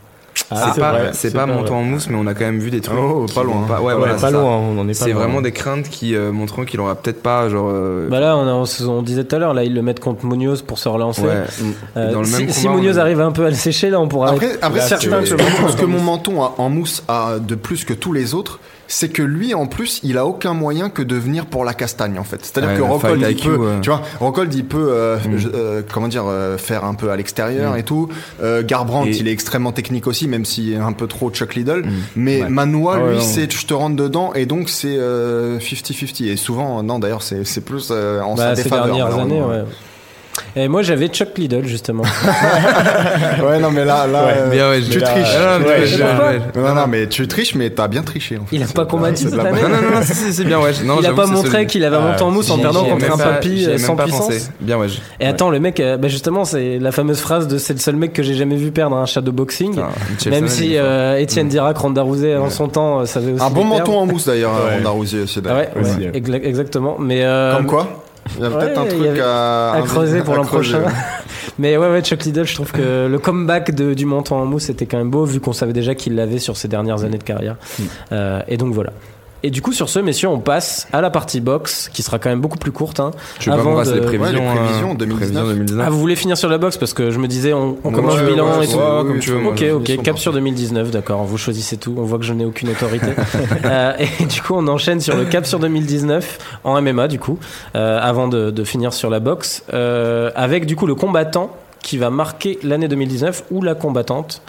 [0.50, 2.80] Ah, c'est pas, vrai, c'est pas en mousse, mais on a quand même vu des
[2.80, 2.98] trucs.
[2.98, 3.62] Oh, qui pas loin.
[3.66, 4.30] Pas, ouais, voilà, pas c'est ça.
[4.32, 5.22] loin, on en est pas C'est loin.
[5.22, 7.68] vraiment des craintes qui euh, montreront qu'il aura peut-être pas, genre.
[7.72, 10.24] euh, Bah là, on, a- on, disait tout à l'heure, là, ils le mettent contre
[10.26, 11.22] Munoz pour se relancer.
[11.22, 11.44] ouais.
[11.96, 13.90] Euh, Dans le si même si combat, Munoz on arrive un peu à le sécher,
[13.90, 14.30] là, on pourra.
[14.30, 17.54] Après, après là, certains c'est- que, ce que mon menton a- en mousse a de
[17.54, 21.02] plus que tous les autres, c'est que lui, en plus, il a aucun moyen que
[21.02, 22.38] de venir pour la castagne, en fait.
[22.42, 23.80] C'est-à-dire Ouais, que le Rockhold, il IQ, peut, ouais.
[23.82, 25.36] tu vois, Rockhold, il peut, euh, Mm.
[25.54, 27.78] euh, comment dire, euh, faire un peu à l'extérieur Mm.
[27.78, 28.08] et tout.
[28.42, 31.54] Euh, Garbrandt, Et- il est extrêmement technique aussi, même s'il est un peu trop Chuck
[31.54, 31.80] Liddell.
[31.86, 31.90] Mm.
[32.16, 32.48] Mais Ouais.
[32.48, 36.28] Manoa, Ah lui, c'est je te rentre dedans, et donc c'est euh, 50-50.
[36.28, 38.86] Et souvent, non, d'ailleurs, c'est c'est plus euh, en Bah, sa ces défaveur.
[38.86, 39.64] dernières années, ouais.
[40.56, 42.04] Et moi, j'avais Chuck Liddell, justement.
[43.44, 45.36] Ouais, non, mais là, là, Ouais, euh, Bien, ouais, tu triches.
[45.36, 46.58] Ah, non, Ouais, je-.
[46.58, 48.38] Non, non, mais tu triches, mais t'as bien triché.
[48.38, 48.56] En fait.
[48.56, 50.70] Il a C'est pas combattu c'est cette année Non, non, non, c'est bien, ouais.
[50.84, 52.84] Non, il a pas c'est montré qu'il avait un Ah, montant en mousse en perdant
[52.84, 54.50] contre un papy euh, sans puissance.
[54.60, 54.86] Bien, ouais.
[55.20, 57.96] Et attends, le mec, euh, bah justement, c'est la fameuse phrase de c'est le seul
[57.96, 59.78] mec que j'ai jamais vu perdre un shadow boxing.
[60.10, 63.42] Mitchell Même si euh, Étienne Dirac, Ronda Rousey, en son temps, savait aussi.
[63.42, 64.52] Un bon menton en mousse d'ailleurs.
[64.76, 65.40] Ronda Rousey aussi.
[65.48, 65.70] Ah ouais,
[66.14, 66.96] exactement.
[66.98, 67.24] Mais
[67.56, 68.03] Comme quoi
[68.36, 70.82] Il y a ouais, peut-être un truc à, à creuser pour l'an prochain.
[71.58, 74.70] Mais ouais, ouais, Chuck Liddell, je trouve que le comeback de, du menton en mousse
[74.70, 77.22] était quand même beau, vu qu'on savait déjà qu'il l'avait sur ses dernières années de
[77.22, 77.56] carrière.
[78.12, 78.90] Euh, et donc voilà.
[79.46, 82.30] Et du coup, sur ce, messieurs, on passe à la partie box, qui sera quand
[82.30, 82.98] même beaucoup plus courte.
[82.98, 83.10] Hein.
[83.38, 85.18] Tu veux pas avant de- les Ouais, prévisions les prévisions euh, 2019.
[85.18, 85.84] prévisions 2019.
[85.86, 87.94] Ah, vous voulez finir sur la box parce que je me disais, on, on Ouais,
[87.94, 88.76] commence le ouais, bilan ouais, et tout.
[88.78, 92.16] ouais, comme tu veux, Ok, ok, cap sur 2019, d'accord, vous choisissez tout, on voit
[92.18, 93.06] que je n'ai aucune autorité.
[93.66, 97.38] Euh, et du coup, on enchaîne sur le cap sur 2019, en MMA du coup,
[97.76, 101.50] euh, avant de, de finir sur la boxe, euh, avec du coup le combattant
[101.82, 104.40] qui va marquer l'année 2019 ou la combattante.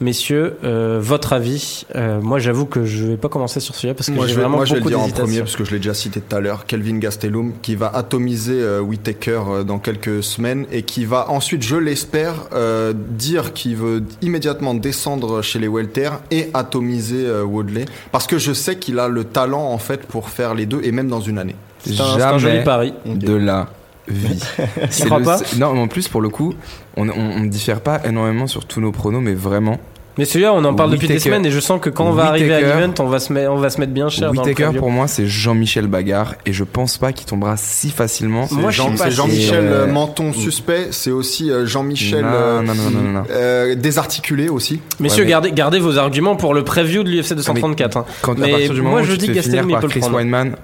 [0.00, 4.08] Messieurs, euh, votre avis Euh, Moi, j'avoue que je vais pas commencer sur celui-là parce
[4.08, 5.64] que Moi, j'ai je vais, vraiment moi, je vais le dire en premier parce que
[5.64, 6.66] je l'ai déjà cité tout à l'heure.
[6.66, 11.62] Kelvin Gastelum qui va atomiser euh, Whittaker euh, dans quelques semaines et qui va ensuite,
[11.62, 17.84] je l'espère, euh, dire qu'il veut immédiatement descendre chez les welter et atomiser euh, Woodley
[18.12, 20.92] parce que je sais qu'il a le talent en fait pour faire les deux et
[20.92, 21.56] même dans une année.
[21.84, 22.92] C'est un, c'est un joli pari.
[23.06, 23.68] de la
[24.10, 24.40] vie.
[24.90, 25.38] C'est crois le- pas?
[25.38, 26.54] c'est- Non, mais en plus, pour le coup,
[26.96, 29.78] on, on diffère pas énormément sur tous nos pronos, mais vraiment.
[30.16, 32.24] Mais celui-là, on en parle depuis des semaines et je sens que quand on va
[32.24, 34.32] arriver à l'event, on va se mettre, on va se mettre bien cher.
[34.32, 37.90] dans le Whittaker, pour moi, c'est Jean-Michel Bagarre, et je pense pas qu'il tombera si
[37.90, 38.48] facilement.
[38.50, 39.12] Moi, je Jean- c'est.
[39.12, 43.22] Jean-Michel euh, Menton suspect, c'est aussi euh, Jean-Michel Non, euh, non, non, non, non, non.
[43.30, 44.80] euh, désarticulé aussi.
[44.98, 47.96] Messieurs, mais- gardez, gardez vos arguments pour le preview de l'UFC 234.
[47.98, 48.04] hein.
[48.20, 49.68] Quand, Mais à partir du moi, moment je où tu dis te fais Gastelum, finir
[49.68, 50.16] il par peut le Chris prendre.
[50.16, 50.56] Weinman,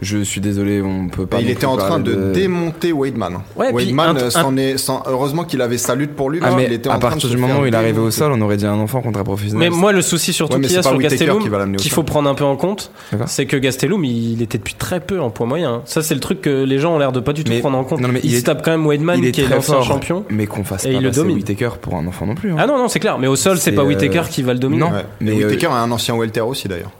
[0.00, 1.40] Je suis désolé, on peut pas.
[1.40, 3.38] Il était en train de, démonter Weidman.
[3.56, 4.76] Ouais, un- euh, est,
[5.06, 6.38] heureusement qu'il avait sa lutte pour lui.
[6.42, 8.10] Ah, mais qu'il était en à train partir du moment où il est arrivé au
[8.10, 9.70] sol, on aurait dit un enfant contre un professionnel.
[9.70, 11.42] Mais moi, le souci surtout Ouais, qu'il y a sur Gastelum,
[11.76, 12.90] qu'il faut prendre un peu en compte,
[13.26, 15.82] c'est que Gastelum, il était depuis très peu en poids moyen.
[15.84, 17.78] Ça, c'est le truc que les gens ont l'air de pas du tout Mais- prendre
[17.78, 18.00] en compte.
[18.00, 20.24] non, mais il, il se tape quand même est qui est l'ancien champion.
[20.30, 21.00] mais qu'on fasse Et pas.
[21.34, 22.52] Whittaker pour un enfant non plus.
[22.52, 22.56] hein.
[22.58, 23.18] Ah non, non, c'est clair.
[23.18, 24.80] Mais au sol, c'est pas euh, Whittaker qui va le dominer.
[24.82, 24.90] non.
[24.92, 26.90] Mais, Mais euh, Whittaker est un ancien welter aussi d'ailleurs.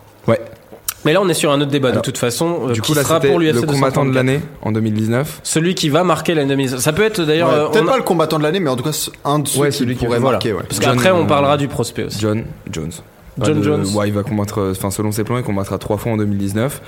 [1.05, 2.69] Mais là, on est sur un autre débat de toute façon.
[2.69, 4.15] euh, du qui coup, là, sera pour l'UFC le combattant de 234.
[4.15, 5.41] l'année en 2019.
[5.45, 6.81] Celui qui va marquer l'année 2019.
[6.81, 7.49] Ça peut être d'ailleurs.
[7.49, 9.47] Ouais, euh, Peut-être a- pas le combattant de l'année, mais en tout cas un de
[9.49, 10.37] ceux Ouais, qui celui qui- pourrait voilà.
[10.39, 10.53] marquer.
[10.53, 10.63] Ouais.
[10.69, 12.19] Parce qu'après, on euh, parlera du prospect aussi.
[12.21, 12.91] John Jones.
[13.41, 13.87] John de- Jones.
[13.95, 16.83] Ouais, il va combattre, enfin, selon ses plans, il combattra trois fois en 2019.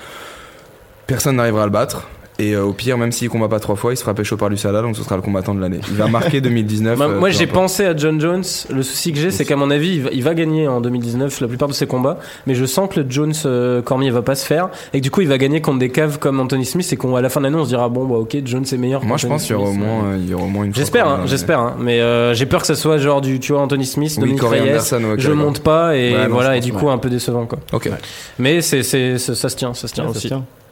[1.07, 2.09] Personne n'arrivera à le battre.
[2.41, 4.49] Et euh, au pire, même s'il combat pas trois fois, il se fera pécho par
[4.49, 5.81] Lucala, donc ce sera le combattant de l'année.
[5.89, 6.97] Il va marquer 2019.
[6.97, 8.43] Moi, euh, moi, j'ai pensé à John Jones.
[8.71, 11.41] Le souci que j'ai, c'est qu'à mon avis, il va, il va gagner en 2019
[11.41, 12.19] la plupart de ses combats.
[12.47, 15.11] Mais je sens que le Jones euh, Cormier va pas se faire et que du
[15.11, 17.45] coup, il va gagner contre des caves comme Anthony Smith et qu'à la fin de
[17.45, 19.05] l'année, on se dira bon, bah ok, Jones est meilleur.
[19.05, 20.73] Moi, je pense qu'il y aura au moins, euh, il y aura au moins une.
[20.73, 21.61] fois J'espère, hein, j'espère.
[21.61, 21.77] hein.
[21.79, 24.43] Mais euh, j'ai peur que ça soit genre du, tu vois, Anthony Smith, Oui, Dominique
[24.43, 24.61] Reyes.
[24.71, 27.59] Anderson, ouais, je monte pas et Ouais, voilà et du coup un peu décevant quoi.
[27.73, 27.91] Ok.
[28.39, 30.31] Mais c'est c'est c'est- ça se tient, ça se tient aussi.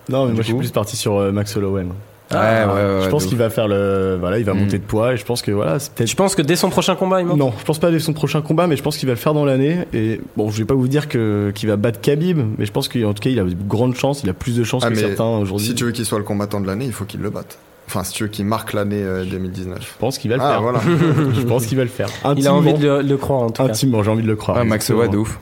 [0.08, 1.84] Non, mais Du moi je suis plus parti sur euh, Max Holloway.
[1.84, 1.94] moi.
[2.30, 3.00] Ouais, ouais, ouais.
[3.04, 4.18] je pense qu'il va faire le.
[4.20, 4.58] Voilà, il va Mm.
[4.58, 6.10] monter de poids et je pense que voilà, c'est peut-être.
[6.10, 8.12] Tu penses que dès son prochain combat, il monte Non, je pense pas dès son
[8.12, 9.78] prochain combat, mais je pense qu'il va le faire dans l'année.
[9.94, 12.88] Et bon, je vais pas vous dire que qu'il va battre Khabib, mais je pense
[12.88, 14.94] qu'en tout cas, il a de grandes chances, il a plus de chances Ah, que
[14.96, 15.68] mais certains aujourd'hui.
[15.68, 17.56] Si tu veux qu'il soit le combattant de l'année, il faut qu'il le batte.
[17.86, 19.78] Enfin, si tu veux qu'il marque l'année euh, 2019.
[19.80, 20.60] Je pense qu'il va le Ah faire.
[20.62, 20.80] voilà.
[21.34, 22.08] je pense qu'il va le faire.
[22.24, 23.70] Intimement, Il a envie de le, croire en tout cas.
[23.70, 24.58] intimement, j'ai envie de le croire.
[24.58, 25.38] Ouais, Max Holloway, de ouf.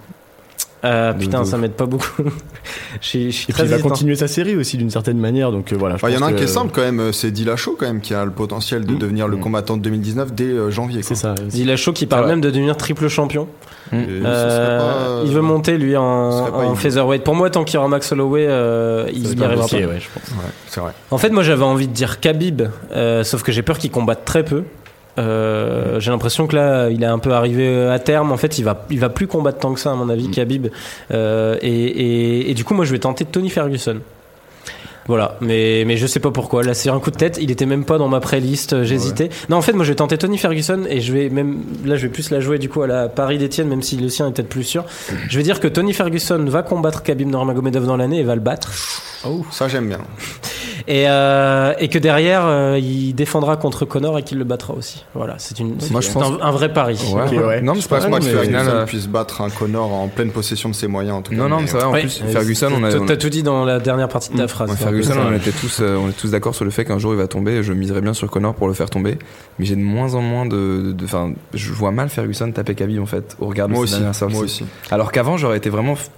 [0.84, 2.06] Euh, putain, ça m'aide pas beaucoup.
[3.00, 5.18] Je suis je suis Et puis très il va continuer sa série aussi d'une certaine
[5.18, 5.96] manière, donc euh, voilà.
[5.96, 8.00] Enfin, Il y en a un qui est simple quand même, c'est Dillashaw quand même,
[8.00, 8.98] qui a le potentiel de Mm.
[8.98, 9.40] devenir le Mm.
[9.40, 11.02] combattant de 2019 dès euh, janvier.
[11.02, 11.34] C'est ça.
[11.34, 13.48] Dillashaw qui parle même de devenir triple champion.
[13.90, 17.24] Ce Euh, pas, il veut monter lui en, en featherweight.
[17.24, 19.76] Pour moi, tant qu'il y aura Max Holloway, euh, il y arrivera pas.
[19.76, 20.30] ouais, je pense.
[20.30, 20.92] Ouais, c'est vrai.
[21.10, 22.62] En fait, moi, j'avais envie de dire Khabib,
[22.92, 24.64] euh, sauf que j'ai peur qu'il combatte très peu.
[25.18, 28.32] Euh, j'ai l'impression que là, il est un peu arrivé à terme.
[28.32, 30.68] En fait, il va, il va plus combattre tant que ça, à mon avis, Khabib.
[31.12, 33.98] Euh, et, et, et du coup, moi, je vais tenter Tony Ferguson.
[35.08, 36.64] Voilà, mais, mais je sais pas pourquoi.
[36.64, 37.38] Là, c'est un coup de tête.
[37.40, 38.72] Il était même pas dans ma playlist.
[38.72, 39.28] euh, J'hésitais.
[39.48, 41.60] Non, en fait, moi, je vais tenter Tony Ferguson et je vais même.
[41.84, 44.08] Là, je vais plus la jouer du coup à la Paris d'Etienne, même si le
[44.08, 44.84] sien est peut-être plus sûr.
[45.28, 48.40] Je vais dire que Tony Ferguson va combattre Khabib Nurmagomedov dans l'année et va le
[48.40, 48.72] battre.
[49.52, 49.98] Ça j'aime bien.
[50.88, 55.04] Et, euh, et que derrière, euh, il défendra contre Connor et qu'il le battra aussi.
[55.14, 56.98] Voilà, c'est une, c'est Moi, je un, pense- un vrai pari.
[57.14, 57.22] Ouais.
[57.38, 57.60] Ok, ouais.
[57.62, 60.30] Non, mais c'est pas Pas moi que Ferguson euh, puisse battre un Connor en pleine
[60.30, 61.38] possession de ses moyens en tout cas.
[61.38, 61.84] Non, non, mais c'est vrai.
[61.86, 62.00] En Ouais.
[62.02, 62.90] plus, Ferguson, on a.
[62.92, 64.68] T'as- on a- T'as tout dit dans la dernière partie de ta phrase.
[64.70, 66.84] Ouais, un peu Ferguson, on était tous, euh, on est tous d'accord sur le fait
[66.84, 67.62] qu'un jour il va tomber.
[67.62, 69.18] Je miserais bien sur Connor pour le faire tomber,
[69.58, 73.00] mais j'ai de moins en moins de, de, enfin, je vois mal Ferguson taper Khabib
[73.00, 74.34] en fait au regard de Moi ses aussi, dernières sorties.
[74.34, 74.64] moi aussi.
[74.90, 76.08] Alors qu'avant, j'aurais été vraiment, f-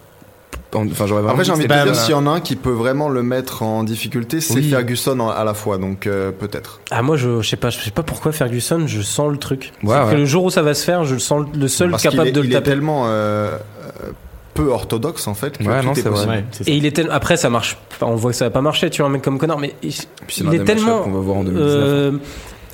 [0.74, 1.30] enfin, j'aurais vraiment.
[1.30, 3.62] Après, j'ai envie de dire, s'il y en a un qui peut vraiment le mettre
[3.62, 4.70] en difficulté, c'est Oui.
[4.70, 6.80] Ferguson à la fois, donc euh, peut-être.
[6.90, 9.72] Ah moi je, je sais pas, je sais pas pourquoi Ferguson, je sens le truc.
[9.82, 12.02] Ouais, que le jour où ça va se faire, je le sens le seul Parce
[12.02, 12.70] capable est, de le il est taper.
[12.70, 13.08] tellement euh,
[13.48, 14.10] euh,
[14.54, 16.44] peu orthodoxe en fait que Ouais, tout non, est c'est vrai.
[16.66, 19.02] Et il est tel- après ça marche, on voit que ça va pas marcher, tu
[19.02, 21.20] vois un mec comme Connor, mais il, Puis c'est il l'un est tellement qu'on va
[21.20, 21.72] voir en 2019.
[21.76, 22.12] euh,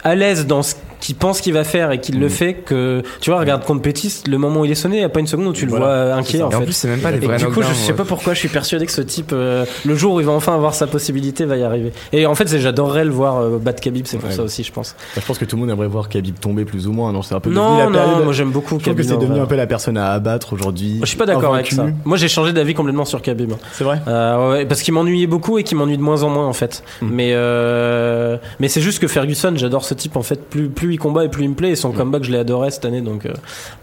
[0.03, 2.31] à l'aise dans ce qu'il pense qu'il va faire et qu'il le Mm.
[2.31, 5.05] fait que tu vois regarde contre Pétis, le moment où il est sonné, il y
[5.05, 6.65] a pas une seconde où tu le vois inquiet en Et en fait.
[6.65, 8.49] plus, c'est même pas les Et vrais du coup, je sais pas pourquoi je suis
[8.49, 11.57] persuadé que ce type, euh, le jour où il va enfin avoir sa possibilité, va
[11.59, 11.93] y arriver.
[12.13, 14.35] Et en fait, j'adorerais le voir euh, battre Khabib, c'est pour Ouais.
[14.35, 14.97] ça aussi, je pense.
[15.15, 17.13] Bah, je pense que tout le monde aimerait voir Khabib tomber plus ou moins.
[17.13, 18.25] Non, c'est un peu Non, la non, période.
[18.25, 21.01] moi j'aime beaucoup je que c'est en devenu un peu la personne à abattre aujourd'hui.
[21.03, 21.87] Je suis pas d'accord avec ça.
[22.07, 23.53] Moi, j'ai changé d'avis complètement sur Khabib.
[23.73, 24.01] C'est vrai.
[24.09, 26.83] Euh, ouais, parce qu'il m'ennuyait beaucoup et qu'il m'ennuie de moins en moins en fait.
[27.03, 27.09] Mm.
[27.13, 30.49] Mais euh, mais c'est juste que Ferguson, j'adore ce type en fait.
[30.49, 31.71] Plus plus il combat et plus il me plaît.
[31.71, 31.97] Et son Mm.
[31.97, 33.33] comeback, je l'ai adoré cette année, donc euh,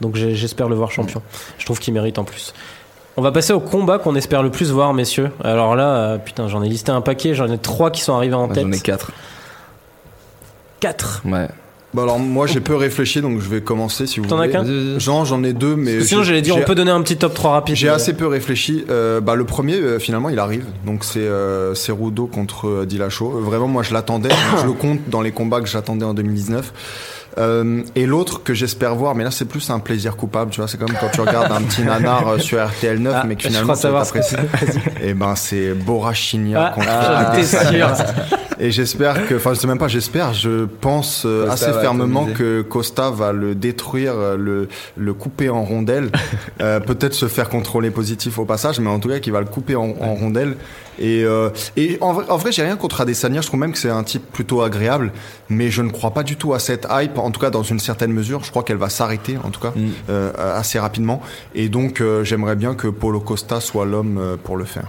[0.01, 1.21] donc j'espère le voir champion.
[1.57, 2.53] Je trouve qu'il mérite en plus.
[3.17, 5.31] On va passer au combat qu'on espère le plus voir, messieurs.
[5.43, 7.33] Alors là, euh, putain, j'en ai listé un paquet.
[7.35, 8.63] J'en ai trois qui sont arrivés en tête.
[8.63, 9.11] J'en ai 4
[10.79, 11.21] Quatre.
[11.25, 11.47] Ouais.
[11.93, 14.93] Bah alors moi j'ai peu réfléchi donc je vais commencer si vous T'en as voulez.
[14.93, 17.33] qu'un Jean j'en ai deux mais sinon, j'allais dire, on peut donner un petit top
[17.33, 17.75] 3 rapide.
[17.75, 18.85] J'ai assez peu réfléchi.
[18.89, 20.65] Euh, bah, le premier, euh, finalement, il arrive.
[20.85, 23.37] Donc, c'est euh, c'est Rudo contre euh, Dillashaw.
[23.37, 24.29] Euh, Vraiment, moi, je l'attendais.
[24.61, 26.73] je le compte dans les combats que j'attendais en 2019.
[27.37, 30.51] Euh, et l'autre que j'espère voir, mais là, c'est plus un plaisir coupable.
[30.51, 33.23] Tu vois, c'est comme quand tu regardes un petit nanar euh, sur RTL 9, Ah,
[33.27, 34.35] mais que finalement, tu t'apprécies.
[35.01, 37.87] Et ben, c'est Borachinia Ah, sûr.
[38.59, 42.25] et j'espère que, enfin, je sais même pas, j'espère, je pense euh, Costa assez fermement
[42.25, 44.67] que Costa va le détruire, le,
[44.97, 46.11] le couper en rondelles,
[46.61, 49.45] euh, peut-être se faire contrôler positif au passage, mais en tout cas qu'il va le
[49.47, 50.55] couper en, en rondelles.
[51.01, 53.79] Et, euh, et en vrai, en vrai j'ai rien contre Adesanya, je trouve même que
[53.79, 55.11] c'est un type plutôt agréable,
[55.49, 57.79] mais je ne crois pas du tout à cette hype, en tout cas dans une
[57.79, 59.89] certaine mesure, je crois qu'elle va s'arrêter, en tout cas, Mm.
[60.09, 61.21] euh, assez rapidement.
[61.55, 64.87] Et donc, euh, j'aimerais bien que Paulo Costa soit l'homme euh, pour le faire.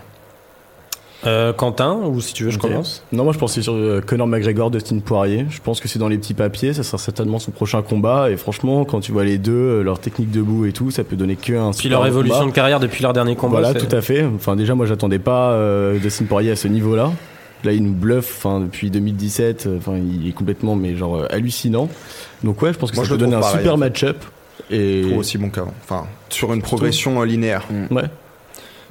[1.24, 3.04] Euh, Quentin, ou si tu veux, je commence.
[3.12, 5.46] Non, moi je pensais sur euh, Conor McGregor, Dustin Poirier.
[5.50, 8.30] Je pense que c'est dans les petits papiers, ça sera certainement son prochain combat.
[8.30, 11.14] Et franchement, quand tu vois les deux, euh, leur technique debout et tout, ça peut
[11.16, 12.50] donner que un Puis leur évolution combat.
[12.50, 13.60] de carrière depuis leur dernier combat.
[13.60, 14.24] Voilà, tout à fait.
[14.24, 17.10] Enfin, déjà, moi j'attendais pas euh, Dustin Poirier à ce niveau-là.
[17.64, 19.66] Là, il nous bluffe enfin, depuis 2017.
[19.66, 21.88] euh, Enfin, il est complètement, mais genre euh, hallucinant.
[22.42, 24.16] Donc ouais, je pense que Moi, ça je peut donner un pareil, super match-up.
[24.70, 25.72] Et aussi bon qu'avant.
[25.84, 27.64] Enfin, sur une progression linéaire.
[27.92, 28.02] ouais.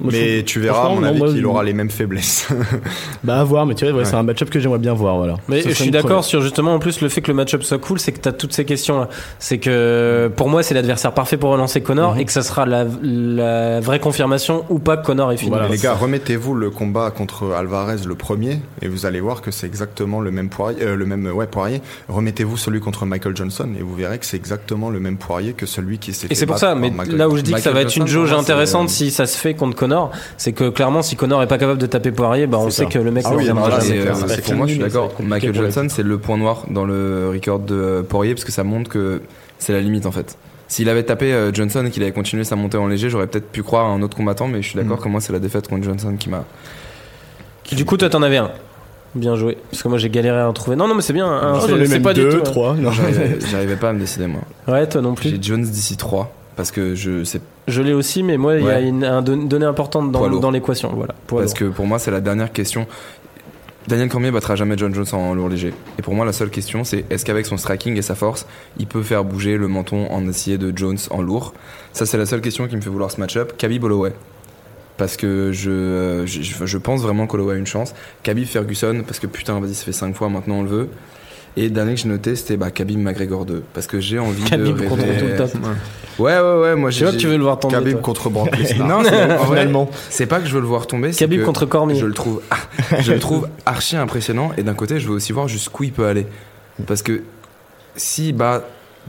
[0.00, 2.48] Moi, Mais trouve- tu verras, à mon non, avis, moi, qu'il aura les mêmes faiblesses.
[3.24, 4.04] Bah à voir, mais tu vois, ouais, Ouais.
[4.04, 5.36] c'est un match-up que j'aimerais bien voir, voilà.
[5.48, 7.78] Mais Ça je suis d'accord sur justement en plus le fait que le match-up soit
[7.78, 9.08] cool, c'est que tu as toutes ces questions là.
[9.38, 12.20] C'est que pour moi c'est l'adversaire parfait pour relancer Connor Mhm.
[12.20, 15.50] et que ça sera la, la vraie confirmation ou pas que Connor est fini.
[15.50, 15.68] Voilà.
[15.68, 19.66] les gars, remettez-vous le combat contre Alvarez le premier et vous allez voir que c'est
[19.66, 21.80] exactement le même poirier, euh, le même ouais poirier.
[22.08, 25.66] Remettez-vous celui contre Michael Johnson et vous verrez que c'est exactement le même poirier que
[25.66, 26.26] celui qui s'est.
[26.26, 27.96] Et fait c'est pour ça, mais là où je dis que ça Michael va être
[27.96, 31.42] une Johnson, jauge intéressante si ça se fait contre Connor, c'est que clairement si Connor
[31.42, 32.88] est pas capable de taper Poirier, bah on sait ça.
[32.88, 35.12] que le mec Ah oui, non, là, c'est pour moi, je suis d'accord.
[35.20, 38.88] Michael Johnson, c'est le point noir dans le record de Poirier parce que ça montre
[38.90, 39.20] que
[39.58, 40.38] c'est la limite en fait.
[40.68, 43.50] S'il avait tapé euh, Johnson et qu'il avait continué sa montée en léger, j'aurais peut-être
[43.50, 45.02] pu croire à un autre combattant, mais je suis d'accord Mm.
[45.02, 46.44] que moi, c'est la défaite contre Johnson qui m'a.
[47.72, 48.50] Du coup toi t'en avais un.
[49.14, 49.58] Bien joué.
[49.70, 50.76] Parce que moi j'ai galéré à en trouver.
[50.76, 51.26] Non non mais c'est bien.
[51.26, 52.36] hein, Ah, c'est- ai c'est pas du deux, tout.
[52.38, 52.42] hein.
[52.44, 52.74] trois.
[52.74, 54.40] Non, J'arrivais j'arrivais pas à me décider, moi.
[54.68, 55.30] Ouais toi non plus.
[55.30, 56.32] J'ai Jones d'ici 3
[56.62, 59.44] parce que je sais Je l'ai aussi, mais moi il y a une, un don-
[59.46, 60.90] donnée importante dans, l'équation.
[60.94, 61.14] Voilà.
[61.26, 62.86] Parce que pour moi, c'est la dernière question.
[63.88, 65.74] Daniel Cormier battra jamais John Jones en lourd léger.
[65.98, 68.46] Et pour moi, la seule question, c'est est-ce qu'avec son striking et sa force,
[68.78, 71.52] il peut faire bouger le menton en acier de Jones en lourd?
[71.92, 73.54] Ça, c'est la seule question qui me fait vouloir ce match-up.
[73.58, 74.12] Khabib Holloway.
[74.98, 77.92] Parce que je, je, je- je pense vraiment qu'Holloway a une chance.
[78.22, 80.88] Khabib Ferguson, parce que putain, vas-y, ça fait 5 fois, maintenant on le veut.
[81.56, 83.62] Et le dernier que j'ai noté, c'était bah, Khabib McGregor 2.
[83.74, 84.88] Parce que j'ai envie Khabib de.
[84.88, 85.50] contre rêver- tout le top.
[86.18, 87.74] Ouais, ouais, ouais, moi Je vois que tu veux le voir tomber.
[87.74, 88.00] Khabib toi.
[88.02, 88.88] contre Brock Lesnar.
[88.88, 89.02] Non,
[89.46, 89.90] Finalement.
[90.08, 91.12] c'est pas que je veux le voir tomber.
[91.12, 91.94] c'est Khabib que contre Cormier.
[91.94, 92.40] Je le trouve,
[93.00, 94.52] je le trouve archi impressionnant.
[94.56, 96.26] Et d'un côté, je veux aussi voir jusqu'où il peut aller.
[96.86, 97.22] Parce que
[97.96, 98.64] s'il bat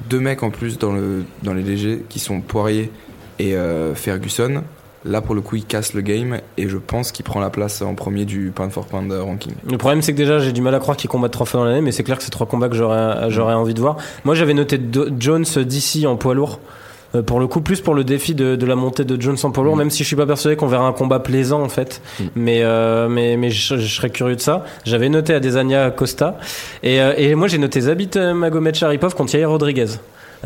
[0.10, 2.92] deux mecs en plus dans, le, dans les légers qui sont Poirier
[3.40, 4.64] et euh, Ferguson,
[5.06, 6.38] là pour le coup, il casse le game.
[6.58, 9.54] Et je pense qu'il prend la place en premier du pound for pound ranking.
[9.70, 11.66] Le problème, c'est que déjà, j'ai du mal à croire qu'il combatte trois fois dans
[11.66, 13.98] l'année, mais c'est clair que c'est trois combats que j'aurais, j'aurais envie de voir.
[14.26, 16.60] Moi, j'avais noté Do- Jones d'ici en poids lourd.
[17.16, 19.52] Euh, pour le coup, plus pour le défi de, de la montée de Jones en
[19.52, 19.80] poids lourd, Mm.
[19.80, 22.02] même si je suis pas persuadé qu'on verra un combat plaisant en fait.
[22.20, 22.24] Mm.
[22.36, 24.66] Mais, euh, mais, mais je, je serais curieux de ça.
[24.84, 26.40] J'avais noté Adesanya Costa.
[26.82, 29.86] Et, euh, et moi, j'ai noté Zabit euh, Magomed Sharipov contre Yair Rodriguez.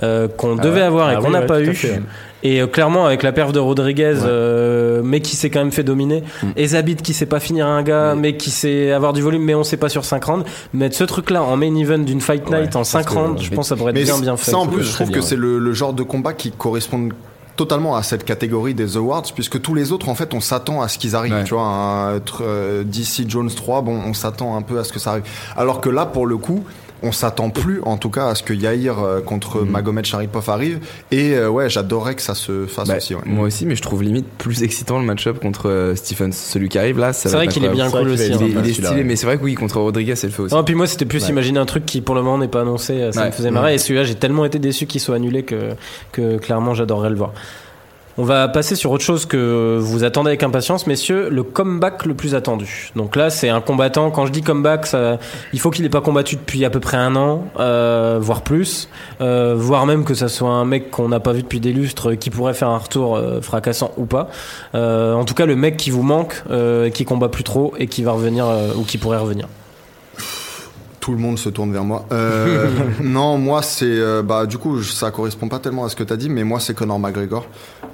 [0.04, 1.74] euh, qu'on Ah devait ouais avoir et Ah qu'on oui, n'a ouais, pas eu.
[2.44, 4.26] Et euh, clairement, avec la perf de Rodriguez, Ouais.
[4.26, 6.48] euh, mais qui s'est quand même fait dominer, Mm.
[6.56, 8.20] et Zabit qui sait pas finir un gars, Mm.
[8.20, 10.46] mais qui sait avoir du volume, mais on sait pas sur 5 rounds.
[10.74, 13.20] Mettre ce truc-là en main event d'une fight Ouais, night en je 5 pense que-
[13.20, 14.52] rounds, je pense que ça pourrait être Mais bien bien fait.
[14.52, 15.28] ça en plus, je trouve bien, que ouais.
[15.28, 17.10] c'est le, le genre de combat qui correspond
[17.56, 20.88] totalement à cette catégorie des awards puisque tous les autres en fait on s'attend à
[20.88, 21.44] ce qu'ils arrivent Ouais.
[21.44, 25.00] tu vois un euh, DC Jones 3 bon on s'attend un peu à ce que
[25.00, 25.24] ça arrive
[25.56, 26.64] alors que là pour le coup
[27.04, 29.70] on s'attend plus en tout cas à ce que Yair euh, contre Mhm.
[29.70, 30.80] Magomed Sharipov arrive
[31.12, 33.22] et euh, ouais j'adorerais que ça se fasse Bah, aussi ouais.
[33.26, 36.32] Moi aussi, mais je trouve limite plus excitant le match-up contre euh, Stephens.
[36.34, 38.12] Celui qui arrive là, ça C'est va vrai être qu'il est bien incroyable.
[38.12, 38.34] cool aussi.
[38.34, 38.38] hein.
[38.40, 39.04] Il est, il est celui-là, stylé, ouais.
[39.08, 40.56] mais c'est vrai que oui, contre Rodriguez, elle le fait aussi.
[40.56, 41.30] Non, puis moi c'était plus Ouais.
[41.30, 43.76] imaginer un truc qui pour le moment n'est pas annoncé, ça me faisait marrer.
[43.76, 45.74] Et celui-là, j'ai tellement été déçu qu'il soit annulé que,
[46.12, 47.32] que clairement j'adorerais le voir.
[48.20, 52.16] On va passer sur autre chose que vous attendez avec impatience, messieurs, le comeback le
[52.16, 52.90] plus attendu.
[52.96, 54.10] Donc là, c'est un combattant.
[54.10, 54.88] Quand je dis comeback,
[55.54, 58.90] il faut qu'il n'ait pas combattu depuis à peu près un an, euh, voire plus,
[59.22, 62.16] euh, voire même que ça soit un mec qu'on n'a pas vu depuis des lustres,
[62.16, 64.30] qui pourrait faire un retour euh, fracassant ou pas.
[64.74, 66.42] Euh, en tout cas, le mec qui vous manque,
[66.94, 69.48] qui combat plus trop et qui va revenir ou qui pourrait revenir.
[71.08, 72.06] Tout le monde se tourne vers moi.
[72.12, 72.68] Euh,
[73.02, 76.18] non, moi c'est euh, bah du coup ça correspond pas tellement à ce que t'as
[76.18, 77.48] dit, mais moi c'est Conor McGregor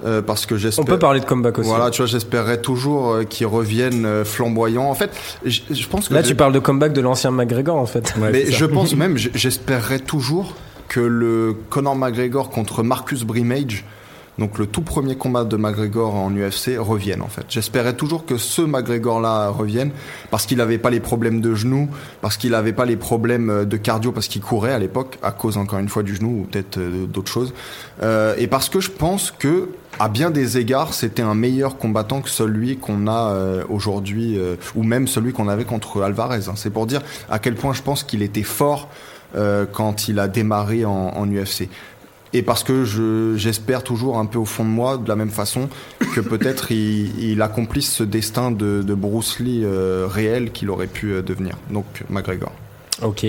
[0.04, 0.84] euh, parce que On j'espère.
[0.84, 1.68] peut parler de comeback aussi.
[1.68, 4.90] Voilà, tu vois, j'espérerais toujours qu'il revienne flamboyant.
[4.90, 5.12] En fait,
[5.44, 8.12] je pense que Là, tu parles de comeback de l'ancien McGregor, en fait.
[8.20, 10.54] Ouais, mais je pense même, j- j'espérerais toujours
[10.88, 13.84] que le Conor McGregor contre Marcus Brimage,
[14.38, 17.44] donc le tout premier combat de McGregor en UFC, revienne en fait.
[17.48, 19.90] J'espérais toujours que ce McGregor-là revienne
[20.30, 21.88] parce qu'il n'avait pas les problèmes de genoux,
[22.20, 25.30] parce qu'il n'avait pas les problèmes euh, de cardio, parce qu'il courait à l'époque à
[25.30, 27.52] cause encore une fois du genou ou peut-être euh, d'autres choses,
[28.02, 29.68] Euh, et parce que je pense que
[30.00, 33.32] à bien des égards, c'était un meilleur combattant que celui qu'on a
[33.68, 34.36] aujourd'hui,
[34.74, 36.48] ou même celui qu'on avait contre Alvarez.
[36.48, 36.54] hein.
[36.56, 37.00] C'est pour dire
[37.30, 38.88] à quel point je pense qu'il était fort
[39.72, 41.68] quand il a démarré en UFC.
[42.36, 45.30] Et parce que je, j'espère toujours un peu au fond de moi, de la même
[45.30, 45.68] façon,
[46.14, 50.88] que peut-être il, il accomplisse ce destin de, de Bruce Lee euh, réel qu'il aurait
[50.88, 51.56] pu euh, devenir.
[51.70, 52.50] Donc McGregor.
[53.02, 53.26] Ok.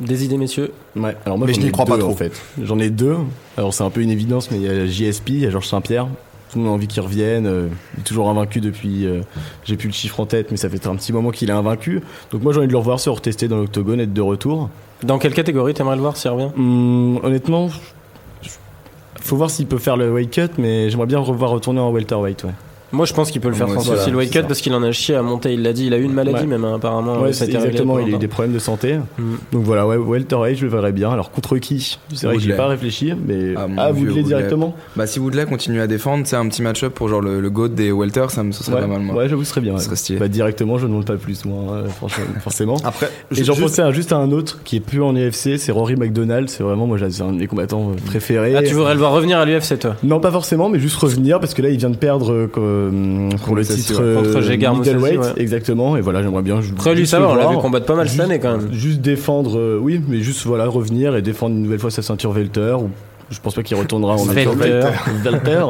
[0.00, 0.72] Des idées, messieurs?
[0.96, 2.12] Ouais, alors moi Mais j'en je n'y ai crois pas deux, trop.
[2.12, 2.32] en fait.
[2.60, 3.16] J'en ai deux.
[3.58, 5.68] Alors c'est un peu une évidence, mais il y a JSP, il y a Georges
[5.68, 6.06] Saint-Pierre.
[6.50, 7.46] tout le monde a envie qu'il revienne.
[7.46, 9.06] euh, il est toujours invaincu depuis.
[9.06, 9.20] euh,
[9.64, 12.00] J'ai plus le chiffre en tête, mais ça fait un petit moment qu'il est invaincu.
[12.30, 14.70] Donc moi j'ai envie de le revoir se retester dans l'octogone, être de retour.
[15.02, 16.50] Dans quelle catégorie t'aimerais le voir s'il revient?
[16.56, 17.68] Hum, honnêtement,
[19.22, 22.44] faut voir s'il peut faire le weight cut, mais j'aimerais bien revoir retourner en welterweight.
[22.44, 22.52] Ouais.
[22.92, 24.42] Moi, je pense qu'il peut le faire Moi sans aussi, souci le ça.
[24.42, 25.52] parce qu'il en a chié à monter.
[25.54, 26.46] Il l'a dit, il a eu une maladie Ouais.
[26.46, 27.20] même hein, apparemment.
[27.20, 27.98] Ouais, ça a été exactement.
[27.98, 28.98] Il a eu des problèmes de santé.
[29.18, 29.22] Mm.
[29.52, 31.10] Donc voilà, ouais, welterweight, je le verrais bien.
[31.10, 34.74] Alors contre qui C'est vrai que j'ai pas réfléchi, mais Ah, ah, Woodley directement.
[34.96, 37.68] Bah, si Woodley continue à défendre, c'est un petit match-up pour genre le, le GOAT
[37.68, 39.16] des welter, ça me ça serait Ouais, pas mal, moi.
[39.16, 39.72] ouais, j'avoue, ce serait bien.
[39.72, 39.84] Ça ouais.
[39.84, 40.18] serait stylé.
[40.18, 42.76] Bah, directement, je ne demande pas plus, moi, euh, franchement, forcément.
[42.84, 45.72] Après, Et j'en juste- pensais juste à un autre qui est plus en UFC, c'est
[45.72, 46.48] Rory McDonald.
[46.48, 48.54] C'est vraiment, moi, j'ai- c'est un de mes combattants euh, préférés.
[48.56, 49.96] Ah, tu voudrais le voir revenir à l'UFC toi?
[50.02, 52.81] Non, pas forcément, mais juste revenir parce que là, il vient de perdre euh,
[53.44, 55.32] pour le titre euh, Gegard middleweight, ouais.
[55.36, 55.96] exactement.
[55.96, 56.60] Et voilà, j'aimerais bien.
[56.76, 58.72] Après lui, ça va, on l'a vu combattre pas mal cette année quand même.
[58.72, 62.32] Juste défendre, euh, oui, mais juste voilà revenir et défendre une nouvelle fois sa ceinture
[62.32, 62.76] Welter.
[62.80, 62.90] Ou
[63.30, 64.50] je pense pas qu'il retournera en Welter.
[65.24, 65.66] Welter,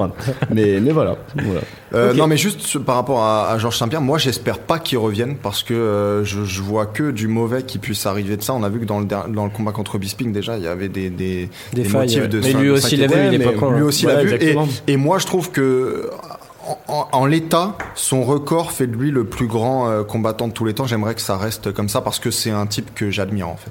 [0.52, 1.60] mais mais voilà, voilà.
[1.94, 2.12] Euh.
[2.14, 5.62] Non, mais juste par rapport à, à Georges Saint-Pierre, moi j'espère pas qu'il revienne parce
[5.62, 8.54] que euh, je, je vois que du mauvais qui puisse arriver de ça.
[8.54, 10.66] On a vu que dans le, der- dans le combat contre Bisping, déjà, il y
[10.66, 12.00] avait des, des, Des des failles.
[12.02, 12.28] motifs ouais.
[12.28, 13.70] de Mais lui aussi l'a vu, il est pas mais con.
[13.70, 13.84] Lui hein.
[13.84, 14.56] aussi Ouais, l'a vu.
[14.88, 16.10] Et moi je trouve que
[16.88, 20.74] en, l'état, son record fait de lui le plus grand euh, combattant de tous les
[20.74, 20.86] temps.
[20.86, 23.70] J'aimerais que ça reste comme ça parce que c'est un type que j'admire en fait.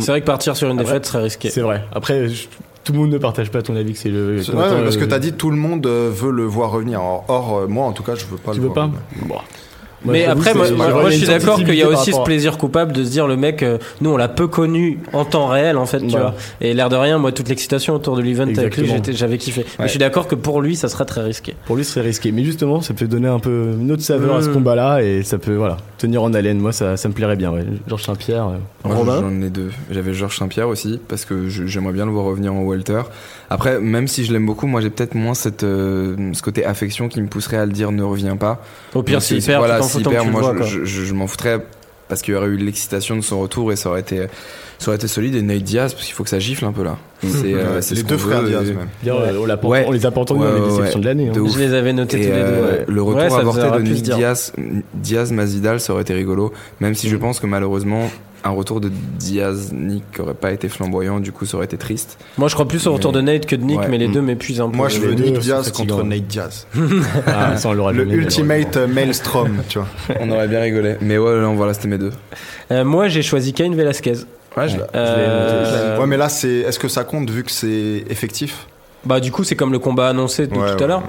[0.00, 1.50] C'est vrai que partir sur une Après, défaite serait risqué.
[1.50, 1.84] C'est vrai.
[1.92, 2.48] Après, je-
[2.84, 4.38] tout le monde ne partage pas ton avis que c'est le.
[4.38, 4.44] Ouais,
[4.84, 7.00] parce que euh, tu as dit tout le monde euh, veut le voir revenir.
[7.02, 9.00] Or, or, moi en tout cas, je veux pas Tu le veux voir pas revenir.
[9.28, 9.36] Bon.
[10.04, 10.66] Mais après, moi,
[11.10, 13.62] je suis d'accord qu'il y a aussi ce plaisir coupable de se dire le mec,
[13.62, 16.30] euh, nous on l'a peu connu en temps réel en fait, tu Voilà.
[16.30, 16.34] vois.
[16.60, 19.64] Et l'air de rien, moi toute l'excitation autour de l'event avec lui, j'avais kiffé.
[19.78, 21.54] Mais je suis d'accord que pour lui, ça serait très risqué.
[21.66, 22.32] Pour lui, ce serait risqué.
[22.32, 24.52] Mais justement, ça peut donner un peu une autre saveur à ce Mm.
[24.54, 26.58] combat-là et ça peut, voilà, tenir en haleine.
[26.58, 27.52] Moi, ça, ça me plairait bien.
[27.52, 27.64] Ouais.
[27.86, 28.48] Georges Saint-Pierre.
[28.48, 29.70] euh, j'en ai deux.
[29.90, 33.02] J'avais Georges Saint-Pierre aussi, parce que j'aimerais bien le voir revenir en welter.
[33.50, 37.08] Après, même si je l'aime beaucoup, moi j'ai peut-être moins cette, euh, ce côté affection
[37.08, 38.62] qui me pousserait à le dire ne reviens pas.
[38.94, 40.66] Au pire, s'il c'est- perd, voilà, le moi vois, je, quoi.
[40.66, 41.60] je- je- je m'en foutrais
[42.08, 44.26] parce qu'il y aurait eu l'excitation de son retour et ça aurait été,
[44.78, 45.34] ça aurait été solide.
[45.34, 46.98] Et Nate Diaz, parce qu'il faut que ça gifle un peu là.
[47.22, 48.88] C'est euh, c'est les ce deux frères veut, Diaz et- même.
[49.02, 49.18] D'ailleurs,
[49.62, 49.86] on, Ouais.
[49.92, 51.00] les a pas entendus Ouais, dans les déceptions ouais.
[51.00, 51.28] de l'année.
[51.30, 51.32] hein.
[51.54, 52.44] Je les avais notés Et tous les deux.
[52.44, 54.16] euh, le retour avorté de dire.
[54.16, 54.52] Diaz,
[54.94, 56.52] Diaz Masvidal, ça aurait été rigolo.
[56.80, 58.10] Même si je pense que malheureusement,
[58.44, 62.18] un retour de Diaz Nick aurait pas été flamboyant, du coup ça aurait été triste.
[62.38, 63.88] Moi, je crois plus au retour de Nate que de Nick, Ouais.
[63.88, 64.12] mais les Mm.
[64.12, 64.76] deux m'épuisent un peu.
[64.76, 66.66] Moi je veux Nick Diaz contre Nate Diaz.
[67.26, 69.88] Ah, ça, on l'aurait Le ultimate maelstrom, tu vois.
[70.20, 70.96] On aurait bien rigolé.
[71.00, 72.12] Mais ouais, non, voilà, c'était mes deux.
[72.70, 74.14] Euh, moi, j'ai choisi Kane Velasquez.
[74.56, 76.48] Ouais, je- Euh, Ouais, mais là, c'est.
[76.60, 78.66] Est-ce que ça compte vu que c'est effectif?
[79.04, 80.82] Bah du coup c'est comme le combat annoncé de Ouais, tout ouais.
[80.84, 81.02] à l'heure.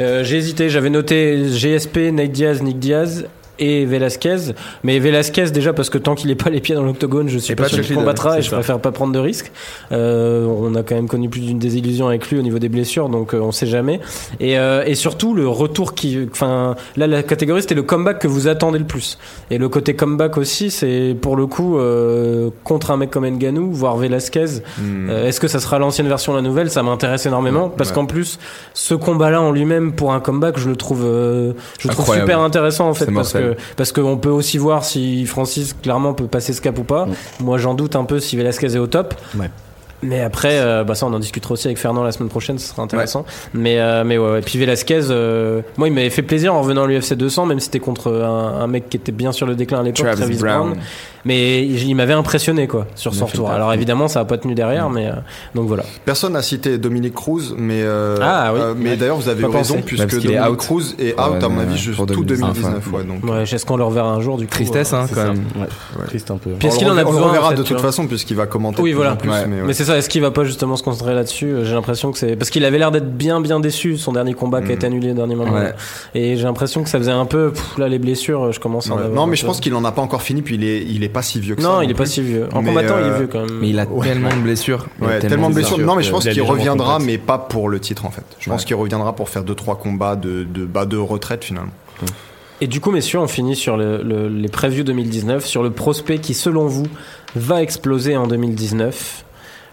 [0.00, 3.26] Euh, j'ai hésité, j'avais noté GSP, Nate Diaz, Nick Diaz
[3.58, 4.52] et Velasquez.
[4.84, 7.52] Mais Velasquez déjà parce que tant qu'il est pas les pieds dans l'octogone, je suis
[7.52, 8.56] Et pas sûr qu'il combattra et je ça.
[8.56, 9.52] préfère pas prendre de risques.
[9.92, 13.08] Euh, on a quand même connu plus d'une désillusion avec lui au niveau des blessures,
[13.08, 14.00] donc euh, on sait jamais.
[14.40, 18.28] Et, euh, et surtout le retour qui, enfin là la catégorie c'était le comeback que
[18.28, 19.18] vous attendez le plus.
[19.50, 23.72] Et le côté comeback aussi c'est pour le coup euh, contre un mec comme Nganou,
[23.72, 24.44] voire Velasquez.
[24.78, 25.08] Hmm.
[25.10, 26.70] Euh, Est-ce que ça sera l'ancienne version la nouvelle?
[26.70, 27.94] Ça m'intéresse énormément parce Ouais.
[27.96, 28.38] qu'en plus,
[28.74, 32.26] ce combat-là en lui-même pour un comeback, je le trouve, euh, je le trouve Incroyable.
[32.28, 33.64] super intéressant en fait C'est parce que mortel.
[33.76, 37.08] parce qu'on peut aussi voir si Francis clairement peut passer ce cap ou pas.
[37.40, 39.14] Moi, j'en doute un peu si Velasquez est au top.
[40.06, 42.68] Mais après, euh, bah ça, on en discutera aussi avec Fernand la semaine prochaine, ce
[42.68, 43.24] sera intéressant.
[43.54, 44.38] Mais, euh, mais ouais, ouais.
[44.38, 47.58] Et puis Velasquez, euh, moi, il m'avait fait plaisir en revenant à l'UFC 200, même
[47.60, 50.20] si c'était contre un, un mec qui était bien sur le déclin à l'époque, Travis,
[50.20, 50.68] Travis, Brown.
[50.70, 50.78] Brown.
[51.24, 53.50] Mais il, il m'avait impressionné, quoi, sur Il son retour.
[53.50, 55.12] Alors évidemment, ça a pas tenu derrière, mais euh,
[55.56, 55.82] donc voilà.
[56.04, 58.60] Personne n'a cité Dominique Cruz, mais euh, Ah, oui.
[58.62, 58.96] euh, mais Ouais.
[58.96, 59.84] d'ailleurs vous avez Pas raison pensé.
[59.86, 60.56] puisque Dominique out.
[60.56, 62.54] Cruz est Ouais, out à mon avis juste tout 2019,
[62.84, 62.92] 2019.
[62.92, 63.24] Ouais, donc.
[63.28, 65.42] Ouais, est-ce qu'on le reverra un jour du coup Tristesse, hein, quand même.
[65.56, 66.06] Ouais.
[66.06, 66.50] Triste un peu.
[66.50, 68.46] Puis est-ce qu'il en a le- on le besoin, reverra de toute façon puisqu'il va
[68.46, 69.18] commenter Oui, voilà.
[69.66, 71.56] Mais c'est ça, est-ce qu'il va pas justement se concentrer là-dessus?
[71.64, 72.36] J'ai l'impression que c'est.
[72.36, 74.76] Parce qu'il avait l'air d'être bien, bien déçu, son dernier combat qui a Mm.
[74.76, 75.52] été annulé au dernier moment.
[75.54, 75.72] Ouais.
[76.14, 77.50] Et j'ai l'impression que ça faisait un peu.
[77.52, 79.02] pff, là, les blessures, je commence à en Ouais.
[79.04, 79.48] avoir Non, mais je peu.
[79.48, 81.54] pense qu'il en a pas encore fini, puis il est, il est pas si vieux
[81.54, 81.68] que ça.
[81.68, 82.48] Non, il est pas si vieux.
[82.52, 83.58] En Mais, combattant, il est euh, vieux quand même.
[83.60, 84.06] Mais il a Ouais.
[84.06, 84.86] tellement de blessures.
[85.00, 85.78] Il a Ouais, tellement de blessures.
[85.78, 88.24] Non, mais je pense qu'il reviendra, mais pas pour le titre en fait.
[88.38, 91.72] Je pense qu'il reviendra pour faire deux trois combats de de bas de retraite finalement.
[92.62, 96.18] Et du coup, messieurs, on finit sur le- le- les previews 2019, sur le prospect
[96.20, 96.86] qui, selon vous,
[97.34, 99.25] va exploser en 2019.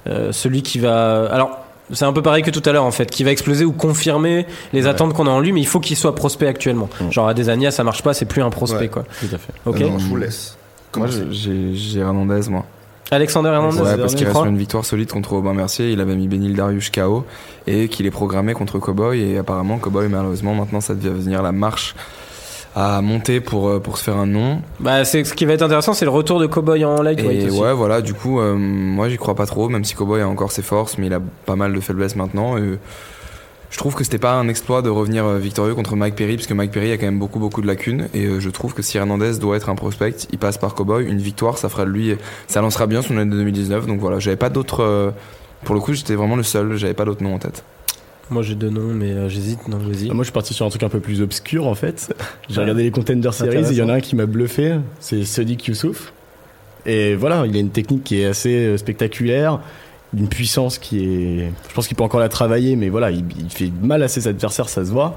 [0.07, 1.25] Euh, celui qui va.
[1.31, 1.59] Alors.
[1.91, 4.47] C'est un peu pareil que tout à l'heure en fait, qui va exploser ou confirmer
[4.71, 4.87] les Ouais.
[4.89, 6.89] attentes qu'on a en lui, mais il faut qu'il soit prospect actuellement.
[7.01, 7.11] Mm.
[7.11, 8.87] Genre à des années, ça marche pas, c'est plus un prospect Ouais.
[8.87, 9.03] quoi.
[9.19, 9.51] Tout à fait.
[9.65, 9.79] Ok.
[9.81, 10.57] Non, je vous laisse.
[10.95, 11.27] Moi, Commencez.
[11.31, 12.63] j'ai Hernandez, moi.
[13.11, 15.91] Alexander Hernandez, Ouais, parce qu'il reste sur une victoire solide contre Aubin Mercier.
[15.91, 17.25] Il avait mis Benil Darius KO
[17.67, 19.19] et qu'il est programmé contre Cowboy.
[19.21, 21.95] Et apparemment, Cowboy, malheureusement, maintenant, ça devient venir la marche
[22.75, 24.61] à monter pour, euh, pour se faire un nom.
[24.79, 27.49] Bah, c'est ce qui va être intéressant, c'est le retour de Cowboy en lightweight Et
[27.49, 27.59] aussi.
[27.59, 30.51] ouais, voilà, du coup, euh, moi, j'y crois pas trop, même si Cowboy a encore
[30.51, 32.57] ses forces, mais il a pas mal de faiblesses maintenant.
[32.57, 32.79] Et
[33.69, 36.47] je trouve que c'était pas un exploit de revenir euh, victorieux contre Mike Perry, parce
[36.47, 38.97] que Mike Perry a quand même beaucoup beaucoup de lacunes, et je trouve que si
[38.97, 42.15] Hernandez doit être un prospect, il passe par Cowboy, une victoire, ça fera de lui,
[42.47, 43.85] ça lancera bien son année de 2019.
[43.85, 45.13] Donc voilà, j'avais pas d'autres.
[45.63, 47.63] pour le coup, j'étais vraiment le seul, j'avais pas d'autres noms en tête.
[48.33, 49.67] Moi j'ai deux noms, mais euh, j'hésite.
[49.67, 50.07] Non, vas-y.
[50.07, 52.13] Moi, je suis parti sur un truc un peu plus obscur en fait.
[52.49, 55.23] J'ai regardé les Contender Series et il y en a un qui m'a bluffé, c'est
[55.23, 56.13] Sadiq Youssouf.
[56.85, 59.59] Et voilà, il a une technique qui est assez euh, spectaculaire,
[60.17, 61.51] une puissance qui est.
[61.69, 64.27] Je pense qu'il peut encore la travailler, mais voilà, il, il fait mal à ses
[64.27, 65.15] adversaires, ça se voit.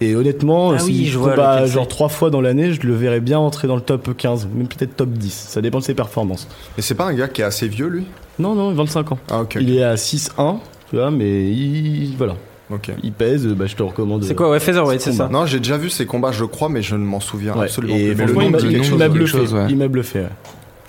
[0.00, 3.20] Et honnêtement, Ah si oui, je combat genre trois fois dans l'année, je le verrais
[3.20, 5.32] bien entrer dans le top 15, même peut-être top 10.
[5.32, 6.48] Ça dépend de ses performances.
[6.76, 8.04] Et c'est pas un gars qui est assez vieux, lui?
[8.38, 9.18] Non, non, 25 ans.
[9.30, 9.58] Ah, ok.
[9.60, 10.58] Il est à 6-1,
[10.90, 12.34] tu vois, mais il, voilà,
[12.72, 12.90] Ok.
[13.02, 14.24] il pèse, bah, je te recommande.
[14.24, 15.28] C'est quoi Ouais, Featherweight, c'est ça.
[15.30, 17.64] Non, j'ai déjà vu ses combats, je crois, mais je ne m'en souviens Ouais.
[17.64, 18.24] absolument Et plus.
[18.26, 18.58] Le nom il m'a-
[19.06, 19.38] il bluffé.
[19.38, 19.66] chose, ouais.
[19.68, 20.20] Il m'a bluffé.
[20.20, 20.26] ouais.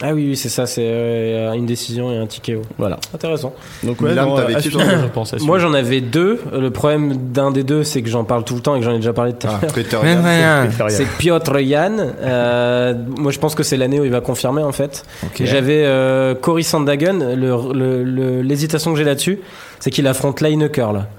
[0.01, 0.65] Ah oui, oui, c'est ça.
[0.65, 2.60] C'est euh, une décision et un ticket.
[2.77, 2.97] Voilà.
[3.14, 3.53] Intéressant.
[3.84, 4.69] Donc ouais, Milan, non, t'avais qui,
[5.45, 6.41] Moi j'en avais deux.
[6.51, 8.91] Le problème d'un des deux, c'est que j'en parle tout le temps et que j'en
[8.93, 9.65] ai déjà parlé tout à Ah,
[10.03, 10.68] l'heure.
[10.84, 10.89] Yan.
[10.89, 11.95] C'est Piotr Jan.
[12.22, 15.03] Euh, moi, je pense que c'est l'année où il va confirmer en fait.
[15.39, 17.35] J'avais euh, Cory Sandhagen.
[17.35, 19.39] Le- le- le- L'hésitation que j'ai là-dessus,
[19.84, 21.10] c'est qu'il affronte Lineker là.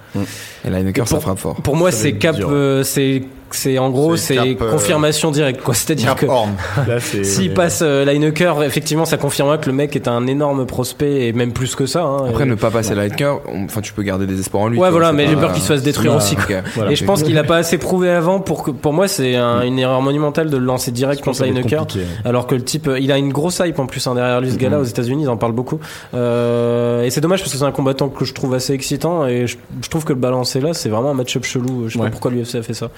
[0.64, 1.56] Et Lineker, ça frappe fort.
[1.56, 2.34] Pour moi, c'est cap.
[2.40, 3.22] euh, c'est
[3.56, 5.74] c'est en gros C'est euh, confirmation directe quoi.
[5.74, 6.26] C'est-à-dire que
[7.24, 11.32] s'il passe euh, Lineker, effectivement, ça confirmera que le mec est un énorme prospect et
[11.32, 12.02] même plus que ça.
[12.02, 12.26] hein.
[12.28, 14.78] Après, Et- ne pas passer Lineker, enfin, tu peux garder des espoirs en lui.
[14.78, 16.36] Ouais, voilà, mais j'ai peur qu'il se fasse détruire aussi.
[16.36, 16.44] quoi.
[16.58, 16.62] ok.
[16.74, 16.90] Voilà.
[16.92, 19.62] Et je pense qu'il a pas assez prouvé avant pour que, pour moi, c'est un-
[19.62, 21.86] une erreur monumentale de le lancer direct contre Lineker.
[22.24, 24.50] Alors que le type, euh, il a une grosse hype en plus hein, derrière lui,
[24.50, 24.82] ce gars-là, Mhm.
[24.82, 25.78] aux États-Unis, ils en parlent beaucoup.
[26.14, 29.46] Euh, et c'est dommage parce que c'est un combattant que je trouve assez excitant et
[29.46, 31.84] je, je trouve que le balancer là, c'est vraiment un match-up chelou.
[31.88, 32.06] Je sais Ouais.
[32.06, 32.90] pas pourquoi l'UFC a fait ça.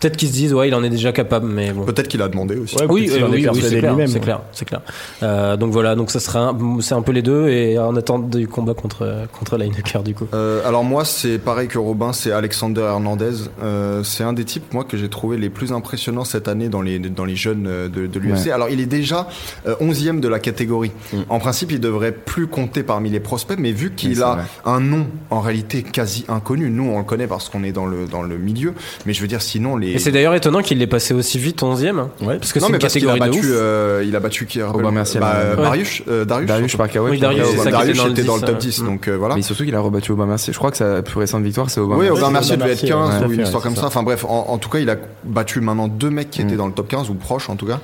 [0.00, 1.84] Peut-être qu'ils se disent, ouais, il en est déjà capable, mais bon.
[1.84, 2.76] Peut-être qu'il a demandé aussi.
[2.76, 4.20] Ouais, Oui, euh, en est oui, oui, persuadé c'est clair, lui-même, c'est ouais.
[4.20, 4.80] clair, c'est clair.
[5.22, 8.46] Euh, donc voilà, donc ça sera, c'est un peu les deux et en attente du
[8.48, 10.26] combat contre contre Lineker du coup.
[10.34, 13.32] Euh, alors moi c'est pareil que Robin, c'est Alexander Hernandez.
[13.62, 16.82] Euh, c'est un des types moi que j'ai trouvé les plus impressionnants cette année dans
[16.82, 18.46] les dans les jeunes euh, de, de l'UFC.
[18.46, 18.50] Ouais.
[18.52, 19.28] Alors il est déjà
[19.66, 20.92] euh, 11e de la catégorie.
[21.12, 21.16] Mm.
[21.28, 24.44] En principe il devrait plus compter parmi les prospects, mais vu Oui, qu'il a vrai.
[24.64, 28.06] un nom en réalité quasi inconnu, nous on le connaît parce qu'on est dans le
[28.06, 28.74] dans le milieu,
[29.06, 31.62] mais je veux dire sinon les Et c'est d'ailleurs étonnant qu'il l'ait passé aussi vite
[31.62, 31.98] 11ème.
[31.98, 32.10] hein.
[32.22, 32.38] Ouais.
[32.38, 33.56] Parce que non c'est mais une parce qu'il a catégorie de battu ouf.
[33.56, 35.62] euh, il a battu qui Aubin Mercier, bah, euh, Ouais.
[35.62, 37.08] Darius euh, Darius par KO.
[37.08, 38.86] Oui, Darius, était dans le était dans le 10, top euh, 10 mm.
[38.86, 39.34] donc euh, voilà.
[39.36, 40.52] Mais surtout qu'il a rebattu Aubin Mercier.
[40.52, 42.08] Je crois que sa plus récente victoire, c'est Aubin Oui.
[42.10, 43.86] Aubin Mercier devait être Mercier, 15 ouais, ou une histoire comme ça.
[43.86, 46.48] Enfin bref, en, tout cas, il a battu maintenant deux mecs qui Mm.
[46.48, 47.78] étaient dans le top 15 ou proches en tout cas.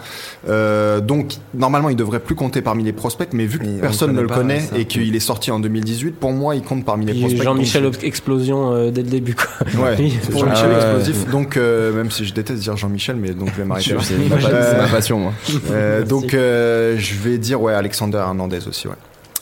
[1.01, 4.29] Donc normalement, il devrait plus compter parmi les prospects, mais vu que personne ne le
[4.29, 7.43] connaît et qu'il est sorti en 2018, pour moi, il compte parmi les prospects.
[7.43, 9.47] Jean-Michel Explosion dès le début quoi.
[9.83, 11.31] Ouais, Oui, c'est pour Jean-Michel le- explosif.
[11.31, 13.95] Donc euh, même si je déteste dire Jean-Michel, mais donc je vais m'arrêter.
[14.03, 15.33] C'est ma, pa- Euh, c'est ma passion, moi.
[15.71, 18.95] Euh, donc euh, je vais dire ouais Alexander Hernandez aussi ouais.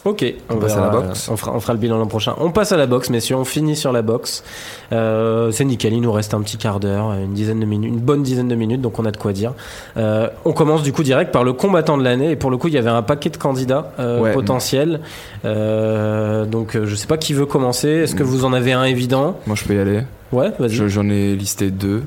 [0.07, 1.29] Ok, on, On passe verra, à la boxe.
[1.29, 2.35] euh, On fera, on fera le bilan l'an prochain.
[2.39, 3.37] On passe à la boxe, messieurs.
[3.37, 4.43] On finit sur la boxe.
[4.93, 5.93] Euh, c'est nickel.
[5.93, 8.55] Il nous reste un petit quart d'heure, une dizaine de minutes, une bonne dizaine de
[8.55, 9.53] minutes, donc on a de quoi dire.
[9.99, 12.31] Euh, on commence du coup direct par le combattant de l'année.
[12.31, 14.33] Et pour le coup, il y avait un paquet de candidats euh, Ouais.
[14.33, 15.01] potentiels.
[15.45, 17.89] Euh, donc, euh, je sais pas qui veut commencer.
[17.89, 19.39] Est-ce que vous en avez un évident?
[19.47, 20.01] Moi, je peux y aller.
[20.33, 20.71] Ouais, vas-y.
[20.71, 22.05] Je- J'en ai listé deux.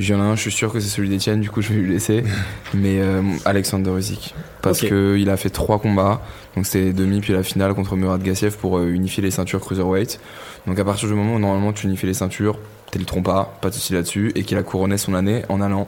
[0.00, 1.92] J'en ai un, je suis sûr que c'est celui d'Etienne, du coup je vais lui
[1.92, 2.24] laisser.
[2.74, 4.34] Mais euh, Alexander Usyk.
[4.62, 4.88] Parce Ok.
[4.88, 6.22] que il a fait trois combats.
[6.56, 10.18] Donc c'était demi puis la finale contre Murad Gassiev pour euh, unifier les ceintures cruiserweight.
[10.66, 12.58] Donc à partir du moment où normalement tu unifies les ceintures,
[12.90, 14.32] t'es le trompe pas, de souci là-dessus.
[14.34, 15.86] Et qu'il a couronné son année en allant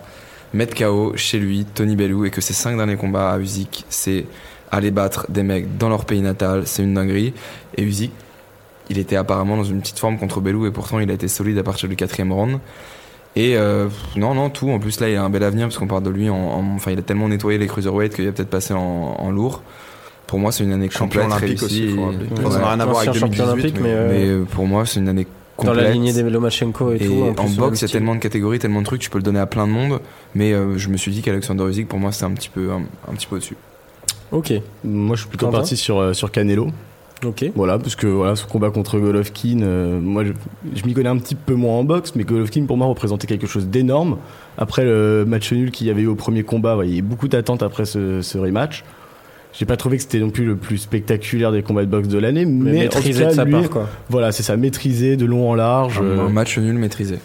[0.55, 2.27] mettre KO chez lui Tony Bellew.
[2.27, 4.27] Et que ses cinq derniers combats à Usyk, c'est
[4.71, 6.63] aller battre des mecs dans leur pays natal.
[6.67, 7.33] C'est une dinguerie.
[7.77, 8.11] Et Usyk,
[8.91, 11.57] il était apparemment dans une petite forme contre Bellew et pourtant il a été solide
[11.59, 12.59] à partir du quatrième round.
[13.35, 14.69] Et euh, non, non, tout.
[14.71, 16.29] En plus, là, il a un bel avenir parce qu'on parle de lui.
[16.29, 18.81] En, en- enfin, il a tellement nettoyé les cruiserweight qu'il a peut-être passé en,
[19.19, 19.63] en lourd.
[20.27, 22.27] Pour moi, c'est une année Champion complète, olympique aussi, faut rappeler.
[22.45, 22.51] Ouais.
[22.51, 24.67] Ça n'a rien à voir avec Ancien champion 2018, olympique, mais, euh, Mais euh, pour
[24.67, 25.27] moi, c'est une année
[25.59, 25.85] dans complète.
[25.85, 27.23] la lignée des Lomachenko et, Et tout.
[27.23, 29.25] en, plus, boxe, il y a tellement de catégories, tellement de trucs, tu peux le
[29.25, 30.01] donner à plein de monde.
[30.35, 32.83] Mais euh, je me suis dit qu'Alexander Usyk, pour moi, c'est un petit peu, un,
[33.11, 33.57] un petit peu au-dessus.
[34.31, 34.53] Ok,
[34.85, 36.69] Moi, je suis plutôt Quentin parti sur, euh, sur Canelo.
[37.25, 37.51] Ok.
[37.55, 40.33] Voilà, parce que voilà, ce combat contre Golovkin, euh, moi je,
[40.75, 43.47] je m'y connais un petit peu moins en boxe, mais Golovkin pour moi représentait quelque
[43.47, 44.19] chose d'énorme.
[44.59, 46.99] Après le match nul qu'il y avait eu au premier combat, ouais, il y a
[46.99, 48.85] eu beaucoup d'attentes après ce, ce rematch.
[49.55, 52.19] J'ai pas trouvé que c'était non plus le plus spectaculaire des combats de boxe de
[52.19, 53.89] l'année, mais, Mais en tout maîtrisé cas, de sa lui, part, quoi.
[54.09, 55.99] voilà, c'est ça, maîtrisé de long en large.
[55.99, 57.19] Un, euh, un match nul maîtrisé.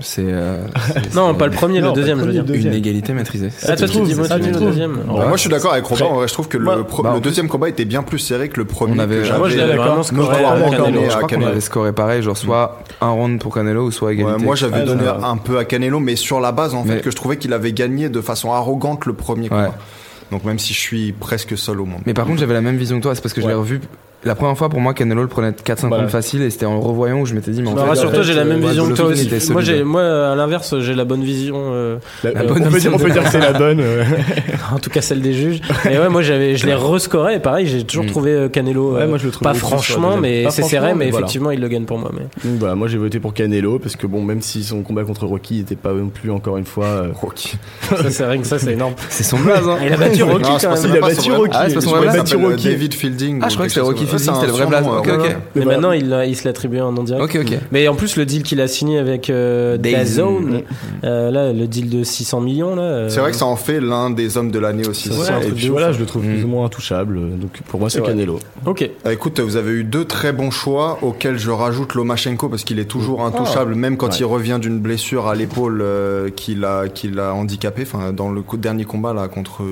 [0.00, 0.58] C'est euh,
[0.94, 2.44] c'est- Non, pas le premier, Non, le deuxième, je veux dire.
[2.44, 2.72] deuxième.
[2.72, 3.50] Une égalité maîtrisée.
[3.66, 4.58] Ah, toi, tu dis moi, tu dis le.
[4.58, 4.86] Ouais.
[5.06, 7.20] Bah, moi je suis d'accord avec Robin, je trouve que Bah, le, pro- bah, le
[7.20, 8.94] deuxième combat était bien plus serré que le premier.
[8.96, 11.00] On avait- que Moi, je j'avais- l'avais vraiment scoré donné Canelo.
[11.00, 11.50] à Je crois qu'on Canelo.
[11.50, 14.44] avait scoré pareil, genre soit un round pour Canelo ou soit Ouais, égalité.
[14.44, 17.00] moi j'avais Ah, donné un peu à Canelo, mais sur la base en fait Mais-
[17.00, 19.48] que je trouvais qu'il avait gagné de façon arrogante le premier Ouais.
[19.48, 19.74] combat.
[20.32, 22.00] Donc même si je suis presque seul au monde.
[22.06, 23.80] Mais par contre, j'avais la même vision que toi, c'est parce que je l'ai revu.
[24.24, 26.08] La première fois pour moi, Canelo le prenait 4-5 Voilà.
[26.08, 28.20] facile et c'était en le revoyant où je m'étais dit, mais en Bah, fait, rassure-toi,
[28.20, 29.28] en fait, j'ai la euh, même ouais, vision que toi aussi.
[29.30, 29.62] Moi, solide.
[29.64, 30.02] j'ai, moi,
[30.32, 31.56] à l'inverse, j'ai la bonne vision.
[31.58, 33.52] euh, La- La on, bonne peut dire, vision on peut de- dire que c'est la
[33.52, 33.80] bonne.
[33.80, 34.04] euh.
[34.74, 35.60] en tout cas celle des juges.
[35.90, 38.08] Et ouais, moi j'avais, je l'ai rescoré et pareil, j'ai toujours Mm.
[38.08, 38.94] trouvé euh, Canelo.
[38.94, 41.26] Ouais, euh, moi, je le trouve pas franchement, mais Pas c'est serré, mais mais voilà.
[41.26, 42.10] effectivement il le gagne pour moi.
[42.14, 45.04] Mais Donc voilà, moi j'ai voté pour Canelo parce que bon, même si son combat
[45.04, 46.84] contre Rocky n'était pas non plus encore une fois.
[46.86, 47.56] euh, Rocky.
[47.82, 48.94] ça c'est rien que ça, c'est énorme.
[49.10, 49.68] c'est son blaze.
[49.68, 49.78] Hein.
[49.86, 50.82] Il a battu Rocky c'est quand même.
[50.82, 51.50] c'est Il a battu Rocky.
[51.54, 52.64] Ah, c'est vrai croyais blaze qu'il s'appelle Rocky.
[52.68, 53.40] David Fielding.
[53.42, 54.86] Ah, je crois que chose Rocky c'était le vrai blaze.
[54.86, 55.36] Ok, euh, ok.
[55.54, 55.70] Mais Voilà.
[55.80, 57.22] maintenant il, il se l'attribue en direct.
[57.24, 57.58] Ok, ok.
[57.72, 59.94] Mais en plus le deal qu'il a signé avec euh, DAZN.
[59.94, 60.62] DAZN,
[61.04, 62.82] euh, là le deal de 600 millions là.
[62.82, 65.08] euh, C'est vrai que ça en fait l'un des hommes de l'année aussi.
[65.08, 65.24] Ça, ça.
[65.24, 66.28] c'est un et truc puis de voilà, je le trouve Mm.
[66.34, 67.16] plus ou moins intouchable.
[67.38, 68.02] Donc pour moi, c'est.
[68.02, 68.38] Canelo.
[68.66, 68.88] Ok.
[69.04, 72.78] Ah, Écoute, vous avez eu deux très bons choix auxquels je rajoute Lomachenko parce qu'il
[72.78, 74.16] est toujours intouchable, même quand Ouais.
[74.20, 77.82] il revient d'une blessure à l'épaule euh, qui l'a qui l'a handicapé.
[77.82, 79.62] Enfin, dans le coup- dernier combat là contre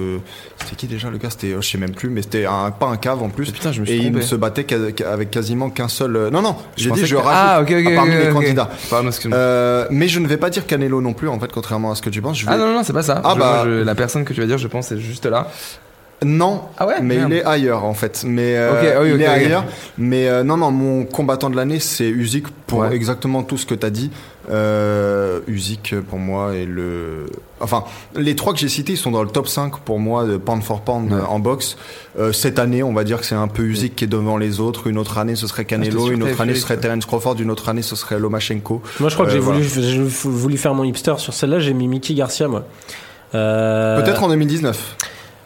[0.59, 1.31] c'était qui déjà le gars?
[1.31, 3.51] C'était euh, je sais même plus, mais c'était un, pas un cave en plus.
[3.51, 4.11] Putain, je me Et suis trompé.
[4.33, 4.67] Se battait
[5.05, 6.17] avec quasiment qu'un seul.
[6.17, 7.63] euh, Non non, j'ai dit je que- rajoute Ah,
[7.97, 8.71] parmi les candidats.
[8.91, 9.11] Pardon.
[9.33, 12.03] Euh, mais je ne vais pas dire Canelo non plus en fait, contrairement à ce
[12.03, 12.39] que tu penses.
[12.39, 13.21] Je vais- Ah non, non, non, c'est pas ça.
[13.25, 15.49] Ah Je- bah- je- la personne que tu vas dire, je pense, c'est juste là.
[16.25, 17.31] Non, Ah ouais mais Merde.
[17.33, 18.23] il est ailleurs en fait.
[18.25, 19.65] Mais euh, ah oui, il est ailleurs.
[19.99, 22.95] Mais euh, non, non, mon combattant de l'année c'est Usyk pour Ouais.
[22.95, 24.11] exactement tout ce que t'as dit.
[24.53, 27.27] Euh, Usyk pour moi est le.
[27.61, 27.85] Enfin,
[28.15, 30.83] les trois que j'ai cités sont dans le top 5 pour moi de pound for
[30.83, 31.19] pound Ouais.
[31.19, 31.77] euh, en boxe.
[32.19, 34.61] Euh, cette année, on va dire que c'est un peu Usyk qui est devant les
[34.61, 34.89] autres.
[34.89, 36.11] Une autre année, ce serait Ah, Canelo.
[36.11, 36.77] une autre année, ce serait.
[36.79, 37.37] Terence Crawford.
[37.41, 38.83] Une autre année, ce serait Lomachenko.
[39.01, 39.61] Moi je crois que Euh, j'ai voilà.
[39.61, 41.59] voulu, voulu faire mon hipster sur celle-là.
[41.61, 42.65] J'ai mis Mickey Garcia moi.
[43.35, 44.97] Euh, Peut-être en 2019.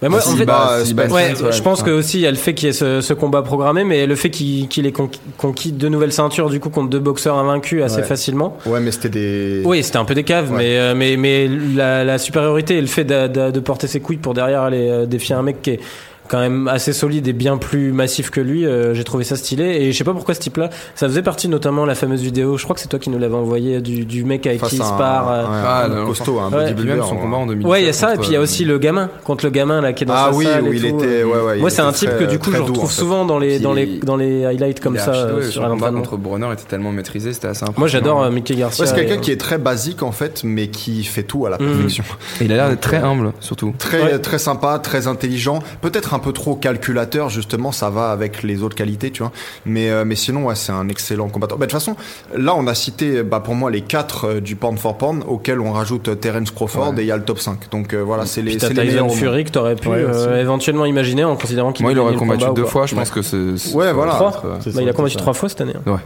[0.03, 1.91] Bah, moi, en fait, bah, Ouais, Ouais, je pense putain.
[1.93, 4.07] que aussi il y a le fait qu'il y ait ce, ce combat programmé, mais
[4.07, 4.93] le fait qu'il ait
[5.39, 8.03] conquis, deux nouvelles ceintures du coup contre deux boxeurs invaincus assez Ouais.
[8.03, 8.59] facilement.
[8.67, 9.63] Ouais, mais c'était des.
[9.65, 10.59] Oui, c'était un peu des caves, Ouais.
[10.59, 14.01] mais, euh, mais mais la, la supériorité et le fait de, de- de porter ses
[14.01, 15.81] couilles pour derrière aller euh, défier un mec qui est
[16.29, 19.65] quand même assez solide et bien plus massif que lui, euh, j'ai trouvé ça stylé.
[19.65, 22.65] Et je sais pas pourquoi ce type-là, ça faisait partie notamment la fameuse vidéo, je
[22.65, 24.83] crois que c'est toi qui nous l'avais envoyé, du, du mec avec face qui il
[24.83, 25.31] se un- part.
[25.31, 25.45] euh.
[25.45, 26.65] un- Ah, un costaud, un Ouais.
[26.73, 27.01] Bodybuilder.
[27.09, 27.71] son combat en 2017.
[27.71, 29.45] Ouais, il y a ça, et puis il y a euh, aussi le gamin, contre
[29.45, 30.99] le gamin là qui est dans Ah sa oui, salle où et il tout.
[30.99, 31.25] était.
[31.25, 32.95] Ouais, ouais, Moi, c'est un type très- que du coup je doux, retrouve en fait.
[32.95, 35.75] souvent dans les, dans, les, dans les highlights comme ça euh, sur son un combat
[35.87, 36.01] entraînement.
[36.03, 37.79] contre Bronner était tellement maîtrisé, c'était assez impressionnant.
[37.81, 38.87] Moi j'adore euh, Mickey Garcia.
[38.87, 41.67] C'est quelqu'un qui est très basique en fait, mais qui fait tout à la Mhm.
[41.73, 42.05] perfection.
[42.41, 43.75] Il a l'air d'être très humble, surtout.
[43.79, 48.63] Très très sympa, très intelligent, peut-être un peu trop calculateur justement, ça va avec les
[48.63, 49.33] autres qualités, tu vois.
[49.65, 51.57] Mais euh, mais sinon ouais, c'est un excellent combattant.
[51.57, 51.95] Bah, de toute façon,
[52.37, 55.61] là on a cité bah pour moi les quatre euh, du pound for pound auxquels
[55.61, 57.01] on rajoute euh, Terence Crawford Ouais.
[57.01, 57.71] et il y a le top 5.
[57.71, 59.11] Donc euh, voilà, c'est les c'est les Tyson meilleurs.
[59.13, 62.65] Fury que t'aurais pu euh, éventuellement imaginer en considérant qu'il Moi, il aurait combattu deux
[62.65, 63.75] fois, je pense que c'est.
[63.75, 64.19] Ouais, voilà.
[64.19, 65.75] Bah, il a combattu trois fois cette année.
[65.87, 65.91] hein.
[65.93, 65.99] Ouais.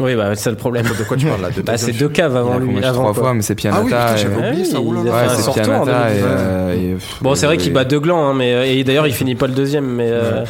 [0.00, 0.86] Oui, bah c'est le problème.
[0.86, 3.00] De quoi tu parles là de Bah, c'est deux caves avant lui, avant.
[3.00, 3.22] trois quoi.
[3.24, 4.14] fois, mais c'est Ah oui, Pianata.
[4.14, 4.76] putain, et- j'avais oublié ça.
[4.76, 6.36] a Ouais, fait un c'est son retour en Pianata et, 2019.
[6.38, 8.84] euh, et, pff, Bon, c'est vrai et- qu'il bat deux glands, hein, mais euh, et
[8.84, 10.44] d'ailleurs il finit pas le deuxième, mais euh,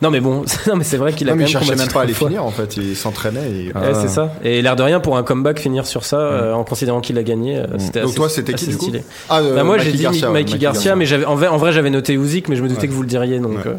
[0.00, 1.88] non, mais bon, non, mais c'est vrai qu'il a Non, quand mais il cherchait même
[1.88, 3.50] pas à les finir en fait, il s'entraînait.
[3.50, 3.80] et- Ah.
[3.80, 4.32] Ouais, c'est ça.
[4.42, 7.22] Et l'air de rien pour un comeback finir sur ça, euh, en considérant qu'il a
[7.22, 9.02] gagné, euh, c'était Donc assez- toi, c'était qui, du coup stylé.
[9.28, 12.48] Ah, euh, Bah, moi j'ai dit Mikey Garcia, mais j'avais en vrai, j'avais noté Usyk,
[12.48, 13.74] mais je me doutais que vous le diriez, donc euh,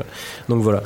[0.47, 0.83] donc voilà.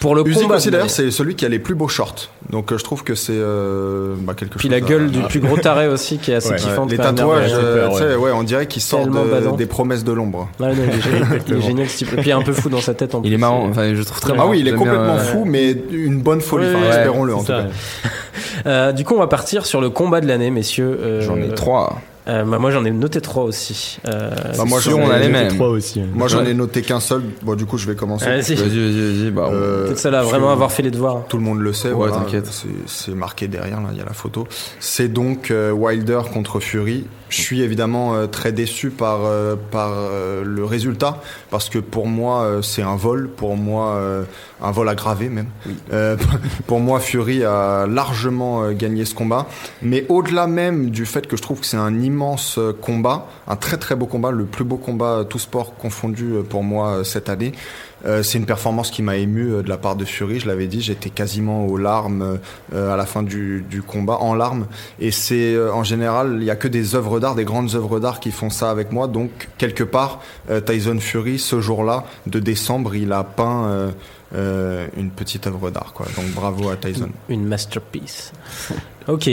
[0.00, 2.30] Pour le Usyk combat, aussi d'ailleurs, c'est celui qui a les plus beaux shorts.
[2.48, 4.70] Donc euh, je trouve que c'est euh, bah, quelque puis chose.
[4.80, 6.90] la à- gueule du plus gros taré aussi qui est assez Ouais, kiffante.
[6.90, 7.58] Les tatouages, derrière.
[7.92, 10.48] euh, sais, ouais, on dirait qu'il sort de- des promesses de l'ombre.
[10.58, 12.12] Ouais, non, il est génial, il est génial ce type.
[12.14, 13.34] Et puis il est un peu fou dans sa tête en Il plus.
[13.34, 14.48] est marrant, enfin, je trouve très Ah marrant.
[14.48, 16.64] Ah oui, il est complètement euh, fou, mais une bonne folie.
[16.66, 17.64] Ouais, Enfin, ouais, espérons-le en tout cas.
[18.66, 20.98] Euh, du coup, on va partir sur le combat de l'année, messieurs.
[21.00, 22.00] Euh, J'en ai trois.
[22.30, 23.98] Euh, bah, moi, j'en ai noté trois aussi.
[24.08, 25.48] Euh, Bah, moi, sûr, j'en ai- on a les mêmes.
[25.48, 26.00] trois aussi.
[26.14, 26.50] Moi, j'en Ouais.
[26.50, 27.22] ai noté qu'un seul.
[27.42, 28.24] Bon, du coup, je vais commencer.
[28.26, 28.54] Vas-y.
[28.54, 29.30] Vas-y, vas-y, vas-y.
[29.30, 31.24] Bah, on- Euh, Peut-être parce vraiment avoir fait les devoirs.
[31.28, 31.88] Tout le monde le sait.
[31.88, 32.46] Ouais, voilà, t'inquiète.
[32.50, 34.46] C'est c'est marqué derrière, là, il y a la photo.
[34.78, 37.04] C'est donc euh, Wilder contre Fury.
[37.30, 42.08] Je suis évidemment euh, très déçu par, euh, par euh, le résultat, parce que pour
[42.08, 43.28] moi, euh, c'est un vol.
[43.28, 44.24] Pour moi, euh,
[44.60, 45.46] un vol aggravé même.
[45.92, 46.16] Euh,
[46.66, 49.46] pour moi, Fury a largement gagné ce combat.
[49.80, 53.76] Mais au-delà même du fait que je trouve que c'est un immense combat, un très
[53.76, 57.52] très beau combat, le plus beau combat tout sport confondu pour moi cette année.
[58.06, 60.66] Euh, c'est une performance qui m'a ému euh, de la part de Fury, je l'avais
[60.66, 62.38] dit, j'étais quasiment aux larmes
[62.72, 64.66] euh, à la fin du, combat, en larmes.
[65.00, 68.20] Et c'est en général, il y a que des œuvres d'art, des grandes œuvres d'art
[68.20, 69.06] qui font ça avec moi.
[69.06, 70.20] Donc quelque part,
[70.66, 73.92] Tyson Fury, ce jour-là de décembre, il a peint
[74.32, 75.94] une petite œuvre d'art.
[76.16, 77.10] Donc bravo à Tyson.
[77.28, 78.32] Une masterpiece.
[79.08, 79.30] Ok.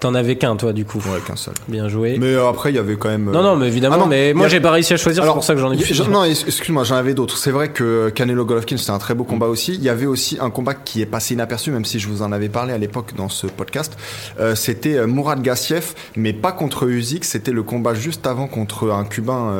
[0.00, 0.98] T'en avais qu'un, toi, du coup.
[0.98, 1.54] Ouais, qu'un seul.
[1.66, 2.18] Bien joué.
[2.20, 3.28] Mais euh, après, il y avait quand même.
[3.28, 5.24] euh, Non, non, mais évidemment, Ah non, mais moi a- j'ai pas réussi à choisir,
[5.24, 6.00] c'est pour ça que j'en ai plus.
[6.08, 7.36] non, excuse-moi, j'en avais d'autres.
[7.36, 9.74] C'est vrai que Canelo Golovkin, c'était un très beau combat aussi.
[9.74, 12.30] Il y avait aussi un combat qui est passé inaperçu, même si je vous en
[12.30, 13.96] avais parlé à l'époque dans ce podcast.
[14.38, 17.24] Euh, c'était Mourad Gassiev, mais pas contre Usyk.
[17.24, 19.52] C'était le combat juste avant contre un Cubain,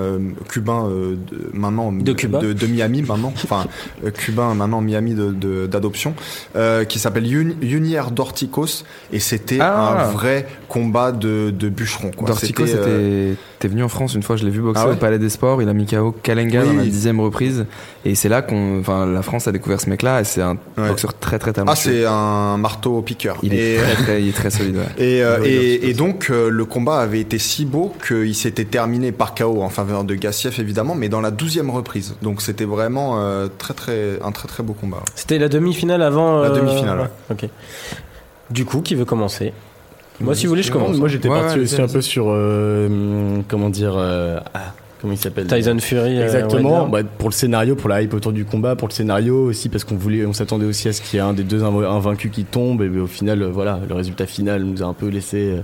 [0.49, 1.19] Cubain de,
[1.53, 2.39] maintenant De Cuba.
[2.39, 3.67] de, de Miami maintenant, enfin
[4.15, 6.15] Cubain maintenant Miami de- de- d'adoption,
[6.89, 10.05] qui s'appelle Yunier Dorticos, et c'était Ah.
[10.07, 10.28] un vrai
[10.69, 12.11] combat de, de bûcheron.
[12.27, 13.35] Dortico, C'était, euh.
[13.59, 15.29] T'es venu en France une fois, je l'ai vu boxer Ah ouais au Palais des
[15.31, 15.61] Sports.
[15.63, 17.67] Il a mis KO Kalenga Oui, dans la dixième reprise.
[18.05, 18.79] Et c'est là qu'on.
[18.81, 20.21] Enfin, la France a découvert ce mec-là.
[20.21, 20.89] Et c'est un Ouais.
[20.89, 21.73] boxeur très très talentueux.
[21.73, 23.37] Ah, c'est un marteau piqueur.
[23.43, 24.77] Il Et- est, très, très, il est très solide.
[24.77, 25.05] ouais.
[25.05, 29.11] Et, euh, et, et donc euh, le combat avait été si beau qu'il s'était terminé
[29.13, 32.15] par KO en faveur de Gassiev évidemment, mais dans la douzième reprise.
[32.23, 35.03] Donc c'était vraiment euh, très très un très très beau combat.
[35.17, 36.41] C'était la demi-finale avant.
[36.43, 37.09] La demi-finale, ouais.
[37.31, 37.49] Ok.
[38.51, 39.53] Du coup, qui veut commencer?
[40.21, 40.97] Moi, si vous voulez, je commence.
[40.97, 42.27] Moi, j'étais Ouais, parti ouais, aussi un peu sur.
[42.29, 43.95] euh, comment dire.
[43.97, 46.19] euh, ah, comment il s'appelle Tyson Fury.
[46.19, 46.89] euh, Exactement.
[46.89, 49.85] Bah, pour le scénario, pour la hype autour du combat, pour le scénario aussi, parce
[49.85, 52.33] qu'on voulait, on s'attendait aussi à ce qu'il y ait un des deux inv- invaincus
[52.33, 52.83] qui tombe.
[52.83, 55.61] Et ben, au final, voilà, le résultat final nous a un peu laissé, euh,